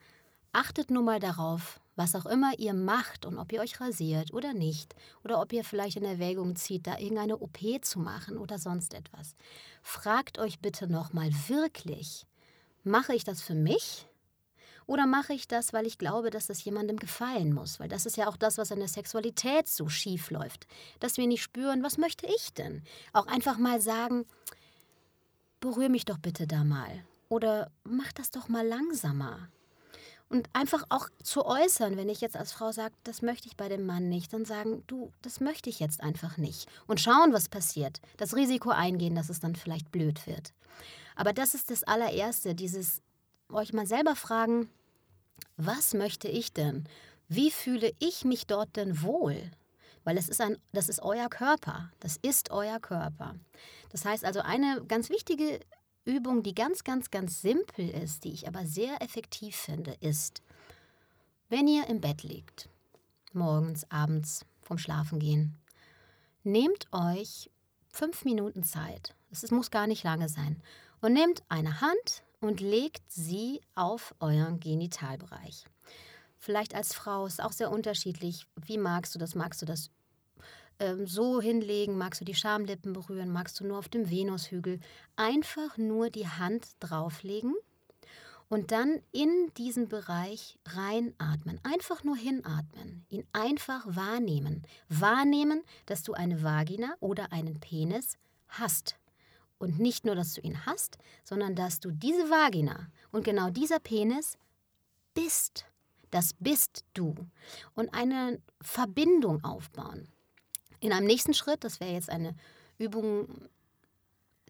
Achtet 0.51 0.91
nur 0.91 1.01
mal 1.01 1.19
darauf, 1.19 1.79
was 1.95 2.15
auch 2.15 2.25
immer 2.25 2.57
ihr 2.57 2.73
macht 2.73 3.25
und 3.25 3.37
ob 3.37 3.51
ihr 3.51 3.61
euch 3.61 3.79
rasiert 3.79 4.33
oder 4.33 4.53
nicht, 4.53 4.95
oder 5.23 5.41
ob 5.41 5.53
ihr 5.53 5.63
vielleicht 5.63 5.97
in 5.97 6.05
Erwägung 6.05 6.55
zieht, 6.55 6.87
da 6.87 6.97
irgendeine 6.97 7.37
OP 7.37 7.59
zu 7.81 7.99
machen 7.99 8.37
oder 8.37 8.59
sonst 8.59 8.93
etwas. 8.93 9.35
Fragt 9.81 10.39
euch 10.39 10.59
bitte 10.59 10.87
nochmal 10.87 11.31
wirklich, 11.47 12.25
mache 12.83 13.15
ich 13.15 13.23
das 13.23 13.41
für 13.41 13.55
mich 13.55 14.07
oder 14.87 15.07
mache 15.07 15.33
ich 15.33 15.47
das, 15.47 15.73
weil 15.73 15.87
ich 15.87 15.97
glaube, 15.97 16.29
dass 16.29 16.47
das 16.47 16.63
jemandem 16.63 16.97
gefallen 16.97 17.53
muss? 17.53 17.79
Weil 17.79 17.89
das 17.89 18.05
ist 18.05 18.17
ja 18.17 18.27
auch 18.27 18.37
das, 18.37 18.57
was 18.57 18.71
in 18.71 18.79
der 18.79 18.87
Sexualität 18.87 19.67
so 19.67 19.89
schief 19.89 20.29
läuft. 20.29 20.67
Dass 20.99 21.17
wir 21.17 21.25
nicht 21.27 21.41
spüren, 21.41 21.81
was 21.81 21.97
möchte 21.97 22.27
ich 22.27 22.53
denn? 22.53 22.83
Auch 23.11 23.25
einfach 23.25 23.57
mal 23.57 23.81
sagen, 23.81 24.25
berühr 25.59 25.89
mich 25.89 26.05
doch 26.05 26.19
bitte 26.19 26.45
da 26.45 26.63
mal. 26.63 27.03
Oder 27.29 27.71
mach 27.83 28.11
das 28.13 28.29
doch 28.29 28.47
mal 28.47 28.65
langsamer. 28.65 29.49
Und 30.27 30.49
einfach 30.53 30.83
auch 30.89 31.07
zu 31.23 31.45
äußern, 31.45 31.97
wenn 31.97 32.09
ich 32.09 32.19
jetzt 32.19 32.35
als 32.35 32.51
Frau 32.51 32.71
sage, 32.71 32.95
das 33.03 33.21
möchte 33.21 33.47
ich 33.47 33.55
bei 33.55 33.69
dem 33.69 33.85
Mann 33.85 34.09
nicht, 34.09 34.33
dann 34.33 34.43
sagen, 34.43 34.83
du, 34.87 35.11
das 35.21 35.39
möchte 35.39 35.69
ich 35.69 35.79
jetzt 35.79 36.01
einfach 36.01 36.37
nicht. 36.37 36.67
Und 36.87 36.99
schauen, 36.99 37.31
was 37.31 37.47
passiert. 37.47 38.01
Das 38.17 38.35
Risiko 38.35 38.71
eingehen, 38.71 39.15
dass 39.15 39.29
es 39.29 39.39
dann 39.39 39.55
vielleicht 39.55 39.91
blöd 39.91 40.25
wird. 40.25 40.53
Aber 41.15 41.31
das 41.31 41.53
ist 41.53 41.69
das 41.69 41.83
allererste, 41.83 42.55
dieses 42.55 43.01
euch 43.49 43.71
mal 43.71 43.85
selber 43.85 44.15
fragen, 44.15 44.69
was 45.57 45.93
möchte 45.93 46.27
ich 46.27 46.53
denn? 46.53 46.85
Wie 47.27 47.51
fühle 47.51 47.93
ich 47.99 48.25
mich 48.25 48.47
dort 48.47 48.75
denn 48.75 49.01
wohl? 49.01 49.51
Weil 50.03 50.17
es 50.17 50.29
ist 50.29 50.41
ein, 50.41 50.57
das 50.71 50.89
ist 50.89 51.01
euer 51.01 51.29
Körper. 51.29 51.91
Das 51.99 52.17
ist 52.17 52.51
euer 52.51 52.79
Körper. 52.79 53.35
Das 53.89 54.05
heißt 54.05 54.25
also, 54.25 54.41
eine 54.41 54.83
ganz 54.87 55.09
wichtige 55.09 55.59
Übung, 56.05 56.43
die 56.43 56.55
ganz, 56.55 56.83
ganz, 56.83 57.11
ganz 57.11 57.41
simpel 57.41 57.89
ist, 57.89 58.23
die 58.23 58.31
ich 58.31 58.47
aber 58.47 58.65
sehr 58.65 59.01
effektiv 59.01 59.55
finde, 59.55 59.97
ist, 59.99 60.41
wenn 61.49 61.67
ihr 61.67 61.87
im 61.87 61.99
Bett 61.99 62.23
liegt, 62.23 62.69
morgens, 63.33 63.89
abends, 63.91 64.45
vom 64.61 64.77
Schlafengehen, 64.77 65.57
nehmt 66.43 66.87
euch 66.91 67.49
fünf 67.87 68.25
Minuten 68.25 68.63
Zeit. 68.63 69.15
Es 69.31 69.49
muss 69.51 69.71
gar 69.71 69.87
nicht 69.87 70.03
lange 70.03 70.29
sein. 70.29 70.61
Und 71.01 71.13
nehmt 71.13 71.43
eine 71.49 71.81
Hand 71.81 72.23
und 72.39 72.61
legt 72.61 73.11
sie 73.11 73.61
auf 73.75 74.15
euren 74.19 74.59
Genitalbereich. 74.59 75.65
Vielleicht 76.37 76.75
als 76.75 76.93
Frau 76.93 77.25
ist 77.25 77.41
auch 77.41 77.51
sehr 77.51 77.71
unterschiedlich. 77.71 78.45
Wie 78.55 78.77
magst 78.77 79.15
du 79.15 79.19
das? 79.19 79.35
Magst 79.35 79.61
du 79.61 79.65
das 79.65 79.89
ähm, 80.79 81.07
so 81.07 81.41
hinlegen? 81.41 81.97
Magst 81.97 82.21
du 82.21 82.25
die 82.25 82.35
Schamlippen 82.35 82.93
berühren? 82.93 83.31
Magst 83.31 83.59
du 83.59 83.65
nur 83.65 83.77
auf 83.77 83.89
dem 83.89 84.09
Venushügel? 84.09 84.79
Einfach 85.15 85.77
nur 85.77 86.09
die 86.09 86.27
Hand 86.27 86.67
drauflegen 86.79 87.55
und 88.49 88.71
dann 88.71 89.01
in 89.11 89.51
diesen 89.57 89.87
Bereich 89.87 90.57
reinatmen. 90.65 91.59
Einfach 91.63 92.03
nur 92.03 92.15
hinatmen. 92.15 93.05
Ihn 93.09 93.25
einfach 93.33 93.83
wahrnehmen. 93.87 94.63
Wahrnehmen, 94.87 95.63
dass 95.85 96.03
du 96.03 96.13
eine 96.13 96.43
Vagina 96.43 96.95
oder 96.99 97.31
einen 97.31 97.59
Penis 97.59 98.17
hast. 98.47 98.97
Und 99.57 99.79
nicht 99.79 100.05
nur, 100.05 100.15
dass 100.15 100.33
du 100.33 100.41
ihn 100.41 100.65
hast, 100.65 100.97
sondern 101.23 101.55
dass 101.55 101.79
du 101.79 101.91
diese 101.91 102.29
Vagina 102.29 102.87
und 103.11 103.23
genau 103.23 103.49
dieser 103.49 103.79
Penis 103.79 104.37
bist. 105.13 105.65
Das 106.11 106.33
bist 106.39 106.83
du. 106.93 107.15
Und 107.73 107.93
eine 107.93 108.41
Verbindung 108.61 109.43
aufbauen. 109.43 110.07
In 110.79 110.93
einem 110.93 111.07
nächsten 111.07 111.33
Schritt, 111.33 111.63
das 111.63 111.79
wäre 111.79 111.93
jetzt 111.93 112.09
eine 112.09 112.35
Übung, 112.77 113.27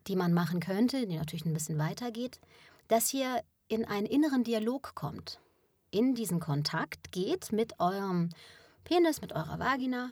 die 0.08 0.16
man 0.16 0.34
machen 0.34 0.60
könnte, 0.60 1.08
die 1.08 1.18
natürlich 1.18 1.46
ein 1.46 1.54
bisschen 1.54 1.80
weitergeht, 1.80 2.40
dass 2.88 3.14
ihr 3.14 3.42
in 3.68 3.86
einen 3.86 4.06
inneren 4.06 4.44
Dialog 4.44 4.94
kommt. 4.96 5.40
In 5.92 6.14
diesen 6.16 6.40
Kontakt 6.40 7.12
geht 7.12 7.52
mit 7.52 7.80
eurem 7.80 8.30
Penis, 8.84 9.22
mit 9.22 9.34
eurer 9.34 9.60
Vagina 9.60 10.12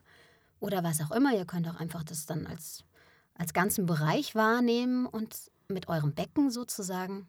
oder 0.60 0.84
was 0.84 1.02
auch 1.02 1.12
immer. 1.12 1.34
Ihr 1.34 1.45
könnt 1.45 1.67
auch 1.67 1.80
einfach 1.80 2.04
das 2.04 2.26
dann 2.26 2.47
als 2.47 2.84
als 3.35 3.54
ganzen 3.54 3.85
Bereich 3.85 4.35
wahrnehmen 4.35 5.06
und 5.06 5.52
mit 5.67 5.88
eurem 5.88 6.13
Becken 6.13 6.52
sozusagen 6.52 7.27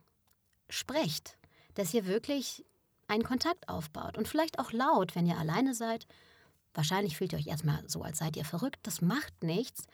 sprecht, 0.68 1.38
dass 1.74 1.94
ihr 1.94 2.06
wirklich 2.06 2.64
einen 3.08 3.22
Kontakt 3.22 3.68
aufbaut 3.68 4.18
und 4.18 4.28
vielleicht 4.28 4.58
auch 4.58 4.72
laut, 4.72 5.14
wenn 5.14 5.26
ihr 5.26 5.38
alleine 5.38 5.74
seid. 5.74 6.06
Wahrscheinlich 6.74 7.16
fühlt 7.16 7.32
ihr 7.32 7.38
euch 7.38 7.46
erstmal 7.46 7.88
so, 7.88 8.02
als 8.02 8.18
seid 8.18 8.36
ihr 8.36 8.44
verrückt, 8.44 8.80
das 8.82 9.00
macht 9.00 9.42
nichts. 9.42 9.84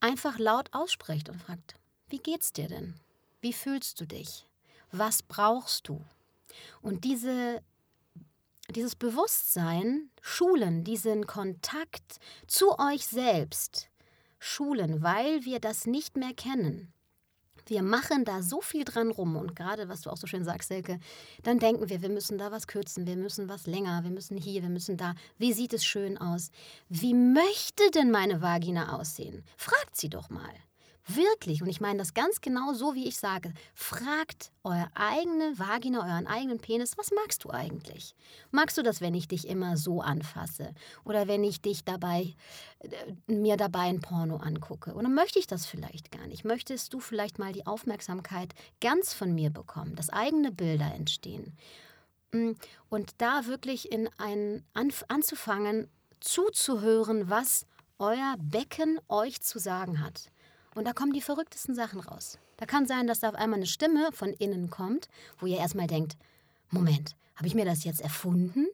Einfach 0.00 0.38
laut 0.38 0.68
aussprecht 0.72 1.28
und 1.28 1.40
fragt, 1.40 1.76
wie 2.08 2.18
geht's 2.18 2.52
dir 2.52 2.68
denn? 2.68 2.94
Wie 3.40 3.52
fühlst 3.52 4.00
du 4.00 4.06
dich? 4.06 4.46
Was 4.90 5.22
brauchst 5.22 5.88
du? 5.88 6.04
Und 6.82 7.04
diese, 7.04 7.62
dieses 8.70 8.96
Bewusstsein 8.96 10.10
schulen, 10.20 10.84
diesen 10.84 11.26
Kontakt 11.26 12.18
zu 12.46 12.78
euch 12.78 13.06
selbst 13.06 13.88
schulen, 14.38 15.02
weil 15.02 15.44
wir 15.44 15.60
das 15.60 15.86
nicht 15.86 16.16
mehr 16.16 16.34
kennen. 16.34 16.93
Wir 17.66 17.82
machen 17.82 18.24
da 18.24 18.42
so 18.42 18.60
viel 18.60 18.84
dran 18.84 19.10
rum 19.10 19.36
und 19.36 19.56
gerade, 19.56 19.88
was 19.88 20.02
du 20.02 20.10
auch 20.10 20.16
so 20.16 20.26
schön 20.26 20.44
sagst, 20.44 20.68
Selke, 20.68 20.98
dann 21.42 21.58
denken 21.58 21.88
wir, 21.88 22.02
wir 22.02 22.08
müssen 22.10 22.38
da 22.38 22.50
was 22.52 22.66
kürzen, 22.66 23.06
wir 23.06 23.16
müssen 23.16 23.48
was 23.48 23.66
länger, 23.66 24.04
wir 24.04 24.10
müssen 24.10 24.36
hier, 24.36 24.62
wir 24.62 24.70
müssen 24.70 24.96
da. 24.96 25.14
Wie 25.38 25.52
sieht 25.52 25.72
es 25.72 25.84
schön 25.84 26.18
aus? 26.18 26.50
Wie 26.88 27.14
möchte 27.14 27.90
denn 27.92 28.10
meine 28.10 28.42
Vagina 28.42 28.98
aussehen? 28.98 29.44
Fragt 29.56 29.96
sie 29.96 30.08
doch 30.08 30.30
mal. 30.30 30.54
Wirklich, 31.06 31.60
und 31.60 31.68
ich 31.68 31.82
meine 31.82 31.98
das 31.98 32.14
ganz 32.14 32.40
genau 32.40 32.72
so, 32.72 32.94
wie 32.94 33.06
ich 33.06 33.18
sage, 33.18 33.52
fragt 33.74 34.52
eure 34.62 34.88
eigene 34.94 35.58
Vagina, 35.58 35.98
euren 35.98 36.26
eigenen 36.26 36.58
Penis, 36.58 36.96
was 36.96 37.10
magst 37.10 37.44
du 37.44 37.50
eigentlich? 37.50 38.14
Magst 38.50 38.78
du 38.78 38.82
das, 38.82 39.02
wenn 39.02 39.12
ich 39.12 39.28
dich 39.28 39.46
immer 39.46 39.76
so 39.76 40.00
anfasse? 40.00 40.74
Oder 41.04 41.28
wenn 41.28 41.44
ich 41.44 41.60
dich 41.60 41.84
dabei, 41.84 42.34
äh, 42.78 42.88
mir 43.26 43.58
dabei 43.58 43.80
ein 43.80 44.00
Porno 44.00 44.36
angucke? 44.36 44.94
Oder 44.94 45.10
möchte 45.10 45.38
ich 45.38 45.46
das 45.46 45.66
vielleicht 45.66 46.10
gar 46.10 46.26
nicht? 46.26 46.46
Möchtest 46.46 46.94
du 46.94 47.00
vielleicht 47.00 47.38
mal 47.38 47.52
die 47.52 47.66
Aufmerksamkeit 47.66 48.54
ganz 48.80 49.12
von 49.12 49.34
mir 49.34 49.50
bekommen, 49.50 49.96
dass 49.96 50.08
eigene 50.08 50.52
Bilder 50.52 50.94
entstehen? 50.94 51.54
Mm, 52.32 52.52
und 52.88 53.12
da 53.18 53.44
wirklich 53.44 53.92
in 53.92 54.08
ein, 54.16 54.64
an, 54.72 54.90
anzufangen, 55.08 55.88
zuzuhören, 56.20 57.28
was 57.28 57.66
euer 57.98 58.36
Becken 58.38 58.98
euch 59.08 59.42
zu 59.42 59.58
sagen 59.58 60.00
hat. 60.00 60.30
Und 60.74 60.86
da 60.86 60.92
kommen 60.92 61.12
die 61.12 61.20
verrücktesten 61.20 61.74
Sachen 61.74 62.00
raus. 62.00 62.38
Da 62.56 62.66
kann 62.66 62.86
sein, 62.86 63.06
dass 63.06 63.20
da 63.20 63.28
auf 63.28 63.34
einmal 63.34 63.58
eine 63.58 63.66
Stimme 63.66 64.10
von 64.12 64.32
innen 64.32 64.70
kommt, 64.70 65.08
wo 65.38 65.46
ihr 65.46 65.58
erstmal 65.58 65.86
denkt, 65.86 66.16
Moment, 66.70 67.14
habe 67.36 67.46
ich 67.46 67.54
mir 67.54 67.64
das 67.64 67.84
jetzt 67.84 68.00
erfunden? 68.00 68.66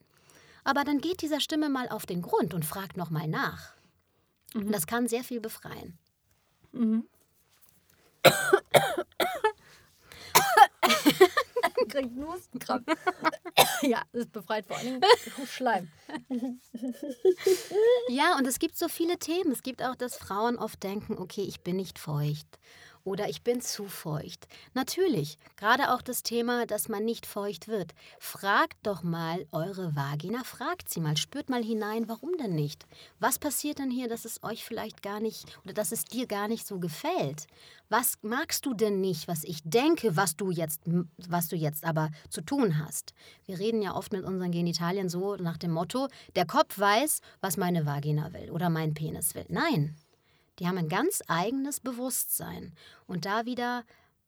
Aber 0.65 0.85
dann 0.85 1.01
geht 1.01 1.23
dieser 1.23 1.41
Stimme 1.41 1.69
mal 1.69 1.89
auf 1.89 2.07
den 2.07 2.23
Grund 2.23 2.55
und 2.55 2.65
fragt 2.65 2.97
nochmal 2.97 3.29
nach. 3.29 3.75
Mhm. 4.55 4.67
Und 4.67 4.73
das 4.73 4.87
kann 4.87 5.09
sehr 5.09 5.25
viel 5.25 5.41
befreien. 5.41 5.99
Mhm. 6.73 7.05
Kriegt 11.91 12.15
nur 12.17 12.33
Hustenkrampf. 12.35 12.87
ja, 13.83 14.03
das 14.13 14.27
befreit 14.27 14.67
vor 14.67 14.77
allem 14.77 15.01
Schleim. 15.47 15.89
ja, 18.09 18.37
und 18.37 18.47
es 18.47 18.59
gibt 18.59 18.77
so 18.77 18.89
viele 18.89 19.19
Themen. 19.19 19.53
Es 19.53 19.63
gibt 19.63 19.83
auch, 19.83 19.97
dass 19.97 20.17
Frauen 20.17 20.57
oft 20.57 20.83
denken, 20.83 21.19
okay, 21.19 21.43
ich 21.43 21.61
bin 21.61 21.77
nicht 21.77 21.99
feucht 21.99 22.59
oder 23.05 23.29
ich 23.29 23.43
bin 23.43 23.61
zu 23.61 23.87
feucht. 23.87 24.47
Natürlich, 24.75 25.39
gerade 25.57 25.93
auch 25.93 26.03
das 26.03 26.23
Thema, 26.23 26.67
dass 26.67 26.89
man 26.89 27.05
nicht 27.05 27.27
feucht 27.27 27.69
wird. 27.69 27.95
Fragt 28.19 28.77
doch 28.83 29.03
mal 29.03 29.47
eure 29.53 29.95
Vagina, 29.97 30.45
fragt 30.45 30.89
sie 30.91 31.01
mal, 31.01 31.17
spürt 31.17 31.49
mal 31.49 31.63
hinein, 31.63 32.09
warum 32.09 32.37
denn 32.39 32.55
nicht? 32.55 32.87
Was 33.19 33.39
passiert 33.39 33.79
denn 33.79 33.91
hier, 33.91 34.09
dass 34.09 34.25
es 34.25 34.43
euch 34.43 34.65
vielleicht 34.65 35.03
gar 35.03 35.21
nicht 35.21 35.45
oder 35.65 35.73
dass 35.73 35.93
es 35.93 36.05
dir 36.05 36.27
gar 36.27 36.49
nicht 36.49 36.67
so 36.67 36.79
gefällt? 36.79 37.47
Was 37.89 38.19
magst 38.23 38.67
du 38.67 38.75
denn 38.75 39.01
nicht, 39.01 39.27
was 39.27 39.43
ich 39.43 39.63
denke, 39.65 40.17
was 40.17 40.37
du 40.37 40.51
jetzt, 40.51 40.81
was 41.17 41.49
du 41.49 41.57
jetzt 41.57 41.85
aber 41.85 42.11
zu 42.29 42.41
tun 42.41 42.79
hast? 42.79 43.15
Wir 43.47 43.59
reden 43.59 43.83
ja 43.83 43.97
oft 43.97 44.13
mit 44.13 44.25
unseren 44.25 44.53
Genitalien 44.53 45.09
so 45.09 45.35
nach 45.37 45.57
dem 45.57 45.73
Motto, 45.73 46.09
der 46.37 46.47
Kopf 46.47 46.79
weiß, 46.79 47.21
was 47.41 47.57
meine 47.57 47.87
Vagina 47.87 48.33
will 48.33 48.51
oder 48.51 48.71
mein 48.71 48.95
Penis 48.95 49.35
will. 49.35 49.47
Nein, 49.49 49.97
die 50.61 50.69
haben 50.69 50.79
ein 50.79 50.89
ganz 50.89 51.23
eigenes 51.27 51.81
Bewusstsein. 51.81 52.75
Und 53.07 53.25
da 53.25 53.47
wieder 53.47 53.85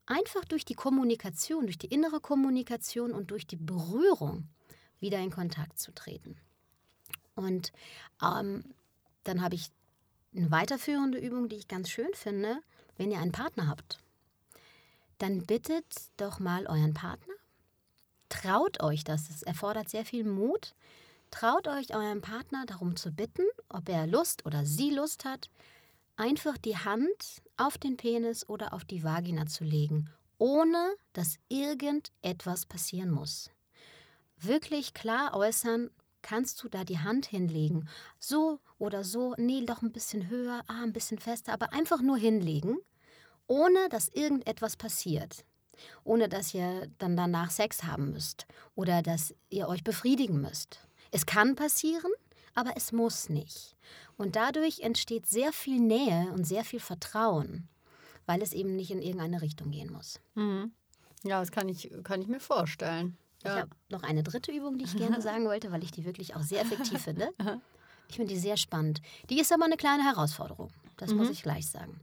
einfach 0.06 0.44
durch 0.46 0.64
die 0.64 0.74
Kommunikation, 0.74 1.66
durch 1.66 1.78
die 1.78 1.88
innere 1.88 2.20
Kommunikation 2.20 3.12
und 3.12 3.30
durch 3.30 3.46
die 3.46 3.56
Berührung 3.56 4.48
wieder 4.98 5.18
in 5.18 5.30
Kontakt 5.30 5.78
zu 5.78 5.92
treten. 5.92 6.36
Und 7.34 7.72
ähm, 8.22 8.64
dann 9.24 9.42
habe 9.42 9.54
ich 9.54 9.70
eine 10.34 10.50
weiterführende 10.50 11.18
Übung, 11.18 11.48
die 11.48 11.56
ich 11.56 11.68
ganz 11.68 11.90
schön 11.90 12.12
finde, 12.14 12.58
wenn 12.96 13.10
ihr 13.10 13.20
einen 13.20 13.32
Partner 13.32 13.68
habt. 13.68 13.98
Dann 15.18 15.44
bittet 15.44 15.84
doch 16.16 16.40
mal 16.40 16.66
euren 16.66 16.94
Partner. 16.94 17.34
Traut 18.28 18.82
euch 18.82 19.04
das. 19.04 19.28
Es 19.28 19.42
erfordert 19.42 19.88
sehr 19.90 20.06
viel 20.06 20.24
Mut. 20.24 20.74
Traut 21.30 21.68
euch 21.68 21.94
euren 21.94 22.22
Partner 22.22 22.64
darum 22.66 22.96
zu 22.96 23.12
bitten, 23.12 23.44
ob 23.68 23.88
er 23.88 24.06
Lust 24.06 24.46
oder 24.46 24.64
sie 24.64 24.90
Lust 24.90 25.24
hat, 25.24 25.50
einfach 26.16 26.58
die 26.58 26.76
Hand 26.76 27.42
auf 27.56 27.78
den 27.78 27.96
Penis 27.96 28.48
oder 28.48 28.72
auf 28.72 28.84
die 28.84 29.02
Vagina 29.02 29.46
zu 29.46 29.64
legen, 29.64 30.10
ohne 30.38 30.94
dass 31.12 31.36
irgendetwas 31.48 32.66
passieren 32.66 33.10
muss. 33.10 33.50
Wirklich 34.36 34.94
klar 34.94 35.34
äußern, 35.34 35.90
kannst 36.22 36.62
du 36.62 36.68
da 36.68 36.84
die 36.84 37.00
Hand 37.00 37.26
hinlegen. 37.26 37.88
So 38.18 38.60
oder 38.78 39.04
so, 39.04 39.34
nee, 39.36 39.64
doch 39.64 39.82
ein 39.82 39.92
bisschen 39.92 40.28
höher, 40.28 40.62
ah, 40.68 40.82
ein 40.82 40.92
bisschen 40.92 41.18
fester, 41.18 41.52
aber 41.52 41.72
einfach 41.72 42.00
nur 42.00 42.16
hinlegen, 42.16 42.78
ohne 43.46 43.88
dass 43.90 44.08
irgendetwas 44.08 44.76
passiert. 44.76 45.44
Ohne 46.04 46.28
dass 46.28 46.54
ihr 46.54 46.88
dann 46.98 47.16
danach 47.16 47.50
Sex 47.50 47.82
haben 47.84 48.10
müsst 48.10 48.46
oder 48.74 49.02
dass 49.02 49.34
ihr 49.48 49.68
euch 49.68 49.82
befriedigen 49.82 50.40
müsst. 50.40 50.80
Es 51.10 51.26
kann 51.26 51.56
passieren, 51.56 52.10
aber 52.54 52.72
es 52.76 52.92
muss 52.92 53.28
nicht. 53.28 53.76
Und 54.16 54.36
dadurch 54.36 54.80
entsteht 54.80 55.26
sehr 55.26 55.52
viel 55.52 55.80
Nähe 55.80 56.32
und 56.32 56.44
sehr 56.44 56.64
viel 56.64 56.80
Vertrauen, 56.80 57.68
weil 58.26 58.42
es 58.42 58.52
eben 58.52 58.76
nicht 58.76 58.90
in 58.90 59.02
irgendeine 59.02 59.42
Richtung 59.42 59.70
gehen 59.70 59.92
muss. 59.92 60.20
Mhm. 60.34 60.72
Ja, 61.24 61.40
das 61.40 61.52
kann 61.52 61.68
ich, 61.68 61.90
kann 62.02 62.20
ich 62.20 62.28
mir 62.28 62.40
vorstellen. 62.40 63.16
Ja. 63.44 63.54
Ich 63.54 63.60
habe 63.62 63.70
noch 63.88 64.02
eine 64.02 64.22
dritte 64.22 64.52
Übung, 64.52 64.78
die 64.78 64.84
ich 64.84 64.96
gerne 64.96 65.20
sagen 65.22 65.44
wollte, 65.46 65.72
weil 65.72 65.82
ich 65.82 65.90
die 65.90 66.04
wirklich 66.04 66.34
auch 66.34 66.42
sehr 66.42 66.62
effektiv 66.62 67.00
finde. 67.02 67.30
Ich 68.08 68.16
finde 68.16 68.32
die 68.32 68.40
sehr 68.40 68.56
spannend. 68.56 69.00
Die 69.30 69.40
ist 69.40 69.52
aber 69.52 69.64
eine 69.64 69.76
kleine 69.76 70.04
Herausforderung. 70.04 70.70
Das 70.96 71.10
mhm. 71.10 71.18
muss 71.18 71.30
ich 71.30 71.42
gleich 71.42 71.68
sagen. 71.68 72.00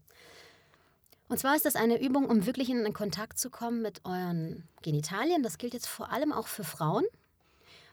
Und 1.28 1.38
zwar 1.38 1.56
ist 1.56 1.66
das 1.66 1.76
eine 1.76 2.02
Übung, 2.02 2.26
um 2.26 2.48
wirklich 2.48 2.70
in 2.70 2.92
Kontakt 2.92 3.38
zu 3.38 3.52
kommen 3.52 3.84
mit 3.84 4.04
euren 4.04 4.68
Genitalien. 4.82 5.44
Das 5.44 5.60
gilt 5.60 5.76
jetzt 5.76 5.88
vor 5.88 6.12
allem 6.12 6.34
auch 6.34 6.48
für 6.48 6.64
Frauen. 6.64 7.06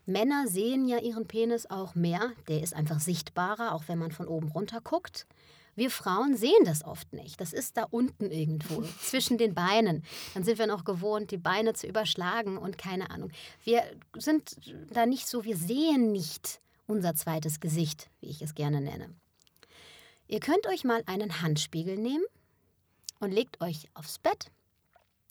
Männer 0.06 0.46
sehen 0.46 0.86
ja 0.86 0.98
ihren 0.98 1.26
Penis 1.26 1.66
auch 1.66 1.94
mehr, 1.94 2.32
der 2.48 2.62
ist 2.62 2.74
einfach 2.74 3.00
sichtbarer, 3.00 3.74
auch 3.74 3.84
wenn 3.88 3.98
man 3.98 4.12
von 4.12 4.28
oben 4.28 4.48
runter 4.48 4.80
guckt. 4.80 5.26
Wir 5.74 5.90
Frauen 5.90 6.36
sehen 6.36 6.64
das 6.64 6.84
oft 6.84 7.12
nicht. 7.12 7.38
Das 7.38 7.52
ist 7.52 7.76
da 7.76 7.84
unten 7.90 8.30
irgendwo, 8.30 8.82
zwischen 9.00 9.36
den 9.36 9.54
Beinen. 9.54 10.04
Dann 10.32 10.42
sind 10.42 10.58
wir 10.58 10.66
noch 10.66 10.84
gewohnt, 10.84 11.30
die 11.30 11.36
Beine 11.36 11.74
zu 11.74 11.86
überschlagen 11.86 12.56
und 12.56 12.78
keine 12.78 13.10
Ahnung. 13.10 13.30
Wir 13.62 13.82
sind 14.16 14.56
da 14.90 15.04
nicht 15.04 15.28
so, 15.28 15.44
wir 15.44 15.56
sehen 15.56 16.12
nicht 16.12 16.60
unser 16.86 17.14
zweites 17.14 17.60
Gesicht, 17.60 18.08
wie 18.20 18.30
ich 18.30 18.40
es 18.40 18.54
gerne 18.54 18.80
nenne. 18.80 19.10
Ihr 20.28 20.40
könnt 20.40 20.66
euch 20.66 20.84
mal 20.84 21.02
einen 21.06 21.42
Handspiegel 21.42 21.98
nehmen 21.98 22.24
und 23.20 23.32
legt 23.32 23.60
euch 23.60 23.88
aufs 23.94 24.18
Bett 24.18 24.50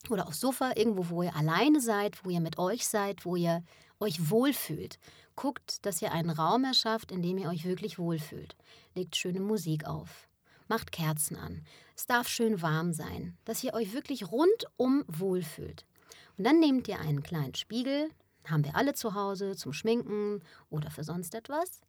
oder 0.10 0.28
aufs 0.28 0.40
Sofa, 0.40 0.74
irgendwo, 0.76 1.10
wo 1.10 1.24
ihr 1.24 1.36
alleine 1.36 1.82
seid, 1.82 2.24
wo 2.24 2.30
ihr 2.30 2.40
mit 2.40 2.60
euch 2.60 2.86
seid, 2.88 3.26
wo 3.26 3.36
ihr 3.36 3.64
euch 4.00 4.30
wohlfühlt. 4.30 5.00
Guckt, 5.36 5.86
dass 5.86 6.02
ihr 6.02 6.12
einen 6.12 6.30
Raum 6.30 6.64
erschafft, 6.64 7.12
in 7.12 7.22
dem 7.22 7.38
ihr 7.38 7.50
euch 7.50 7.66
wirklich 7.66 8.00
wohlfühlt. 8.00 8.56
Legt 8.93 9.16
schöne 9.16 9.39
Musik 9.39 9.86
auf. 9.86 10.28
Macht 10.68 10.91
Kerzen 10.91 11.36
an. 11.36 11.66
Es 11.96 12.06
darf 12.06 12.28
schön 12.28 12.62
warm 12.62 12.93
sein, 12.93 13.38
dass 13.46 13.64
ihr 13.64 13.74
euch 13.74 13.93
wirklich 13.93 14.32
rundum 14.32 15.04
wohlfühlt. 15.08 15.86
Und 16.38 16.43
dann 16.43 16.60
nehmt 16.60 16.88
ihr 16.88 17.00
einen 17.00 17.24
kleinen 17.24 17.56
Spiegel, 17.56 18.10
haben 18.46 18.64
wir 18.64 18.76
alle 18.76 18.93
zu 18.93 19.14
Hause 19.14 19.56
zum 19.56 19.74
Schminken 19.74 20.41
oder 20.70 20.89
für 20.91 21.04
sonst 21.04 21.36
etwas. 21.36 21.82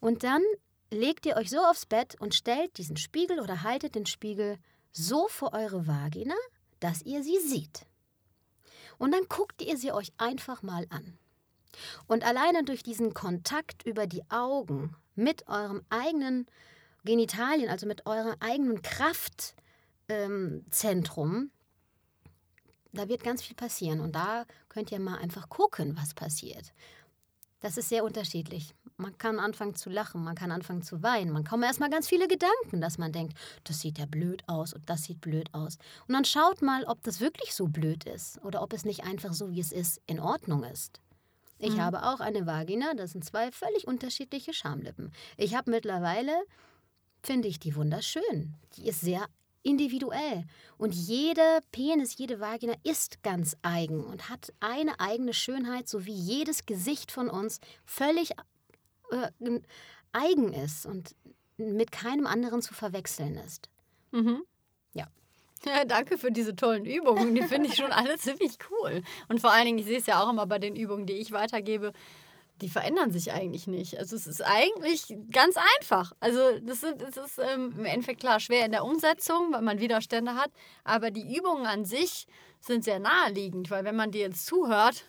Und 0.00 0.24
dann 0.24 0.42
legt 0.90 1.26
ihr 1.26 1.36
euch 1.36 1.50
so 1.50 1.58
aufs 1.58 1.86
Bett 1.86 2.16
und 2.20 2.34
stellt 2.34 2.78
diesen 2.78 2.96
Spiegel 2.96 3.40
oder 3.40 3.62
haltet 3.62 3.94
den 3.94 4.06
Spiegel 4.06 4.58
so 4.92 5.28
vor 5.28 5.52
eure 5.52 5.86
Vagina, 5.86 6.34
dass 6.80 7.02
ihr 7.02 7.22
sie 7.22 7.38
seht. 7.38 7.86
Und 8.98 9.12
dann 9.12 9.24
guckt 9.28 9.62
ihr 9.62 9.76
sie 9.76 9.92
euch 9.92 10.12
einfach 10.18 10.62
mal 10.62 10.86
an. 10.90 11.16
Und 12.06 12.24
alleine 12.24 12.64
durch 12.64 12.82
diesen 12.82 13.14
Kontakt 13.14 13.86
über 13.86 14.06
die 14.06 14.22
Augen 14.30 14.94
mit 15.14 15.48
eurem 15.48 15.82
eigenen 15.90 16.46
Genitalien, 17.04 17.70
also 17.70 17.86
mit 17.86 18.06
eurem 18.06 18.34
eigenen 18.40 18.82
Kraftzentrum, 18.82 19.54
ähm, 20.08 21.50
da 22.92 23.08
wird 23.08 23.22
ganz 23.22 23.42
viel 23.42 23.56
passieren. 23.56 24.00
Und 24.00 24.14
da 24.14 24.44
könnt 24.68 24.92
ihr 24.92 25.00
mal 25.00 25.18
einfach 25.18 25.48
gucken, 25.48 25.96
was 25.96 26.14
passiert. 26.14 26.72
Das 27.60 27.76
ist 27.76 27.90
sehr 27.90 28.04
unterschiedlich. 28.04 28.74
Man 28.96 29.16
kann 29.18 29.38
anfangen 29.38 29.74
zu 29.74 29.90
lachen, 29.90 30.24
man 30.24 30.34
kann 30.34 30.50
anfangen 30.50 30.82
zu 30.82 31.02
weinen. 31.02 31.30
Man 31.30 31.44
kommen 31.44 31.62
erstmal 31.62 31.90
ganz 31.90 32.08
viele 32.08 32.26
Gedanken, 32.26 32.80
dass 32.80 32.98
man 32.98 33.12
denkt, 33.12 33.36
das 33.64 33.80
sieht 33.80 33.98
ja 33.98 34.06
blöd 34.06 34.42
aus 34.46 34.72
und 34.72 34.88
das 34.88 35.04
sieht 35.04 35.20
blöd 35.20 35.52
aus. 35.52 35.76
Und 36.08 36.14
dann 36.14 36.24
schaut 36.24 36.62
mal, 36.62 36.84
ob 36.84 37.02
das 37.02 37.20
wirklich 37.20 37.54
so 37.54 37.66
blöd 37.66 38.04
ist 38.04 38.42
oder 38.44 38.62
ob 38.62 38.72
es 38.72 38.84
nicht 38.84 39.04
einfach 39.04 39.32
so, 39.32 39.50
wie 39.50 39.60
es 39.60 39.72
ist, 39.72 40.00
in 40.06 40.20
Ordnung 40.20 40.64
ist. 40.64 41.00
Ich 41.60 41.74
mhm. 41.74 41.80
habe 41.80 42.02
auch 42.04 42.20
eine 42.20 42.46
Vagina, 42.46 42.94
das 42.94 43.12
sind 43.12 43.24
zwei 43.24 43.52
völlig 43.52 43.86
unterschiedliche 43.86 44.54
Schamlippen. 44.54 45.12
Ich 45.36 45.54
habe 45.54 45.70
mittlerweile, 45.70 46.32
finde 47.22 47.48
ich 47.48 47.60
die 47.60 47.76
wunderschön. 47.76 48.54
Die 48.76 48.88
ist 48.88 49.02
sehr 49.02 49.26
individuell. 49.62 50.44
Und 50.78 50.94
jede 50.94 51.60
Penis, 51.70 52.16
jede 52.16 52.40
Vagina 52.40 52.72
ist 52.82 53.22
ganz 53.22 53.56
eigen 53.60 54.02
und 54.02 54.30
hat 54.30 54.52
eine 54.60 54.98
eigene 55.00 55.34
Schönheit, 55.34 55.86
so 55.86 56.06
wie 56.06 56.14
jedes 56.14 56.64
Gesicht 56.64 57.12
von 57.12 57.28
uns 57.28 57.60
völlig 57.84 58.30
äh, 59.10 59.60
eigen 60.12 60.54
ist 60.54 60.86
und 60.86 61.14
mit 61.58 61.92
keinem 61.92 62.26
anderen 62.26 62.62
zu 62.62 62.72
verwechseln 62.72 63.36
ist. 63.36 63.68
Mhm. 64.12 64.44
Ja. 64.94 65.06
Ja, 65.66 65.84
danke 65.84 66.16
für 66.16 66.32
diese 66.32 66.56
tollen 66.56 66.86
Übungen. 66.86 67.34
Die 67.34 67.42
finde 67.42 67.68
ich 67.68 67.76
schon 67.76 67.92
alle 67.92 68.16
ziemlich 68.18 68.58
cool. 68.70 69.02
Und 69.28 69.40
vor 69.40 69.52
allen 69.52 69.66
Dingen, 69.66 69.78
ich 69.78 69.86
sehe 69.86 69.98
es 69.98 70.06
ja 70.06 70.22
auch 70.22 70.30
immer 70.30 70.46
bei 70.46 70.58
den 70.58 70.74
Übungen, 70.74 71.06
die 71.06 71.14
ich 71.14 71.32
weitergebe, 71.32 71.92
die 72.60 72.68
verändern 72.68 73.10
sich 73.10 73.32
eigentlich 73.32 73.66
nicht. 73.66 73.98
Also 73.98 74.16
es 74.16 74.26
ist 74.26 74.42
eigentlich 74.42 75.14
ganz 75.30 75.56
einfach. 75.76 76.12
Also 76.20 76.38
das 76.60 76.82
ist, 76.82 76.96
das 77.00 77.16
ist 77.16 77.38
ähm, 77.38 77.74
im 77.76 77.84
Endeffekt 77.84 78.20
klar 78.20 78.40
schwer 78.40 78.64
in 78.64 78.72
der 78.72 78.84
Umsetzung, 78.84 79.52
weil 79.52 79.62
man 79.62 79.80
Widerstände 79.80 80.34
hat. 80.34 80.50
Aber 80.84 81.10
die 81.10 81.36
Übungen 81.36 81.66
an 81.66 81.84
sich 81.84 82.26
sind 82.60 82.84
sehr 82.84 82.98
naheliegend, 82.98 83.70
weil 83.70 83.84
wenn 83.84 83.96
man 83.96 84.10
dir 84.10 84.22
jetzt 84.22 84.46
zuhört, 84.46 85.04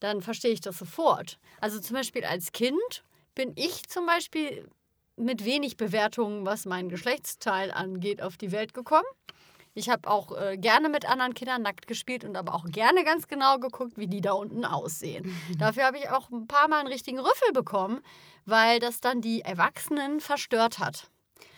dann 0.00 0.22
verstehe 0.22 0.52
ich 0.52 0.60
das 0.60 0.78
sofort. 0.78 1.38
Also 1.60 1.80
zum 1.80 1.96
Beispiel 1.96 2.24
als 2.24 2.52
Kind 2.52 3.04
bin 3.34 3.52
ich 3.56 3.88
zum 3.88 4.06
Beispiel 4.06 4.68
mit 5.16 5.44
wenig 5.44 5.76
Bewertungen, 5.76 6.46
was 6.46 6.64
meinen 6.64 6.88
Geschlechtsteil 6.88 7.70
angeht, 7.70 8.22
auf 8.22 8.36
die 8.36 8.52
Welt 8.52 8.72
gekommen. 8.72 9.06
Ich 9.78 9.88
habe 9.88 10.10
auch 10.10 10.36
äh, 10.36 10.56
gerne 10.58 10.88
mit 10.88 11.08
anderen 11.08 11.34
Kindern 11.34 11.62
nackt 11.62 11.86
gespielt 11.86 12.24
und 12.24 12.36
aber 12.36 12.52
auch 12.54 12.64
gerne 12.64 13.04
ganz 13.04 13.28
genau 13.28 13.58
geguckt, 13.58 13.96
wie 13.96 14.08
die 14.08 14.20
da 14.20 14.32
unten 14.32 14.64
aussehen. 14.64 15.32
Dafür 15.58 15.84
habe 15.84 15.98
ich 15.98 16.10
auch 16.10 16.30
ein 16.30 16.48
paar 16.48 16.66
Mal 16.66 16.80
einen 16.80 16.88
richtigen 16.88 17.20
Rüffel 17.20 17.52
bekommen, 17.52 18.00
weil 18.44 18.80
das 18.80 19.00
dann 19.00 19.20
die 19.20 19.42
Erwachsenen 19.42 20.18
verstört 20.18 20.80
hat. 20.80 21.08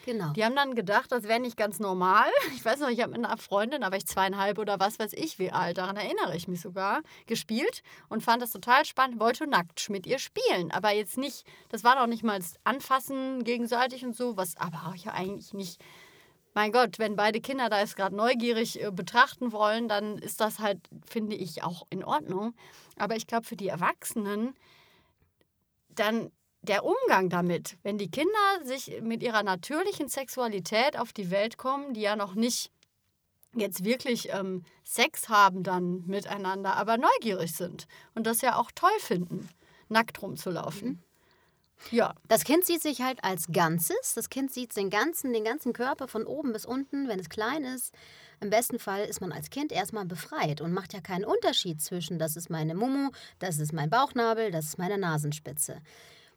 Genau. 0.04 0.32
Die 0.34 0.44
haben 0.44 0.54
dann 0.54 0.74
gedacht, 0.74 1.10
das 1.12 1.24
wäre 1.24 1.40
nicht 1.40 1.56
ganz 1.56 1.78
normal. 1.78 2.28
Ich 2.54 2.62
weiß 2.62 2.80
noch, 2.80 2.88
ich 2.88 3.00
habe 3.00 3.12
mit 3.12 3.24
einer 3.24 3.38
Freundin, 3.38 3.80
da 3.80 3.90
war 3.90 3.96
ich 3.96 4.06
zweieinhalb 4.06 4.58
oder 4.58 4.78
was 4.78 4.98
weiß 4.98 5.14
ich 5.14 5.38
wie 5.38 5.50
alt, 5.50 5.78
daran 5.78 5.96
erinnere 5.96 6.36
ich 6.36 6.46
mich 6.46 6.60
sogar, 6.60 7.00
gespielt 7.26 7.82
und 8.10 8.22
fand 8.22 8.42
das 8.42 8.50
total 8.50 8.84
spannend, 8.84 9.18
wollte 9.18 9.46
nackt 9.46 9.88
mit 9.88 10.06
ihr 10.06 10.18
spielen. 10.18 10.70
Aber 10.72 10.90
jetzt 10.90 11.16
nicht, 11.16 11.46
das 11.70 11.84
war 11.84 11.96
doch 11.96 12.06
nicht 12.06 12.22
mal 12.22 12.38
das 12.38 12.56
Anfassen 12.64 13.44
gegenseitig 13.44 14.04
und 14.04 14.14
so, 14.14 14.36
was 14.36 14.58
aber 14.58 14.88
auch 14.88 14.94
ja 14.94 15.12
eigentlich 15.12 15.54
nicht 15.54 15.80
mein 16.54 16.72
Gott, 16.72 16.98
wenn 16.98 17.16
beide 17.16 17.40
Kinder 17.40 17.68
da 17.68 17.80
jetzt 17.80 17.96
gerade 17.96 18.16
neugierig 18.16 18.82
äh, 18.82 18.90
betrachten 18.90 19.52
wollen, 19.52 19.88
dann 19.88 20.18
ist 20.18 20.40
das 20.40 20.58
halt, 20.58 20.78
finde 21.08 21.36
ich, 21.36 21.62
auch 21.62 21.86
in 21.90 22.04
Ordnung. 22.04 22.54
Aber 22.96 23.16
ich 23.16 23.26
glaube, 23.26 23.46
für 23.46 23.56
die 23.56 23.68
Erwachsenen, 23.68 24.54
dann 25.88 26.30
der 26.62 26.84
Umgang 26.84 27.30
damit, 27.30 27.78
wenn 27.82 27.98
die 27.98 28.10
Kinder 28.10 28.30
sich 28.64 29.00
mit 29.00 29.22
ihrer 29.22 29.42
natürlichen 29.42 30.08
Sexualität 30.08 30.98
auf 30.98 31.12
die 31.12 31.30
Welt 31.30 31.56
kommen, 31.56 31.94
die 31.94 32.02
ja 32.02 32.16
noch 32.16 32.34
nicht 32.34 32.70
jetzt 33.54 33.84
wirklich 33.84 34.28
ähm, 34.32 34.64
Sex 34.84 35.28
haben 35.28 35.62
dann 35.62 36.04
miteinander, 36.06 36.76
aber 36.76 36.98
neugierig 36.98 37.52
sind 37.52 37.86
und 38.14 38.26
das 38.26 38.42
ja 38.42 38.56
auch 38.56 38.70
toll 38.74 38.90
finden, 38.98 39.48
nackt 39.88 40.20
rumzulaufen. 40.22 40.88
Mhm. 40.88 41.02
Ja. 41.90 42.14
Das 42.28 42.44
Kind 42.44 42.64
sieht 42.64 42.82
sich 42.82 43.00
halt 43.00 43.24
als 43.24 43.46
Ganzes. 43.52 44.14
Das 44.14 44.28
Kind 44.28 44.52
sieht 44.52 44.76
den 44.76 44.90
ganzen, 44.90 45.32
den 45.32 45.44
ganzen 45.44 45.72
Körper 45.72 46.08
von 46.08 46.24
oben 46.24 46.52
bis 46.52 46.66
unten, 46.66 47.08
wenn 47.08 47.20
es 47.20 47.28
klein 47.28 47.64
ist. 47.64 47.94
Im 48.40 48.50
besten 48.50 48.78
Fall 48.78 49.04
ist 49.04 49.20
man 49.20 49.32
als 49.32 49.50
Kind 49.50 49.72
erstmal 49.72 50.06
befreit 50.06 50.60
und 50.60 50.72
macht 50.72 50.92
ja 50.94 51.00
keinen 51.00 51.24
Unterschied 51.24 51.80
zwischen, 51.82 52.18
das 52.18 52.36
ist 52.36 52.48
meine 52.48 52.74
Mumu, 52.74 53.10
das 53.38 53.58
ist 53.58 53.72
mein 53.72 53.90
Bauchnabel, 53.90 54.50
das 54.50 54.66
ist 54.66 54.78
meine 54.78 54.98
Nasenspitze. 54.98 55.80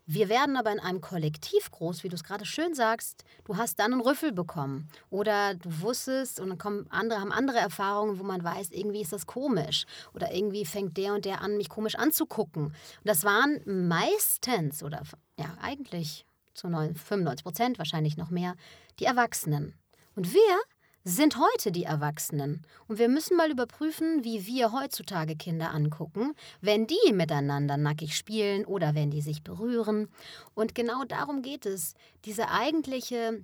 Wir 0.05 0.27
werden 0.27 0.57
aber 0.57 0.69
in 0.73 0.81
einem 0.81 0.99
Kollektiv 0.99 1.71
groß, 1.71 2.03
wie 2.03 2.09
du 2.09 2.15
es 2.15 2.25
gerade 2.25 2.45
schön 2.45 2.73
sagst. 2.73 3.23
Du 3.45 3.55
hast 3.55 3.79
dann 3.79 3.93
einen 3.93 4.01
Rüffel 4.01 4.33
bekommen 4.33 4.89
oder 5.09 5.55
du 5.55 5.81
wusstest 5.81 6.41
und 6.41 6.49
dann 6.49 6.57
kommen 6.57 6.87
andere, 6.89 7.21
haben 7.21 7.31
andere 7.31 7.59
Erfahrungen, 7.59 8.19
wo 8.19 8.23
man 8.23 8.43
weiß, 8.43 8.71
irgendwie 8.71 9.01
ist 9.01 9.13
das 9.13 9.25
komisch 9.25 9.85
oder 10.13 10.33
irgendwie 10.33 10.65
fängt 10.65 10.97
der 10.97 11.13
und 11.13 11.23
der 11.23 11.39
an, 11.39 11.55
mich 11.55 11.69
komisch 11.69 11.95
anzugucken. 11.95 12.65
Und 12.65 12.75
das 13.05 13.23
waren 13.23 13.61
meistens 13.87 14.83
oder 14.83 15.03
ja 15.39 15.57
eigentlich 15.61 16.25
zu 16.53 16.67
95 16.67 17.43
Prozent 17.43 17.77
wahrscheinlich 17.77 18.17
noch 18.17 18.29
mehr 18.29 18.55
die 18.99 19.05
Erwachsenen. 19.05 19.73
Und 20.15 20.34
wir 20.34 20.59
sind 21.03 21.38
heute 21.38 21.71
die 21.71 21.84
Erwachsenen. 21.84 22.65
Und 22.88 22.97
wir 22.97 23.09
müssen 23.09 23.36
mal 23.36 23.51
überprüfen, 23.51 24.23
wie 24.23 24.45
wir 24.45 24.71
heutzutage 24.71 25.36
Kinder 25.36 25.71
angucken, 25.71 26.34
wenn 26.61 26.88
die 26.88 27.11
miteinander 27.11 27.77
nackig 27.77 28.15
spielen 28.15 28.65
oder 28.65 28.95
wenn 28.95 29.11
die 29.11 29.21
sich 29.21 29.43
berühren. 29.43 30.07
Und 30.53 30.75
genau 30.75 31.03
darum 31.03 31.41
geht 31.41 31.65
es. 31.65 31.95
Diese 32.23 32.49
eigentliche, 32.49 33.43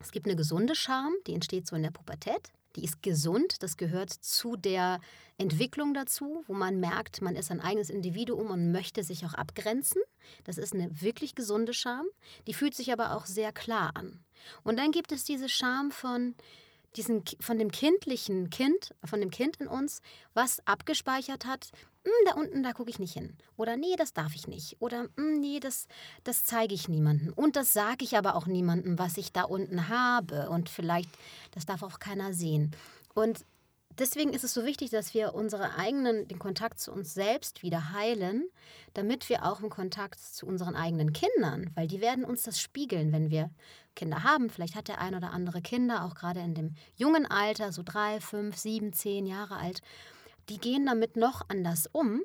es 0.00 0.10
gibt 0.10 0.26
eine 0.26 0.36
gesunde 0.36 0.74
Scham, 0.74 1.14
die 1.26 1.34
entsteht 1.34 1.66
so 1.66 1.76
in 1.76 1.82
der 1.82 1.90
Pubertät. 1.90 2.50
Die 2.78 2.84
ist 2.84 3.02
gesund, 3.02 3.64
das 3.64 3.76
gehört 3.76 4.10
zu 4.10 4.54
der 4.54 5.00
Entwicklung 5.36 5.94
dazu, 5.94 6.44
wo 6.46 6.54
man 6.54 6.78
merkt, 6.78 7.20
man 7.22 7.34
ist 7.34 7.50
ein 7.50 7.60
eigenes 7.60 7.90
Individuum 7.90 8.52
und 8.52 8.70
möchte 8.70 9.02
sich 9.02 9.26
auch 9.26 9.34
abgrenzen. 9.34 10.00
Das 10.44 10.58
ist 10.58 10.74
eine 10.74 10.88
wirklich 11.02 11.34
gesunde 11.34 11.74
Scham. 11.74 12.06
Die 12.46 12.54
fühlt 12.54 12.76
sich 12.76 12.92
aber 12.92 13.16
auch 13.16 13.26
sehr 13.26 13.50
klar 13.50 13.90
an. 13.94 14.20
Und 14.62 14.78
dann 14.78 14.92
gibt 14.92 15.10
es 15.10 15.24
diese 15.24 15.48
Scham 15.48 15.90
von, 15.90 16.36
diesen, 16.94 17.24
von 17.40 17.58
dem 17.58 17.72
kindlichen 17.72 18.48
Kind, 18.48 18.94
von 19.04 19.18
dem 19.18 19.32
Kind 19.32 19.56
in 19.56 19.66
uns, 19.66 20.00
was 20.32 20.64
abgespeichert 20.64 21.46
hat, 21.46 21.72
da 22.26 22.34
unten, 22.34 22.62
da 22.62 22.72
gucke 22.72 22.90
ich 22.90 22.98
nicht 22.98 23.14
hin. 23.14 23.36
Oder 23.56 23.76
nee, 23.76 23.96
das 23.96 24.12
darf 24.12 24.34
ich 24.34 24.46
nicht. 24.46 24.76
Oder 24.80 25.08
hm, 25.16 25.40
nee, 25.40 25.60
das, 25.60 25.86
das 26.24 26.44
zeige 26.44 26.74
ich 26.74 26.88
niemandem. 26.88 27.32
Und 27.34 27.56
das 27.56 27.72
sage 27.72 28.04
ich 28.04 28.16
aber 28.16 28.34
auch 28.34 28.46
niemandem, 28.46 28.98
was 28.98 29.16
ich 29.16 29.32
da 29.32 29.42
unten 29.42 29.88
habe. 29.88 30.48
Und 30.50 30.68
vielleicht, 30.68 31.10
das 31.52 31.66
darf 31.66 31.82
auch 31.82 31.98
keiner 31.98 32.32
sehen. 32.32 32.72
Und 33.14 33.44
deswegen 33.98 34.32
ist 34.32 34.44
es 34.44 34.54
so 34.54 34.64
wichtig, 34.64 34.90
dass 34.90 35.14
wir 35.14 35.34
unsere 35.34 35.76
eigenen, 35.76 36.28
den 36.28 36.38
Kontakt 36.38 36.80
zu 36.80 36.92
uns 36.92 37.14
selbst 37.14 37.62
wieder 37.62 37.92
heilen, 37.92 38.48
damit 38.94 39.28
wir 39.28 39.44
auch 39.44 39.60
im 39.60 39.70
Kontakt 39.70 40.20
zu 40.20 40.46
unseren 40.46 40.76
eigenen 40.76 41.12
Kindern, 41.12 41.70
weil 41.74 41.88
die 41.88 42.00
werden 42.00 42.24
uns 42.24 42.42
das 42.42 42.60
spiegeln, 42.60 43.12
wenn 43.12 43.30
wir 43.30 43.50
Kinder 43.94 44.22
haben. 44.22 44.48
Vielleicht 44.48 44.76
hat 44.76 44.88
der 44.88 45.00
ein 45.00 45.14
oder 45.14 45.32
andere 45.32 45.60
Kinder, 45.60 46.04
auch 46.04 46.14
gerade 46.14 46.40
in 46.40 46.54
dem 46.54 46.74
jungen 46.94 47.26
Alter, 47.26 47.72
so 47.72 47.82
drei, 47.84 48.20
fünf, 48.20 48.56
sieben, 48.56 48.92
zehn 48.92 49.26
Jahre 49.26 49.56
alt. 49.56 49.82
Die 50.48 50.58
gehen 50.58 50.86
damit 50.86 51.16
noch 51.16 51.42
anders 51.48 51.88
um 51.92 52.22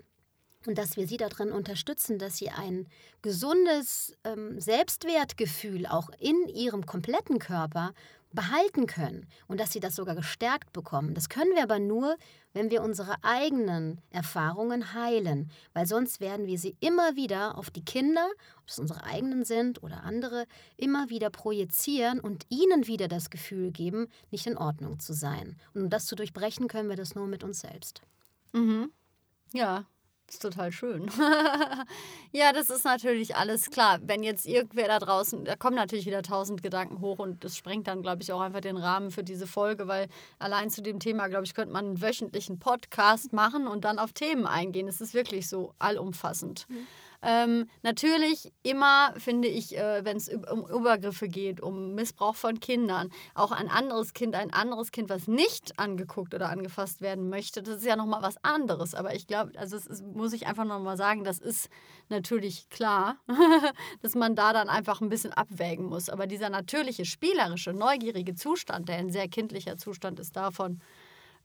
und 0.66 0.78
dass 0.78 0.96
wir 0.96 1.08
sie 1.08 1.18
darin 1.18 1.52
unterstützen, 1.52 2.20
dass 2.20 2.38
sie 2.38 2.50
ein 2.50 2.88
gesundes 3.22 4.16
ähm, 4.24 4.60
Selbstwertgefühl 4.60 5.86
auch 5.86 6.10
in 6.20 6.48
ihrem 6.48 6.86
kompletten 6.86 7.40
Körper 7.40 7.94
behalten 8.34 8.88
können 8.88 9.28
und 9.48 9.60
dass 9.60 9.72
sie 9.72 9.80
das 9.80 9.96
sogar 9.96 10.16
gestärkt 10.16 10.74
bekommen. 10.74 11.14
Das 11.14 11.30
können 11.30 11.54
wir 11.54 11.64
aber 11.64 11.80
nur, 11.80 12.18
wenn 12.54 12.72
wir 12.72 12.82
unsere 12.82 13.16
eigenen 13.24 14.02
Erfahrungen 14.10 14.94
heilen, 14.94 15.52
weil 15.74 15.86
sonst 15.86 16.20
werden 16.20 16.48
wir 16.48 16.58
sie 16.58 16.76
immer 16.80 17.16
wieder 17.16 17.58
auf 17.58 17.70
die 17.70 17.86
Kinder, 17.86 18.28
ob 18.58 18.70
es 18.70 18.80
unsere 18.80 19.04
eigenen 19.04 19.46
sind 19.46 19.84
oder 19.84 20.04
andere, 20.04 20.46
immer 20.78 21.10
wieder 21.10 21.30
projizieren 21.30 22.20
und 22.20 22.46
ihnen 22.50 22.88
wieder 22.88 23.08
das 23.08 23.30
Gefühl 23.30 23.72
geben, 23.72 24.08
nicht 24.32 24.48
in 24.48 24.58
Ordnung 24.58 25.00
zu 25.00 25.14
sein. 25.14 25.56
Und 25.74 25.84
um 25.84 25.90
das 25.90 26.06
zu 26.06 26.16
durchbrechen, 26.16 26.68
können 26.68 26.90
wir 26.90 26.98
das 26.98 27.16
nur 27.16 27.28
mit 27.28 27.44
uns 27.44 27.62
selbst. 27.62 28.02
Mhm. 28.54 28.92
Ja, 29.54 29.86
ist 30.34 30.42
total 30.42 30.72
schön. 30.72 31.10
ja, 32.32 32.54
das 32.54 32.70
ist 32.70 32.86
natürlich 32.86 33.36
alles 33.36 33.70
klar. 33.70 34.00
Wenn 34.02 34.24
jetzt 34.24 34.48
irgendwer 34.48 34.88
da 34.88 35.00
draußen, 35.00 35.46
da 35.46 35.56
kommen 35.56 35.76
natürlich 35.76 36.06
wieder 36.06 36.24
tausend 36.24 36.64
Gedanken 36.64 37.02
hoch 37.02 37.20
und 37.20 37.44
das 37.44 37.56
sprengt 37.56 37.88
dann, 37.88 38.02
glaube 38.02 38.24
ich, 38.24 38.32
auch 38.32 38.42
einfach 38.42 38.62
den 38.62 38.78
Rahmen 38.78 39.12
für 39.12 39.24
diese 39.24 39.46
Folge, 39.46 39.88
weil 39.88 40.08
allein 40.40 40.70
zu 40.70 40.82
dem 40.82 41.00
Thema, 41.00 41.28
glaube 41.28 41.46
ich, 41.46 41.54
könnte 41.54 41.74
man 41.74 41.86
einen 41.86 42.02
wöchentlichen 42.02 42.58
Podcast 42.58 43.34
machen 43.34 43.68
und 43.68 43.86
dann 43.86 44.00
auf 44.00 44.14
Themen 44.14 44.48
eingehen. 44.48 44.88
Es 44.88 45.02
ist 45.02 45.14
wirklich 45.14 45.48
so 45.48 45.74
allumfassend. 45.78 46.66
Mhm. 46.70 46.88
Ähm, 47.24 47.70
natürlich 47.84 48.52
immer, 48.64 49.14
finde 49.18 49.48
ich, 49.48 49.78
äh, 49.78 50.04
wenn 50.04 50.18
es 50.18 50.28
um 50.30 50.68
Übergriffe 50.68 51.30
geht, 51.30 51.62
um 51.62 51.96
Missbrauch 51.96 52.36
von 52.36 52.60
Kindern, 52.60 53.12
auch 53.34 53.54
ein 53.54 53.70
anderes 53.70 54.14
Kind, 54.14 54.36
ein 54.36 54.52
anderes 54.54 54.92
Kind, 54.92 55.10
was 55.10 55.28
nicht 55.28 55.80
angeguckt 55.80 56.34
oder 56.34 56.50
angefasst 56.50 57.02
werden 57.02 57.30
möchte, 57.30 57.64
das 57.64 57.78
ist 57.78 57.86
ja 57.86 57.96
nochmal 57.96 58.22
was 58.22 58.36
anderes. 58.44 58.94
Aber 58.94 59.16
ich 59.16 59.26
glaube, 59.26 59.58
also 59.58 59.78
das 59.78 59.88
ist, 59.88 60.04
muss 60.06 60.34
ich 60.34 60.48
einfach 60.48 60.66
nochmal 60.66 60.98
sagen, 60.98 61.24
das 61.24 61.40
ist 61.40 61.70
natürlich 62.10 62.68
klar, 62.70 63.16
dass 64.02 64.16
man 64.16 64.36
da 64.36 64.52
dann 64.52 64.68
einfach 64.68 65.00
ein 65.00 65.10
bisschen 65.10 65.32
abwägen 65.32 65.86
muss. 65.86 66.10
Aber 66.10 66.28
dieser 66.28 66.50
natürliche, 66.50 67.06
spielerische, 67.06 67.72
neugierige 67.72 68.36
Zustand, 68.36 68.90
der 68.90 68.98
ein 68.98 69.12
sehr 69.12 69.30
kindlicher 69.30 69.78
Zustand 69.78 70.20
ist, 70.20 70.36
davon 70.36 70.82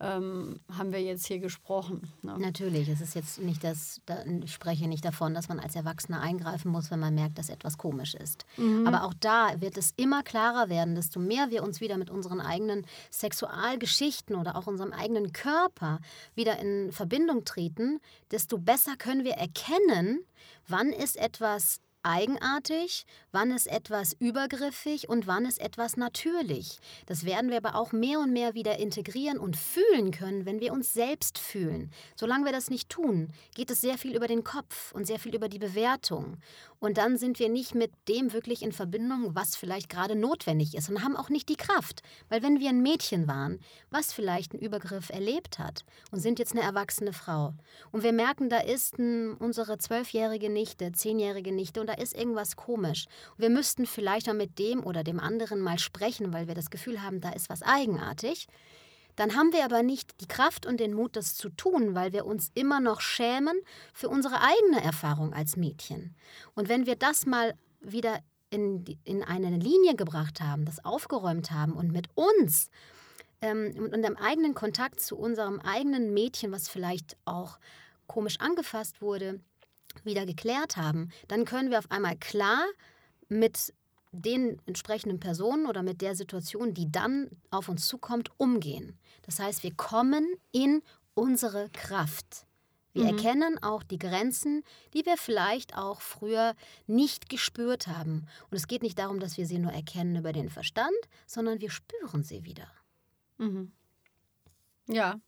ähm, 0.01 0.61
haben 0.77 0.93
wir 0.93 1.03
jetzt 1.03 1.27
hier 1.27 1.41
gesprochen. 1.41 2.13
Ne? 2.23 2.37
Natürlich, 2.39 2.89
es 2.89 3.01
ist 3.01 3.15
jetzt 3.15 3.41
nicht 3.41 3.65
das, 3.65 4.01
da, 4.07 4.25
ich 4.25 4.53
spreche 4.53 4.87
nicht 4.87 5.05
davon, 5.05 5.35
dass 5.35 5.49
man 5.49 5.59
als 5.59 5.75
Erwachsener 5.75 6.21
eingreifen 6.21 6.71
muss, 6.71 6.91
wenn 6.91 7.01
man 7.01 7.15
merkt, 7.15 7.39
dass 7.39 7.49
etwas 7.49 7.79
komisch 7.79 8.15
ist. 8.15 8.47
Mhm. 8.57 8.87
Aber 8.87 9.05
auch 9.05 9.15
da 9.19 9.61
wird 9.61 9.77
es 9.77 9.93
immer 9.97 10.23
klarer 10.23 10.69
werden, 10.69 10.95
desto 10.95 11.19
mehr 11.19 11.51
wir 11.51 11.65
uns 11.65 11.81
wieder 11.81 11.97
mit 11.97 12.11
unseren 12.11 12.41
eigenen 12.41 12.87
Sexualgeschichten 13.11 14.37
oder 14.37 14.57
auch 14.57 14.69
unserem 14.69 14.93
eigenen 14.93 15.33
Körper 15.33 16.01
wieder 16.35 16.59
in 16.61 16.93
Verbindung 16.93 17.45
treten, 17.45 18.01
desto 18.31 18.59
besser 18.59 18.97
können 18.97 19.25
wir 19.25 19.35
erkennen, 19.35 20.21
wann 20.69 20.91
ist 20.91 21.17
etwas 21.17 21.81
eigenartig, 22.09 23.05
wann 23.33 23.51
ist 23.51 23.67
etwas 23.67 24.17
übergriffig 24.19 25.09
und 25.11 25.27
wann 25.27 25.45
ist 25.45 25.61
etwas 25.61 25.99
natürlich. 25.99 26.79
Das 27.07 27.25
werden 27.25 27.51
wir 27.51 27.59
aber 27.59 27.75
auch 27.75 27.93
mehr 27.93 28.19
und 28.19 28.33
mehr 28.33 28.55
wieder 28.55 28.79
integrieren 28.79 29.39
und 29.39 29.57
fühlen 29.57 30.11
können, 30.11 30.47
wenn 30.47 30.61
wir 30.61 30.73
uns 30.73 30.95
selbst 30.95 31.39
fühlen. 31.39 31.93
Solange 32.17 32.47
wir 32.47 32.53
das 32.53 32.71
nicht 32.71 32.89
tun, 32.89 33.29
geht 33.55 33.71
es 33.71 33.83
sehr 33.83 33.99
viel 33.99 34.17
über 34.17 34.27
den 34.27 34.43
Kopf 34.43 34.93
und 34.93 35.07
sehr 35.07 35.19
viel 35.19 35.35
über 35.35 35.51
die 35.51 35.59
Bewertung. 35.59 36.39
Und 36.81 36.97
dann 36.97 37.17
sind 37.17 37.39
wir 37.39 37.49
nicht 37.49 37.75
mit 37.75 37.91
dem 38.09 38.33
wirklich 38.33 38.63
in 38.63 38.73
Verbindung, 38.73 39.35
was 39.35 39.57
vielleicht 39.57 39.89
gerade 39.89 40.15
notwendig 40.15 40.75
ist 40.77 40.89
und 40.89 41.03
haben 41.03 41.17
auch 41.17 41.29
nicht 41.29 41.49
die 41.49 41.57
Kraft. 41.57 42.03
Weil 42.29 42.43
wenn 42.43 42.61
wir 42.61 42.69
ein 42.69 42.83
Mädchen 42.83 43.27
waren, 43.27 43.59
was 43.91 44.13
vielleicht 44.13 44.53
einen 44.53 44.63
Übergriff 44.63 45.11
erlebt 45.11 45.59
hat 45.59 45.85
und 46.11 46.21
sind 46.21 46.39
jetzt 46.39 46.53
eine 46.53 46.63
erwachsene 46.63 47.13
Frau 47.13 47.55
und 47.91 48.03
wir 48.03 48.13
merken, 48.13 48.49
da 48.49 48.59
ist 48.59 48.99
ein, 48.99 49.35
unsere 49.35 49.79
zwölfjährige 49.79 50.51
Nichte, 50.51 50.93
zehnjährige 50.93 51.53
Nichte 51.53 51.81
und 51.81 51.89
da 51.89 51.95
ist 51.95 52.17
irgendwas 52.17 52.57
komisch. 52.57 53.07
Und 53.37 53.43
wir 53.43 53.51
müssten 53.51 53.87
vielleicht 53.87 54.29
mal 54.29 54.35
mit 54.35 54.59
dem 54.59 54.85
oder 54.85 55.03
dem 55.03 55.19
anderen 55.19 55.61
mal 55.61 55.79
sprechen, 55.79 56.33
weil 56.33 56.47
wir 56.47 56.55
das 56.55 56.71
Gefühl 56.71 57.03
haben, 57.03 57.21
da 57.21 57.31
ist 57.31 57.49
was 57.49 57.63
eigenartig. 57.63 58.47
Dann 59.19 59.35
haben 59.35 59.53
wir 59.53 59.65
aber 59.65 59.83
nicht 59.83 60.21
die 60.21 60.29
Kraft 60.29 60.65
und 60.65 60.79
den 60.79 60.95
Mut, 60.95 61.17
das 61.17 61.35
zu 61.35 61.49
tun, 61.49 61.97
weil 61.97 62.13
wir 62.13 62.25
uns 62.25 62.53
immer 62.55 62.79
noch 62.79 63.01
schämen 63.01 63.59
für 63.93 64.09
unsere 64.09 64.41
eigene 64.41 64.81
Erfahrung 64.81 65.35
als 65.35 65.57
Mädchen. 65.57 66.15
Und 66.55 66.69
wenn 66.69 66.87
wir 66.87 66.95
das 66.95 67.27
mal 67.27 67.55
wieder 67.81 68.21
in, 68.51 68.85
in 69.03 69.25
eine 69.25 69.51
Linie 69.57 69.97
gebracht 69.97 70.41
haben, 70.41 70.65
das 70.65 70.85
aufgeräumt 70.85 71.51
haben 71.51 71.73
und 71.73 71.91
mit 71.91 72.07
uns 72.15 72.71
ähm, 73.41 73.75
und 73.77 73.93
einem 73.93 74.17
eigenen 74.17 74.55
Kontakt 74.55 75.01
zu 75.01 75.17
unserem 75.19 75.59
eigenen 75.59 76.15
Mädchen, 76.15 76.53
was 76.53 76.69
vielleicht 76.69 77.17
auch 77.25 77.59
komisch 78.07 78.39
angefasst 78.39 79.03
wurde, 79.03 79.41
wieder 80.05 80.27
geklärt 80.27 80.77
haben, 80.77 81.11
dann 81.27 81.45
können 81.45 81.71
wir 81.71 81.81
auf 81.81 81.91
einmal 81.91 82.17
klar 82.17 82.65
mit 83.29 83.75
den 84.13 84.61
entsprechenden 84.67 85.21
Personen 85.21 85.67
oder 85.67 85.83
mit 85.83 86.01
der 86.01 86.15
Situation, 86.15 86.75
die 86.75 86.91
dann 86.91 87.29
auf 87.51 87.69
uns 87.69 87.87
zukommt, 87.87 88.31
umgehen. 88.39 88.99
Das 89.23 89.39
heißt, 89.39 89.63
wir 89.63 89.75
kommen 89.75 90.27
in 90.53 90.83
unsere 91.15 91.69
Kraft. 91.71 92.47
Wir 92.93 93.05
mhm. 93.05 93.19
erkennen 93.19 93.63
auch 93.63 93.83
die 93.83 93.99
Grenzen, 93.99 94.65
die 94.95 95.05
wir 95.05 95.17
vielleicht 95.17 95.77
auch 95.77 96.01
früher 96.01 96.55
nicht 96.87 97.29
gespürt 97.29 97.87
haben. 97.87 98.27
Und 98.51 98.57
es 98.57 98.67
geht 98.67 98.83
nicht 98.83 98.99
darum, 98.99 99.21
dass 99.21 99.37
wir 99.37 99.47
sie 99.47 99.59
nur 99.59 99.73
erkennen 99.73 100.17
über 100.17 100.33
den 100.33 100.49
Verstand, 100.49 100.97
sondern 101.27 101.61
wir 101.61 101.71
spüren 101.71 102.23
sie 102.23 102.45
wieder. 102.45 102.67
Mhm. 103.37 103.73
Ja. 104.89 105.21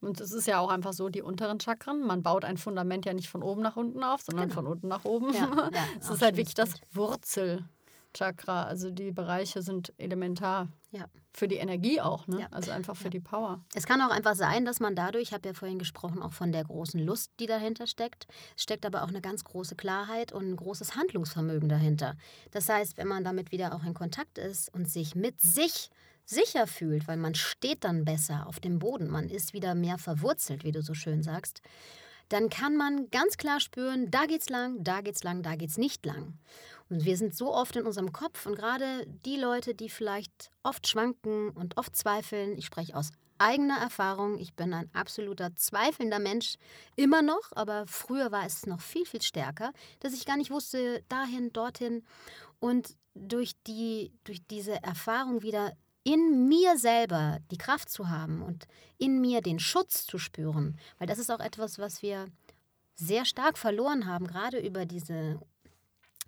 Und 0.00 0.20
es 0.20 0.32
ist 0.32 0.46
ja 0.46 0.58
auch 0.58 0.70
einfach 0.70 0.92
so, 0.92 1.08
die 1.08 1.22
unteren 1.22 1.60
Chakren, 1.60 2.02
man 2.02 2.22
baut 2.22 2.44
ein 2.44 2.56
Fundament 2.56 3.04
ja 3.04 3.12
nicht 3.12 3.28
von 3.28 3.42
oben 3.42 3.62
nach 3.62 3.76
unten 3.76 4.02
auf, 4.02 4.22
sondern 4.22 4.48
genau. 4.48 4.54
von 4.54 4.66
unten 4.66 4.88
nach 4.88 5.04
oben. 5.04 5.32
Ja, 5.32 5.70
ja, 5.72 5.84
es 6.00 6.10
ist 6.10 6.22
halt 6.22 6.36
wirklich 6.36 6.54
das 6.54 6.74
Wurzel. 6.92 7.64
Chakra. 8.14 8.64
Also 8.64 8.90
die 8.90 9.12
Bereiche 9.12 9.62
sind 9.62 9.92
elementar. 9.98 10.68
Ja. 10.90 11.06
Für 11.32 11.48
die 11.48 11.56
Energie 11.56 12.00
auch, 12.00 12.26
ne? 12.26 12.40
Ja. 12.40 12.46
Also 12.50 12.70
einfach 12.70 12.96
für 12.96 13.04
ja. 13.04 13.10
die 13.10 13.20
Power. 13.20 13.64
Es 13.74 13.86
kann 13.86 14.02
auch 14.02 14.10
einfach 14.10 14.34
sein, 14.34 14.64
dass 14.64 14.80
man 14.80 14.94
dadurch, 14.94 15.28
ich 15.28 15.32
habe 15.32 15.48
ja 15.48 15.54
vorhin 15.54 15.78
gesprochen, 15.78 16.20
auch 16.20 16.34
von 16.34 16.52
der 16.52 16.64
großen 16.64 17.00
Lust, 17.00 17.32
die 17.40 17.46
dahinter 17.46 17.86
steckt. 17.86 18.26
Es 18.56 18.64
steckt 18.64 18.84
aber 18.84 19.02
auch 19.02 19.08
eine 19.08 19.22
ganz 19.22 19.44
große 19.44 19.74
Klarheit 19.74 20.32
und 20.32 20.50
ein 20.50 20.56
großes 20.56 20.94
Handlungsvermögen 20.94 21.68
dahinter. 21.68 22.16
Das 22.50 22.68
heißt, 22.68 22.98
wenn 22.98 23.08
man 23.08 23.24
damit 23.24 23.52
wieder 23.52 23.74
auch 23.74 23.84
in 23.84 23.94
Kontakt 23.94 24.36
ist 24.36 24.72
und 24.74 24.90
sich 24.90 25.14
mit 25.14 25.40
sich 25.40 25.90
sicher 26.24 26.66
fühlt, 26.66 27.08
weil 27.08 27.16
man 27.16 27.34
steht 27.34 27.84
dann 27.84 28.04
besser 28.04 28.46
auf 28.46 28.60
dem 28.60 28.78
Boden, 28.78 29.08
man 29.08 29.28
ist 29.28 29.54
wieder 29.54 29.74
mehr 29.74 29.98
verwurzelt, 29.98 30.64
wie 30.64 30.72
du 30.72 30.82
so 30.82 30.94
schön 30.94 31.22
sagst, 31.22 31.62
dann 32.28 32.48
kann 32.48 32.76
man 32.76 33.10
ganz 33.10 33.36
klar 33.36 33.60
spüren, 33.60 34.10
da 34.10 34.24
geht's 34.24 34.48
lang, 34.48 34.82
da 34.82 35.02
geht's 35.02 35.22
lang, 35.22 35.42
da 35.42 35.54
geht's 35.54 35.76
nicht 35.76 36.06
lang. 36.06 36.38
Und 36.92 37.06
wir 37.06 37.16
sind 37.16 37.34
so 37.34 37.54
oft 37.54 37.74
in 37.76 37.86
unserem 37.86 38.12
Kopf 38.12 38.44
und 38.44 38.54
gerade 38.54 39.06
die 39.24 39.38
Leute, 39.38 39.74
die 39.74 39.88
vielleicht 39.88 40.50
oft 40.62 40.86
schwanken 40.86 41.48
und 41.48 41.78
oft 41.78 41.96
zweifeln, 41.96 42.58
ich 42.58 42.66
spreche 42.66 42.94
aus 42.94 43.12
eigener 43.38 43.78
Erfahrung, 43.78 44.38
ich 44.38 44.52
bin 44.52 44.74
ein 44.74 44.90
absoluter 44.92 45.56
zweifelnder 45.56 46.18
Mensch, 46.18 46.56
immer 46.94 47.22
noch, 47.22 47.50
aber 47.52 47.86
früher 47.86 48.30
war 48.30 48.44
es 48.44 48.66
noch 48.66 48.82
viel, 48.82 49.06
viel 49.06 49.22
stärker, 49.22 49.72
dass 50.00 50.12
ich 50.12 50.26
gar 50.26 50.36
nicht 50.36 50.50
wusste, 50.50 51.02
dahin, 51.08 51.50
dorthin. 51.54 52.04
Und 52.60 52.94
durch, 53.14 53.52
die, 53.66 54.12
durch 54.24 54.46
diese 54.46 54.82
Erfahrung 54.82 55.40
wieder 55.40 55.72
in 56.04 56.46
mir 56.46 56.76
selber 56.76 57.38
die 57.50 57.56
Kraft 57.58 57.88
zu 57.88 58.10
haben 58.10 58.42
und 58.42 58.66
in 58.98 59.18
mir 59.18 59.40
den 59.40 59.60
Schutz 59.60 60.04
zu 60.04 60.18
spüren, 60.18 60.78
weil 60.98 61.06
das 61.06 61.18
ist 61.18 61.30
auch 61.30 61.40
etwas, 61.40 61.78
was 61.78 62.02
wir 62.02 62.26
sehr 62.96 63.24
stark 63.24 63.56
verloren 63.56 64.06
haben, 64.06 64.26
gerade 64.26 64.58
über 64.58 64.84
diese 64.84 65.40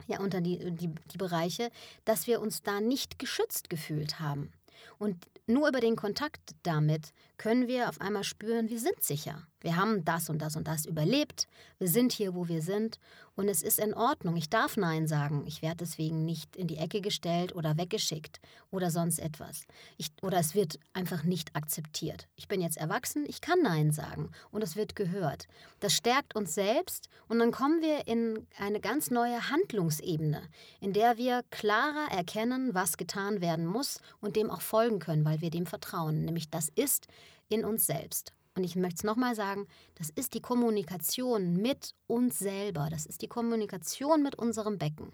ja, 0.07 0.20
unter 0.20 0.40
die, 0.40 0.70
die, 0.72 0.90
die 1.12 1.18
Bereiche, 1.18 1.70
dass 2.05 2.26
wir 2.26 2.40
uns 2.40 2.62
da 2.62 2.80
nicht 2.80 3.18
geschützt 3.18 3.70
gefühlt 3.70 4.20
haben. 4.20 4.53
Und 4.99 5.26
nur 5.47 5.68
über 5.68 5.80
den 5.80 5.97
Kontakt 5.97 6.55
damit 6.62 7.12
können 7.37 7.68
wir 7.68 7.89
auf 7.89 8.01
einmal 8.01 8.24
spüren, 8.24 8.68
wir 8.68 8.78
sind 8.78 9.03
sicher. 9.03 9.47
Wir 9.64 9.76
haben 9.76 10.05
das 10.05 10.28
und 10.28 10.43
das 10.43 10.57
und 10.57 10.68
das 10.68 10.85
überlebt. 10.85 11.49
Wir 11.78 11.89
sind 11.89 12.12
hier, 12.12 12.35
wo 12.35 12.49
wir 12.49 12.61
sind. 12.61 12.99
Und 13.35 13.49
es 13.49 13.62
ist 13.62 13.80
in 13.80 13.95
Ordnung. 13.95 14.37
Ich 14.37 14.51
darf 14.51 14.76
Nein 14.76 15.09
sagen. 15.09 15.45
Ich 15.47 15.62
werde 15.62 15.78
deswegen 15.78 16.26
nicht 16.26 16.55
in 16.55 16.66
die 16.66 16.76
Ecke 16.76 17.01
gestellt 17.01 17.55
oder 17.55 17.78
weggeschickt 17.78 18.41
oder 18.70 18.91
sonst 18.91 19.18
etwas. 19.18 19.64
Ich, 19.97 20.09
oder 20.20 20.39
es 20.39 20.55
wird 20.55 20.78
einfach 20.93 21.24
nicht 21.24 21.57
akzeptiert. 21.57 22.28
Ich 22.37 22.47
bin 22.47 22.61
jetzt 22.61 22.76
erwachsen, 22.76 23.24
ich 23.26 23.41
kann 23.41 23.62
Nein 23.62 23.91
sagen. 23.91 24.30
Und 24.51 24.62
es 24.62 24.76
wird 24.76 24.97
gehört. 24.97 25.47
Das 25.80 25.95
stärkt 25.95 26.37
uns 26.37 26.55
selbst. 26.55 27.09
Und 27.26 27.39
dann 27.39 27.51
kommen 27.51 27.80
wir 27.80 28.07
in 28.07 28.47
eine 28.59 28.80
ganz 28.80 29.11
neue 29.11 29.49
Handlungsebene, 29.49 30.43
in 30.80 30.93
der 30.93 31.16
wir 31.16 31.43
klarer 31.51 32.12
erkennen, 32.12 32.74
was 32.74 32.99
getan 32.99 33.41
werden 33.41 33.64
muss 33.64 33.99
und 34.20 34.37
dem 34.37 34.51
auch 34.51 34.61
folgen 34.61 34.99
können, 34.99 35.24
weil 35.24 35.41
wir 35.41 35.51
dem 35.51 35.64
vertrauen. 35.64 36.26
Nämlich 36.26 36.51
das 36.51 36.68
ist 36.68 37.09
in 37.49 37.64
uns 37.64 37.86
selbst. 37.86 38.32
Und 38.57 38.64
ich 38.64 38.76
möchte 38.76 38.99
es 38.99 39.05
nochmal 39.05 39.34
sagen, 39.34 39.66
das 39.97 40.11
ist 40.11 40.34
die 40.34 40.40
Kommunikation 40.40 41.57
mit 41.57 41.95
uns 42.07 42.38
selber. 42.38 42.88
Das 42.90 43.05
ist 43.05 43.22
die 43.22 43.28
Kommunikation 43.28 44.22
mit 44.22 44.36
unserem 44.36 44.78
Becken. 44.78 45.12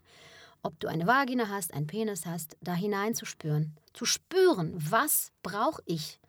Ob 0.62 0.78
du 0.78 0.88
eine 0.88 1.06
Vagina 1.06 1.48
hast, 1.48 1.72
einen 1.72 1.86
Penis 1.86 2.26
hast, 2.26 2.56
da 2.60 2.74
hineinzuspüren. 2.74 3.76
Zu 3.94 4.04
spüren, 4.04 4.74
was 4.76 5.32
brauche 5.42 5.82
ich? 5.86 6.20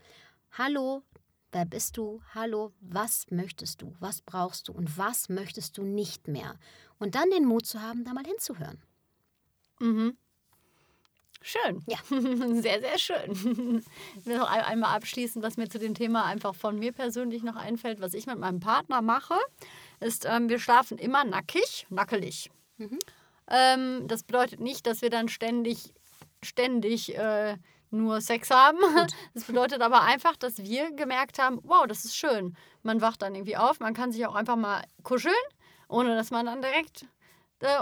Hallo, 0.54 1.04
wer 1.52 1.66
bist 1.66 1.98
du? 1.98 2.22
Hallo, 2.34 2.72
was 2.80 3.26
möchtest 3.30 3.82
du? 3.82 3.94
Was 4.00 4.22
brauchst 4.22 4.70
du? 4.70 4.74
Und 4.74 4.98
was 4.98 5.28
möchtest 5.28 5.78
du 5.78 5.84
nicht 5.84 6.30
mehr? 6.30 6.58
Und 6.98 7.16
dann 7.16 7.30
den 7.30 7.46
Mut 7.46 7.66
zu 7.66 7.82
haben, 7.82 8.06
da 8.06 8.14
mal 8.14 8.26
hinzuhören. 8.26 8.82
Mhm. 9.80 10.16
Schön. 11.42 11.84
Ja. 11.88 11.98
Sehr, 12.62 12.82
sehr 12.82 13.00
schön. 13.00 13.84
Ich 14.16 14.26
will 14.26 14.38
noch 14.38 14.50
einmal 14.50 14.96
abschließen, 14.96 15.42
was 15.42 15.58
mir 15.58 15.68
zu 15.70 15.80
dem 15.80 15.96
Thema 15.96 16.26
einfach 16.26 16.54
von 16.54 16.78
mir 16.78 16.92
persönlich 16.92 17.42
noch 17.42 17.56
einfällt. 17.56 18.00
Was 18.00 18.14
ich 18.14 18.28
mit 18.28 18.38
meinem 18.38 18.60
Partner 18.60 19.02
mache, 19.02 19.36
ist, 20.00 20.26
ähm, 20.26 20.50
wir 20.50 20.60
schlafen 20.60 21.00
immer 21.00 21.24
nackig, 21.24 21.88
nackelig. 21.90 22.52
Mhm. 22.78 23.00
Ähm, 23.48 24.08
das 24.08 24.24
bedeutet 24.24 24.60
nicht, 24.60 24.86
dass 24.86 25.02
wir 25.02 25.10
dann 25.10 25.30
ständig, 25.30 25.94
ständig 26.44 27.18
äh, 27.18 27.58
nur 27.90 28.22
Sex 28.22 28.52
haben. 28.52 28.78
Gut. 28.80 29.14
Das 29.34 29.46
bedeutet 29.46 29.82
aber 29.82 30.02
einfach, 30.02 30.36
dass 30.36 30.60
wir 30.60 30.92
gemerkt 30.92 31.40
haben, 31.40 31.60
wow, 31.64 31.86
das 31.88 32.06
ist 32.06 32.16
schön. 32.16 32.56
Man 32.84 33.02
wacht 33.02 33.22
dann 33.24 33.34
irgendwie 33.34 33.58
auf, 33.58 33.80
man 33.80 33.94
kann 33.94 34.12
sich 34.12 34.26
auch 34.28 34.36
einfach 34.36 34.56
mal 34.56 34.84
kuscheln, 35.04 35.34
ohne 35.88 36.16
dass 36.16 36.30
man 36.30 36.46
dann 36.46 36.62
direkt 36.62 37.06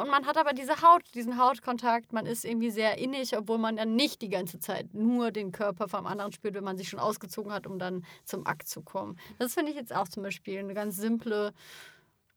und 0.02 0.10
man 0.10 0.26
hat 0.26 0.38
aber 0.38 0.54
diese 0.54 0.82
Haut, 0.82 1.04
diesen 1.14 1.38
Hautkontakt, 1.38 2.12
man 2.12 2.26
ist 2.26 2.44
irgendwie 2.44 2.70
sehr 2.70 2.98
innig, 2.98 3.38
obwohl 3.38 3.58
man 3.58 3.78
dann 3.78 3.96
nicht 3.96 4.22
die 4.22 4.30
ganze 4.30 4.60
Zeit 4.60 4.94
nur 4.94 5.32
den 5.32 5.54
Körper 5.54 5.88
vom 5.88 6.06
anderen 6.06 6.34
spürt, 6.34 6.56
wenn 6.56 6.66
man 6.66 6.78
sich 6.78 6.90
schon 6.90 7.00
ausgezogen 7.00 7.54
hat, 7.54 7.66
um 7.66 7.80
dann 7.80 8.04
zum 8.26 8.46
Akt 8.46 8.68
zu 8.68 8.82
kommen. 8.82 9.18
Das 9.38 9.54
finde 9.54 9.72
ich 9.72 9.78
jetzt 9.78 9.96
auch 9.96 10.10
zum 10.10 10.24
Beispiel 10.24 10.60
eine 10.60 10.74
ganz 10.74 10.98
simple, 10.98 11.54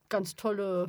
ganz 0.08 0.36
tolle, 0.36 0.88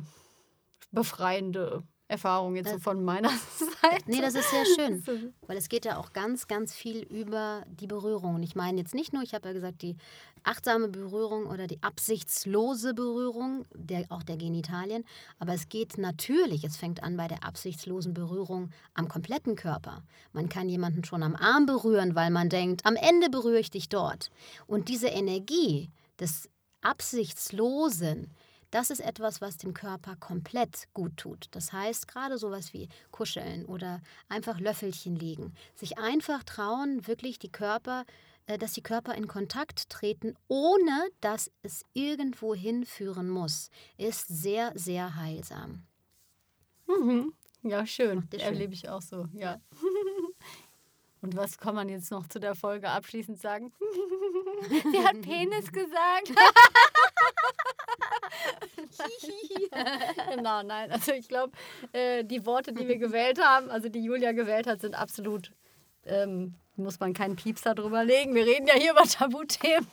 befreiende 0.92 1.82
Erfahrung 2.14 2.56
jetzt 2.56 2.70
so 2.70 2.78
von 2.78 3.04
meiner 3.04 3.30
Seite. 3.82 4.04
Nee, 4.06 4.20
das 4.20 4.34
ist 4.34 4.50
sehr 4.50 4.64
schön, 4.64 5.32
weil 5.46 5.56
es 5.56 5.68
geht 5.68 5.84
ja 5.84 5.98
auch 5.98 6.12
ganz, 6.12 6.46
ganz 6.46 6.74
viel 6.74 7.02
über 7.02 7.64
die 7.68 7.86
Berührung. 7.86 8.36
Und 8.36 8.42
ich 8.42 8.54
meine 8.54 8.78
jetzt 8.78 8.94
nicht 8.94 9.12
nur, 9.12 9.22
ich 9.22 9.34
habe 9.34 9.48
ja 9.48 9.54
gesagt, 9.54 9.82
die 9.82 9.96
achtsame 10.44 10.88
Berührung 10.88 11.46
oder 11.46 11.66
die 11.66 11.82
absichtslose 11.82 12.94
Berührung, 12.94 13.64
der, 13.74 14.04
auch 14.10 14.22
der 14.22 14.36
Genitalien, 14.36 15.04
aber 15.38 15.54
es 15.54 15.68
geht 15.68 15.98
natürlich, 15.98 16.64
es 16.64 16.76
fängt 16.76 17.02
an 17.02 17.16
bei 17.16 17.28
der 17.28 17.44
absichtslosen 17.44 18.14
Berührung 18.14 18.70
am 18.94 19.08
kompletten 19.08 19.56
Körper. 19.56 20.02
Man 20.32 20.48
kann 20.48 20.68
jemanden 20.68 21.04
schon 21.04 21.22
am 21.22 21.34
Arm 21.34 21.66
berühren, 21.66 22.14
weil 22.14 22.30
man 22.30 22.48
denkt, 22.48 22.84
am 22.86 22.96
Ende 22.96 23.30
berühre 23.30 23.58
ich 23.58 23.70
dich 23.70 23.88
dort. 23.88 24.30
Und 24.66 24.88
diese 24.88 25.08
Energie 25.08 25.90
des 26.20 26.48
Absichtslosen, 26.82 28.30
das 28.74 28.90
ist 28.90 28.98
etwas, 28.98 29.40
was 29.40 29.56
dem 29.56 29.72
Körper 29.72 30.16
komplett 30.16 30.88
gut 30.94 31.16
tut. 31.16 31.46
Das 31.52 31.72
heißt, 31.72 32.08
gerade 32.08 32.38
sowas 32.38 32.72
wie 32.72 32.88
Kuscheln 33.12 33.64
oder 33.66 34.00
einfach 34.28 34.58
Löffelchen 34.58 35.14
legen. 35.14 35.54
Sich 35.76 35.96
einfach 35.98 36.42
trauen, 36.42 37.06
wirklich 37.06 37.38
die 37.38 37.52
Körper, 37.52 38.04
äh, 38.46 38.58
dass 38.58 38.72
die 38.72 38.82
Körper 38.82 39.14
in 39.14 39.28
Kontakt 39.28 39.90
treten, 39.90 40.34
ohne 40.48 41.08
dass 41.20 41.52
es 41.62 41.84
irgendwo 41.92 42.52
hinführen 42.52 43.28
muss, 43.28 43.70
ist 43.96 44.26
sehr, 44.26 44.72
sehr 44.74 45.14
heilsam. 45.14 45.86
Mhm. 46.88 47.32
Ja, 47.62 47.86
schön. 47.86 48.26
Schön. 48.28 48.40
Erlebe 48.40 48.74
ich 48.74 48.88
auch 48.88 49.02
so, 49.02 49.28
ja. 49.34 49.60
Und 51.20 51.36
was 51.36 51.58
kann 51.58 51.76
man 51.76 51.88
jetzt 51.88 52.10
noch 52.10 52.26
zu 52.26 52.40
der 52.40 52.56
Folge 52.56 52.90
abschließend 52.90 53.40
sagen? 53.40 53.72
Sie 54.68 54.98
hat 54.98 55.22
Penis 55.22 55.70
gesagt. 55.70 56.32
genau, 60.30 60.62
nein. 60.62 60.90
Also 60.92 61.12
ich 61.12 61.28
glaube, 61.28 61.52
äh, 61.92 62.24
die 62.24 62.44
Worte, 62.46 62.72
die 62.72 62.86
wir 62.86 62.98
gewählt 62.98 63.40
haben, 63.42 63.70
also 63.70 63.88
die 63.88 64.02
Julia 64.02 64.32
gewählt 64.32 64.66
hat, 64.66 64.80
sind 64.80 64.94
absolut, 64.94 65.52
ähm, 66.04 66.54
muss 66.76 67.00
man 67.00 67.12
keinen 67.12 67.36
Pieps 67.36 67.62
darüber 67.62 68.04
legen. 68.04 68.34
Wir 68.34 68.46
reden 68.46 68.66
ja 68.66 68.74
hier 68.74 68.92
über 68.92 69.04
Tabuthemen. 69.04 69.86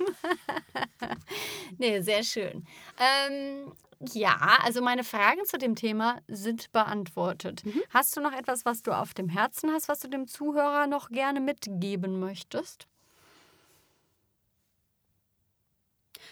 nee, 1.77 2.01
sehr 2.01 2.23
schön. 2.23 2.65
Ähm, 2.99 3.73
ja, 4.13 4.57
also 4.63 4.81
meine 4.81 5.03
Fragen 5.03 5.45
zu 5.45 5.57
dem 5.57 5.75
Thema 5.75 6.21
sind 6.27 6.71
beantwortet. 6.71 7.63
Hast 7.91 8.17
du 8.17 8.21
noch 8.21 8.33
etwas, 8.33 8.65
was 8.65 8.81
du 8.81 8.91
auf 8.91 9.13
dem 9.13 9.29
Herzen 9.29 9.71
hast, 9.71 9.89
was 9.89 9.99
du 9.99 10.07
dem 10.07 10.27
Zuhörer 10.27 10.87
noch 10.87 11.09
gerne 11.09 11.39
mitgeben 11.39 12.19
möchtest? 12.19 12.87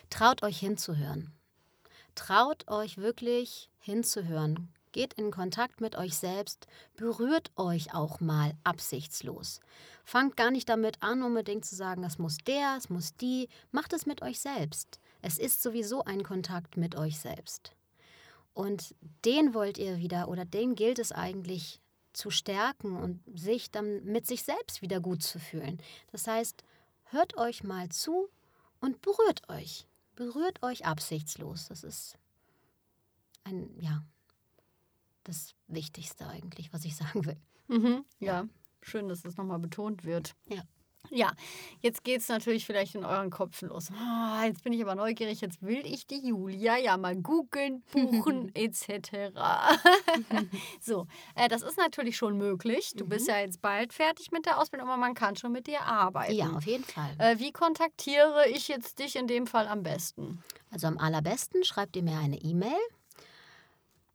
Traut 0.09 0.41
euch 0.41 0.59
hinzuhören. 0.59 1.31
Traut 2.19 2.69
euch 2.69 2.97
wirklich 2.97 3.71
hinzuhören. 3.77 4.73
Geht 4.91 5.13
in 5.13 5.31
Kontakt 5.31 5.79
mit 5.79 5.95
euch 5.95 6.17
selbst. 6.17 6.67
Berührt 6.97 7.49
euch 7.55 7.93
auch 7.93 8.19
mal 8.19 8.51
absichtslos. 8.65 9.61
Fangt 10.03 10.35
gar 10.35 10.51
nicht 10.51 10.67
damit 10.67 11.01
an, 11.01 11.23
unbedingt 11.23 11.63
zu 11.63 11.77
sagen, 11.77 12.03
es 12.03 12.17
muss 12.17 12.37
der, 12.45 12.75
es 12.77 12.89
muss 12.89 13.15
die. 13.15 13.47
Macht 13.71 13.93
es 13.93 14.05
mit 14.05 14.21
euch 14.21 14.41
selbst. 14.41 14.99
Es 15.21 15.37
ist 15.37 15.63
sowieso 15.63 16.03
ein 16.03 16.23
Kontakt 16.23 16.75
mit 16.75 16.93
euch 16.95 17.17
selbst. 17.17 17.73
Und 18.53 18.95
den 19.23 19.53
wollt 19.53 19.77
ihr 19.77 19.97
wieder 19.99 20.27
oder 20.27 20.43
den 20.43 20.75
gilt 20.75 20.99
es 20.99 21.13
eigentlich 21.13 21.79
zu 22.11 22.31
stärken 22.31 22.97
und 22.97 23.23
sich 23.33 23.71
dann 23.71 24.03
mit 24.03 24.27
sich 24.27 24.43
selbst 24.43 24.81
wieder 24.81 24.99
gut 24.99 25.23
zu 25.23 25.39
fühlen. 25.39 25.81
Das 26.11 26.27
heißt, 26.27 26.65
hört 27.05 27.37
euch 27.37 27.63
mal 27.63 27.87
zu 27.87 28.27
und 28.81 29.01
berührt 29.01 29.47
euch. 29.47 29.87
Berührt 30.19 30.61
euch 30.63 30.85
absichtslos. 30.85 31.69
Das 31.69 31.85
ist 31.85 32.17
ein, 33.45 33.69
ja, 33.79 34.03
das 35.23 35.55
Wichtigste 35.67 36.27
eigentlich, 36.27 36.73
was 36.73 36.83
ich 36.83 36.93
sagen 36.97 37.25
will. 37.25 37.37
Mhm. 37.69 38.03
Ja, 38.19 38.45
schön, 38.81 39.07
dass 39.07 39.21
das 39.21 39.37
nochmal 39.37 39.59
betont 39.59 40.03
wird. 40.03 40.35
Ja. 40.49 40.61
Ja, 41.11 41.31
jetzt 41.81 42.03
geht 42.03 42.21
es 42.21 42.29
natürlich 42.29 42.65
vielleicht 42.65 42.95
in 42.95 43.03
euren 43.03 43.29
Köpfen 43.29 43.69
los. 43.69 43.89
Ah, 43.91 44.45
jetzt 44.45 44.63
bin 44.63 44.73
ich 44.73 44.81
aber 44.81 44.95
neugierig, 44.95 45.41
jetzt 45.41 45.61
will 45.61 45.85
ich 45.85 46.05
die 46.05 46.27
Julia 46.27 46.77
ja 46.77 46.97
mal 46.97 47.15
googeln, 47.15 47.83
buchen 47.91 48.51
etc. 48.53 49.33
so, 50.81 51.07
äh, 51.35 51.47
das 51.47 51.63
ist 51.63 51.77
natürlich 51.77 52.15
schon 52.17 52.37
möglich. 52.37 52.91
Du 52.95 53.07
bist 53.07 53.27
ja 53.27 53.39
jetzt 53.39 53.61
bald 53.61 53.93
fertig 53.93 54.31
mit 54.31 54.45
der 54.45 54.59
Ausbildung, 54.59 54.87
aber 54.87 54.97
man 54.97 55.15
kann 55.15 55.35
schon 55.35 55.51
mit 55.51 55.67
dir 55.67 55.81
arbeiten. 55.81 56.33
Ja, 56.33 56.51
auf 56.51 56.65
jeden 56.65 56.83
Fall. 56.83 57.15
Äh, 57.17 57.39
wie 57.39 57.51
kontaktiere 57.51 58.47
ich 58.49 58.67
jetzt 58.67 58.99
dich 58.99 59.15
in 59.15 59.27
dem 59.27 59.47
Fall 59.47 59.67
am 59.67 59.83
besten? 59.83 60.43
Also 60.71 60.87
am 60.87 60.97
allerbesten 60.97 61.63
schreibt 61.63 61.95
ihr 61.95 62.03
mir 62.03 62.19
eine 62.19 62.37
E-Mail 62.37 62.77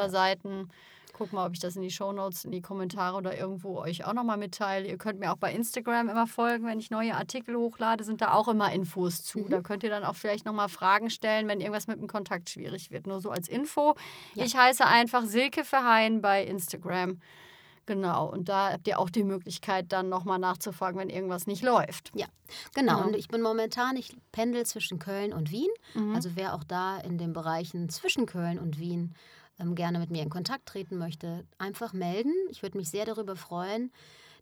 danke. 0.00 0.16
Guck 1.16 1.32
mal, 1.32 1.46
ob 1.46 1.54
ich 1.54 1.60
das 1.60 1.76
in 1.76 1.82
die 1.82 1.90
Show 1.90 2.12
Notes, 2.12 2.44
in 2.44 2.50
die 2.50 2.60
Kommentare 2.60 3.16
oder 3.16 3.38
irgendwo 3.38 3.78
euch 3.78 4.04
auch 4.04 4.12
nochmal 4.12 4.36
mitteile. 4.36 4.86
Ihr 4.86 4.98
könnt 4.98 5.18
mir 5.18 5.32
auch 5.32 5.38
bei 5.38 5.50
Instagram 5.50 6.10
immer 6.10 6.26
folgen, 6.26 6.66
wenn 6.66 6.78
ich 6.78 6.90
neue 6.90 7.14
Artikel 7.14 7.56
hochlade, 7.56 8.04
sind 8.04 8.20
da 8.20 8.34
auch 8.34 8.48
immer 8.48 8.70
Infos 8.70 9.24
zu. 9.24 9.38
Mhm. 9.38 9.48
Da 9.48 9.60
könnt 9.62 9.82
ihr 9.82 9.88
dann 9.88 10.04
auch 10.04 10.14
vielleicht 10.14 10.44
nochmal 10.44 10.68
Fragen 10.68 11.08
stellen, 11.08 11.48
wenn 11.48 11.60
irgendwas 11.60 11.86
mit 11.86 11.98
dem 11.98 12.06
Kontakt 12.06 12.50
schwierig 12.50 12.90
wird. 12.90 13.06
Nur 13.06 13.22
so 13.22 13.30
als 13.30 13.48
Info. 13.48 13.94
Ja. 14.34 14.44
Ich 14.44 14.58
heiße 14.58 14.84
einfach 14.84 15.24
Silke 15.24 15.64
Verheyen 15.64 16.20
bei 16.20 16.44
Instagram. 16.44 17.18
Genau, 17.86 18.26
und 18.28 18.50
da 18.50 18.72
habt 18.72 18.86
ihr 18.86 18.98
auch 18.98 19.08
die 19.08 19.24
Möglichkeit, 19.24 19.92
dann 19.92 20.10
nochmal 20.10 20.38
nachzufragen, 20.38 21.00
wenn 21.00 21.08
irgendwas 21.08 21.46
nicht 21.46 21.62
läuft. 21.62 22.10
Ja, 22.14 22.26
genau. 22.74 22.96
Genau. 22.96 23.06
Und 23.06 23.16
ich 23.16 23.28
bin 23.28 23.40
momentan, 23.40 23.96
ich 23.96 24.14
pendel 24.32 24.66
zwischen 24.66 24.98
Köln 24.98 25.32
und 25.32 25.50
Wien. 25.50 25.70
Mhm. 25.94 26.14
Also 26.14 26.32
wer 26.34 26.54
auch 26.54 26.64
da 26.64 26.98
in 26.98 27.16
den 27.16 27.32
Bereichen 27.32 27.88
zwischen 27.88 28.26
Köln 28.26 28.58
und 28.58 28.78
Wien 28.78 29.14
ähm, 29.58 29.74
gerne 29.74 29.98
mit 29.98 30.10
mir 30.10 30.22
in 30.22 30.30
Kontakt 30.30 30.66
treten 30.66 30.98
möchte, 30.98 31.44
einfach 31.58 31.92
melden. 31.92 32.32
Ich 32.50 32.62
würde 32.62 32.78
mich 32.78 32.90
sehr 32.90 33.04
darüber 33.04 33.36
freuen, 33.36 33.92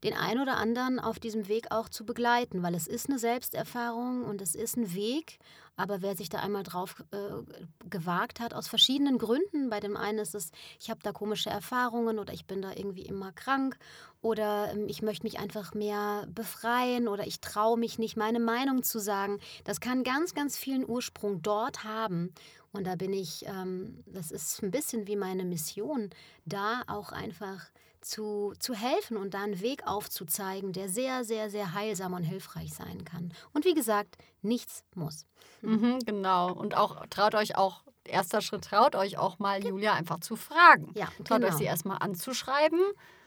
den 0.04 0.14
einen 0.14 0.40
oder 0.40 0.58
anderen 0.58 1.00
auf 1.00 1.18
diesem 1.18 1.48
Weg 1.48 1.70
auch 1.70 1.88
zu 1.88 2.04
begleiten, 2.04 2.62
weil 2.62 2.74
es 2.74 2.86
ist 2.86 3.08
eine 3.08 3.18
Selbsterfahrung 3.18 4.24
und 4.24 4.42
es 4.42 4.54
ist 4.54 4.76
ein 4.76 4.94
Weg. 4.94 5.38
Aber 5.76 6.02
wer 6.02 6.14
sich 6.14 6.28
da 6.28 6.38
einmal 6.38 6.62
drauf 6.62 7.02
äh, 7.10 7.88
gewagt 7.88 8.38
hat, 8.38 8.54
aus 8.54 8.68
verschiedenen 8.68 9.18
Gründen, 9.18 9.70
bei 9.70 9.80
dem 9.80 9.96
einen 9.96 10.18
ist 10.18 10.34
es, 10.34 10.52
ich 10.78 10.90
habe 10.90 11.00
da 11.02 11.10
komische 11.10 11.50
Erfahrungen 11.50 12.18
oder 12.18 12.32
ich 12.32 12.46
bin 12.46 12.62
da 12.62 12.72
irgendwie 12.72 13.06
immer 13.06 13.32
krank 13.32 13.76
oder 14.20 14.70
ähm, 14.72 14.86
ich 14.88 15.02
möchte 15.02 15.24
mich 15.24 15.40
einfach 15.40 15.74
mehr 15.74 16.28
befreien 16.32 17.08
oder 17.08 17.26
ich 17.26 17.40
traue 17.40 17.78
mich 17.78 17.98
nicht, 17.98 18.16
meine 18.16 18.40
Meinung 18.40 18.84
zu 18.84 19.00
sagen. 19.00 19.40
Das 19.64 19.80
kann 19.80 20.04
ganz, 20.04 20.34
ganz 20.34 20.56
vielen 20.56 20.88
Ursprung 20.88 21.42
dort 21.42 21.82
haben. 21.82 22.32
Und 22.74 22.86
da 22.86 22.96
bin 22.96 23.12
ich, 23.12 23.46
ähm, 23.46 24.02
das 24.04 24.32
ist 24.32 24.62
ein 24.62 24.72
bisschen 24.72 25.06
wie 25.06 25.16
meine 25.16 25.44
Mission, 25.44 26.10
da 26.44 26.82
auch 26.88 27.12
einfach 27.12 27.70
zu, 28.00 28.52
zu 28.58 28.74
helfen 28.74 29.16
und 29.16 29.32
da 29.32 29.44
einen 29.44 29.60
Weg 29.60 29.86
aufzuzeigen, 29.86 30.72
der 30.72 30.88
sehr, 30.88 31.24
sehr, 31.24 31.50
sehr 31.50 31.72
heilsam 31.72 32.14
und 32.14 32.24
hilfreich 32.24 32.74
sein 32.74 33.04
kann. 33.04 33.32
Und 33.52 33.64
wie 33.64 33.74
gesagt, 33.74 34.16
nichts 34.42 34.84
muss. 34.94 35.24
Mhm, 35.62 36.00
genau. 36.04 36.52
Und 36.52 36.76
auch 36.76 37.06
traut 37.10 37.36
euch 37.36 37.56
auch, 37.56 37.84
erster 38.04 38.40
Schritt, 38.40 38.64
traut 38.64 38.96
euch 38.96 39.18
auch 39.18 39.38
mal, 39.38 39.64
Julia 39.64 39.94
einfach 39.94 40.18
zu 40.18 40.34
fragen. 40.34 40.92
Ja, 40.94 41.06
Traut 41.24 41.40
genau. 41.40 41.46
euch 41.46 41.54
sie 41.54 41.64
erstmal 41.64 41.98
anzuschreiben 42.00 42.80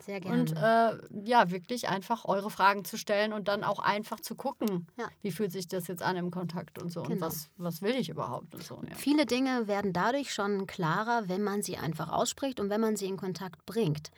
Sehr 0.07 0.19
gerne. 0.21 0.41
und 0.41 0.53
äh, 0.57 1.29
ja, 1.29 1.51
wirklich 1.51 1.87
einfach 1.89 2.25
eure 2.25 2.49
Fragen 2.49 2.83
zu 2.85 2.97
stellen 2.97 3.31
und 3.33 3.47
dann 3.47 3.63
auch 3.63 3.77
einfach 3.79 4.19
zu 4.19 4.33
gucken, 4.33 4.87
Ja. 4.97 5.07
wie 5.21 5.31
fühlt 5.31 5.51
sich 5.51 5.67
das 5.67 5.85
jetzt 5.87 6.01
an 6.01 6.15
im 6.17 6.31
Kontakt 6.31 6.81
und 6.81 6.91
so 6.91 7.01
und 7.01 7.09
Genau. 7.09 7.27
was, 7.27 7.49
was 7.57 7.83
will 7.83 7.93
ich 7.95 8.09
überhaupt 8.09 8.55
und 8.55 8.63
so. 8.63 8.81
Ja. 8.89 8.95
Viele 8.95 9.25
Dinge 9.27 9.67
werden 9.67 9.93
dadurch 9.93 10.33
schon 10.33 10.65
klarer, 10.65 11.27
wenn 11.27 11.43
man 11.43 11.61
sie 11.61 11.77
einfach 11.77 12.09
ausspricht 12.09 12.59
und 12.59 12.71
wenn 12.71 12.81
man 12.81 12.95
sie 12.95 13.05
in 13.05 13.17
Kontakt 13.17 13.63
bringt. 13.67 14.09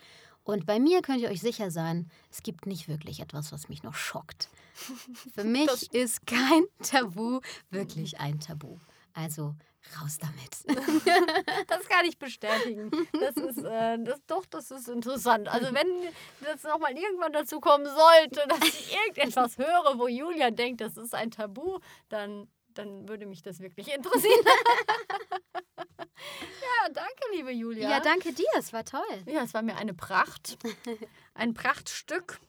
Und 0.45 0.65
bei 0.65 0.79
mir 0.79 1.01
könnt 1.01 1.19
ihr 1.19 1.29
euch 1.29 1.41
sicher 1.41 1.69
sein, 1.69 2.09
es 2.31 2.41
gibt 2.41 2.65
nicht 2.65 2.87
wirklich 2.87 3.19
etwas, 3.19 3.51
was 3.51 3.67
mich 3.69 3.83
noch 3.83 3.93
schockt. 3.95 4.49
Für 5.35 5.43
mich 5.43 5.93
ist 5.93 6.25
kein 6.25 6.63
Tabu 6.81 7.41
wirklich 7.69 8.19
ein 8.19 8.39
Tabu. 8.39 8.77
Also 9.13 9.55
raus 10.01 10.17
damit. 10.19 10.57
Das 11.67 11.87
kann 11.87 12.05
ich 12.05 12.17
bestätigen. 12.17 12.89
Das 13.13 13.35
ist, 13.35 13.63
äh, 13.63 13.97
das, 13.99 14.19
doch, 14.27 14.45
das 14.45 14.71
ist 14.71 14.87
interessant. 14.87 15.47
Also 15.47 15.67
wenn 15.73 15.87
das 16.41 16.63
nochmal 16.63 16.97
irgendwann 16.97 17.33
dazu 17.33 17.59
kommen 17.59 17.85
sollte, 17.85 18.47
dass 18.47 18.59
ich 18.67 18.95
irgendetwas 18.95 19.57
höre, 19.57 19.97
wo 19.97 20.07
Julia 20.07 20.51
denkt, 20.51 20.81
das 20.81 20.97
ist 20.97 21.13
ein 21.13 21.31
Tabu, 21.31 21.79
dann, 22.09 22.47
dann 22.73 23.07
würde 23.07 23.25
mich 23.25 23.41
das 23.41 23.59
wirklich 23.59 23.93
interessieren. 23.93 24.45
ja, 25.77 26.89
danke, 26.91 27.23
liebe 27.33 27.51
Julia. 27.51 27.89
Ja, 27.89 27.99
danke 27.99 28.33
dir, 28.33 28.47
es 28.57 28.73
war 28.73 28.83
toll. 28.85 29.01
Ja, 29.25 29.43
es 29.43 29.53
war 29.53 29.61
mir 29.61 29.75
eine 29.77 29.93
Pracht. 29.93 30.57
Ein 31.33 31.53
Prachtstück. 31.53 32.39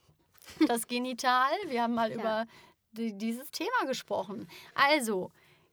Das 0.66 0.86
Genital. 0.86 1.50
Wir 1.66 1.82
haben 1.82 1.94
mal 1.94 2.10
Ja. 2.10 2.16
über 2.16 2.46
die, 2.92 3.16
dieses 3.16 3.50
Thema 3.50 3.84
gesprochen. 3.86 4.48
Also, 4.74 5.30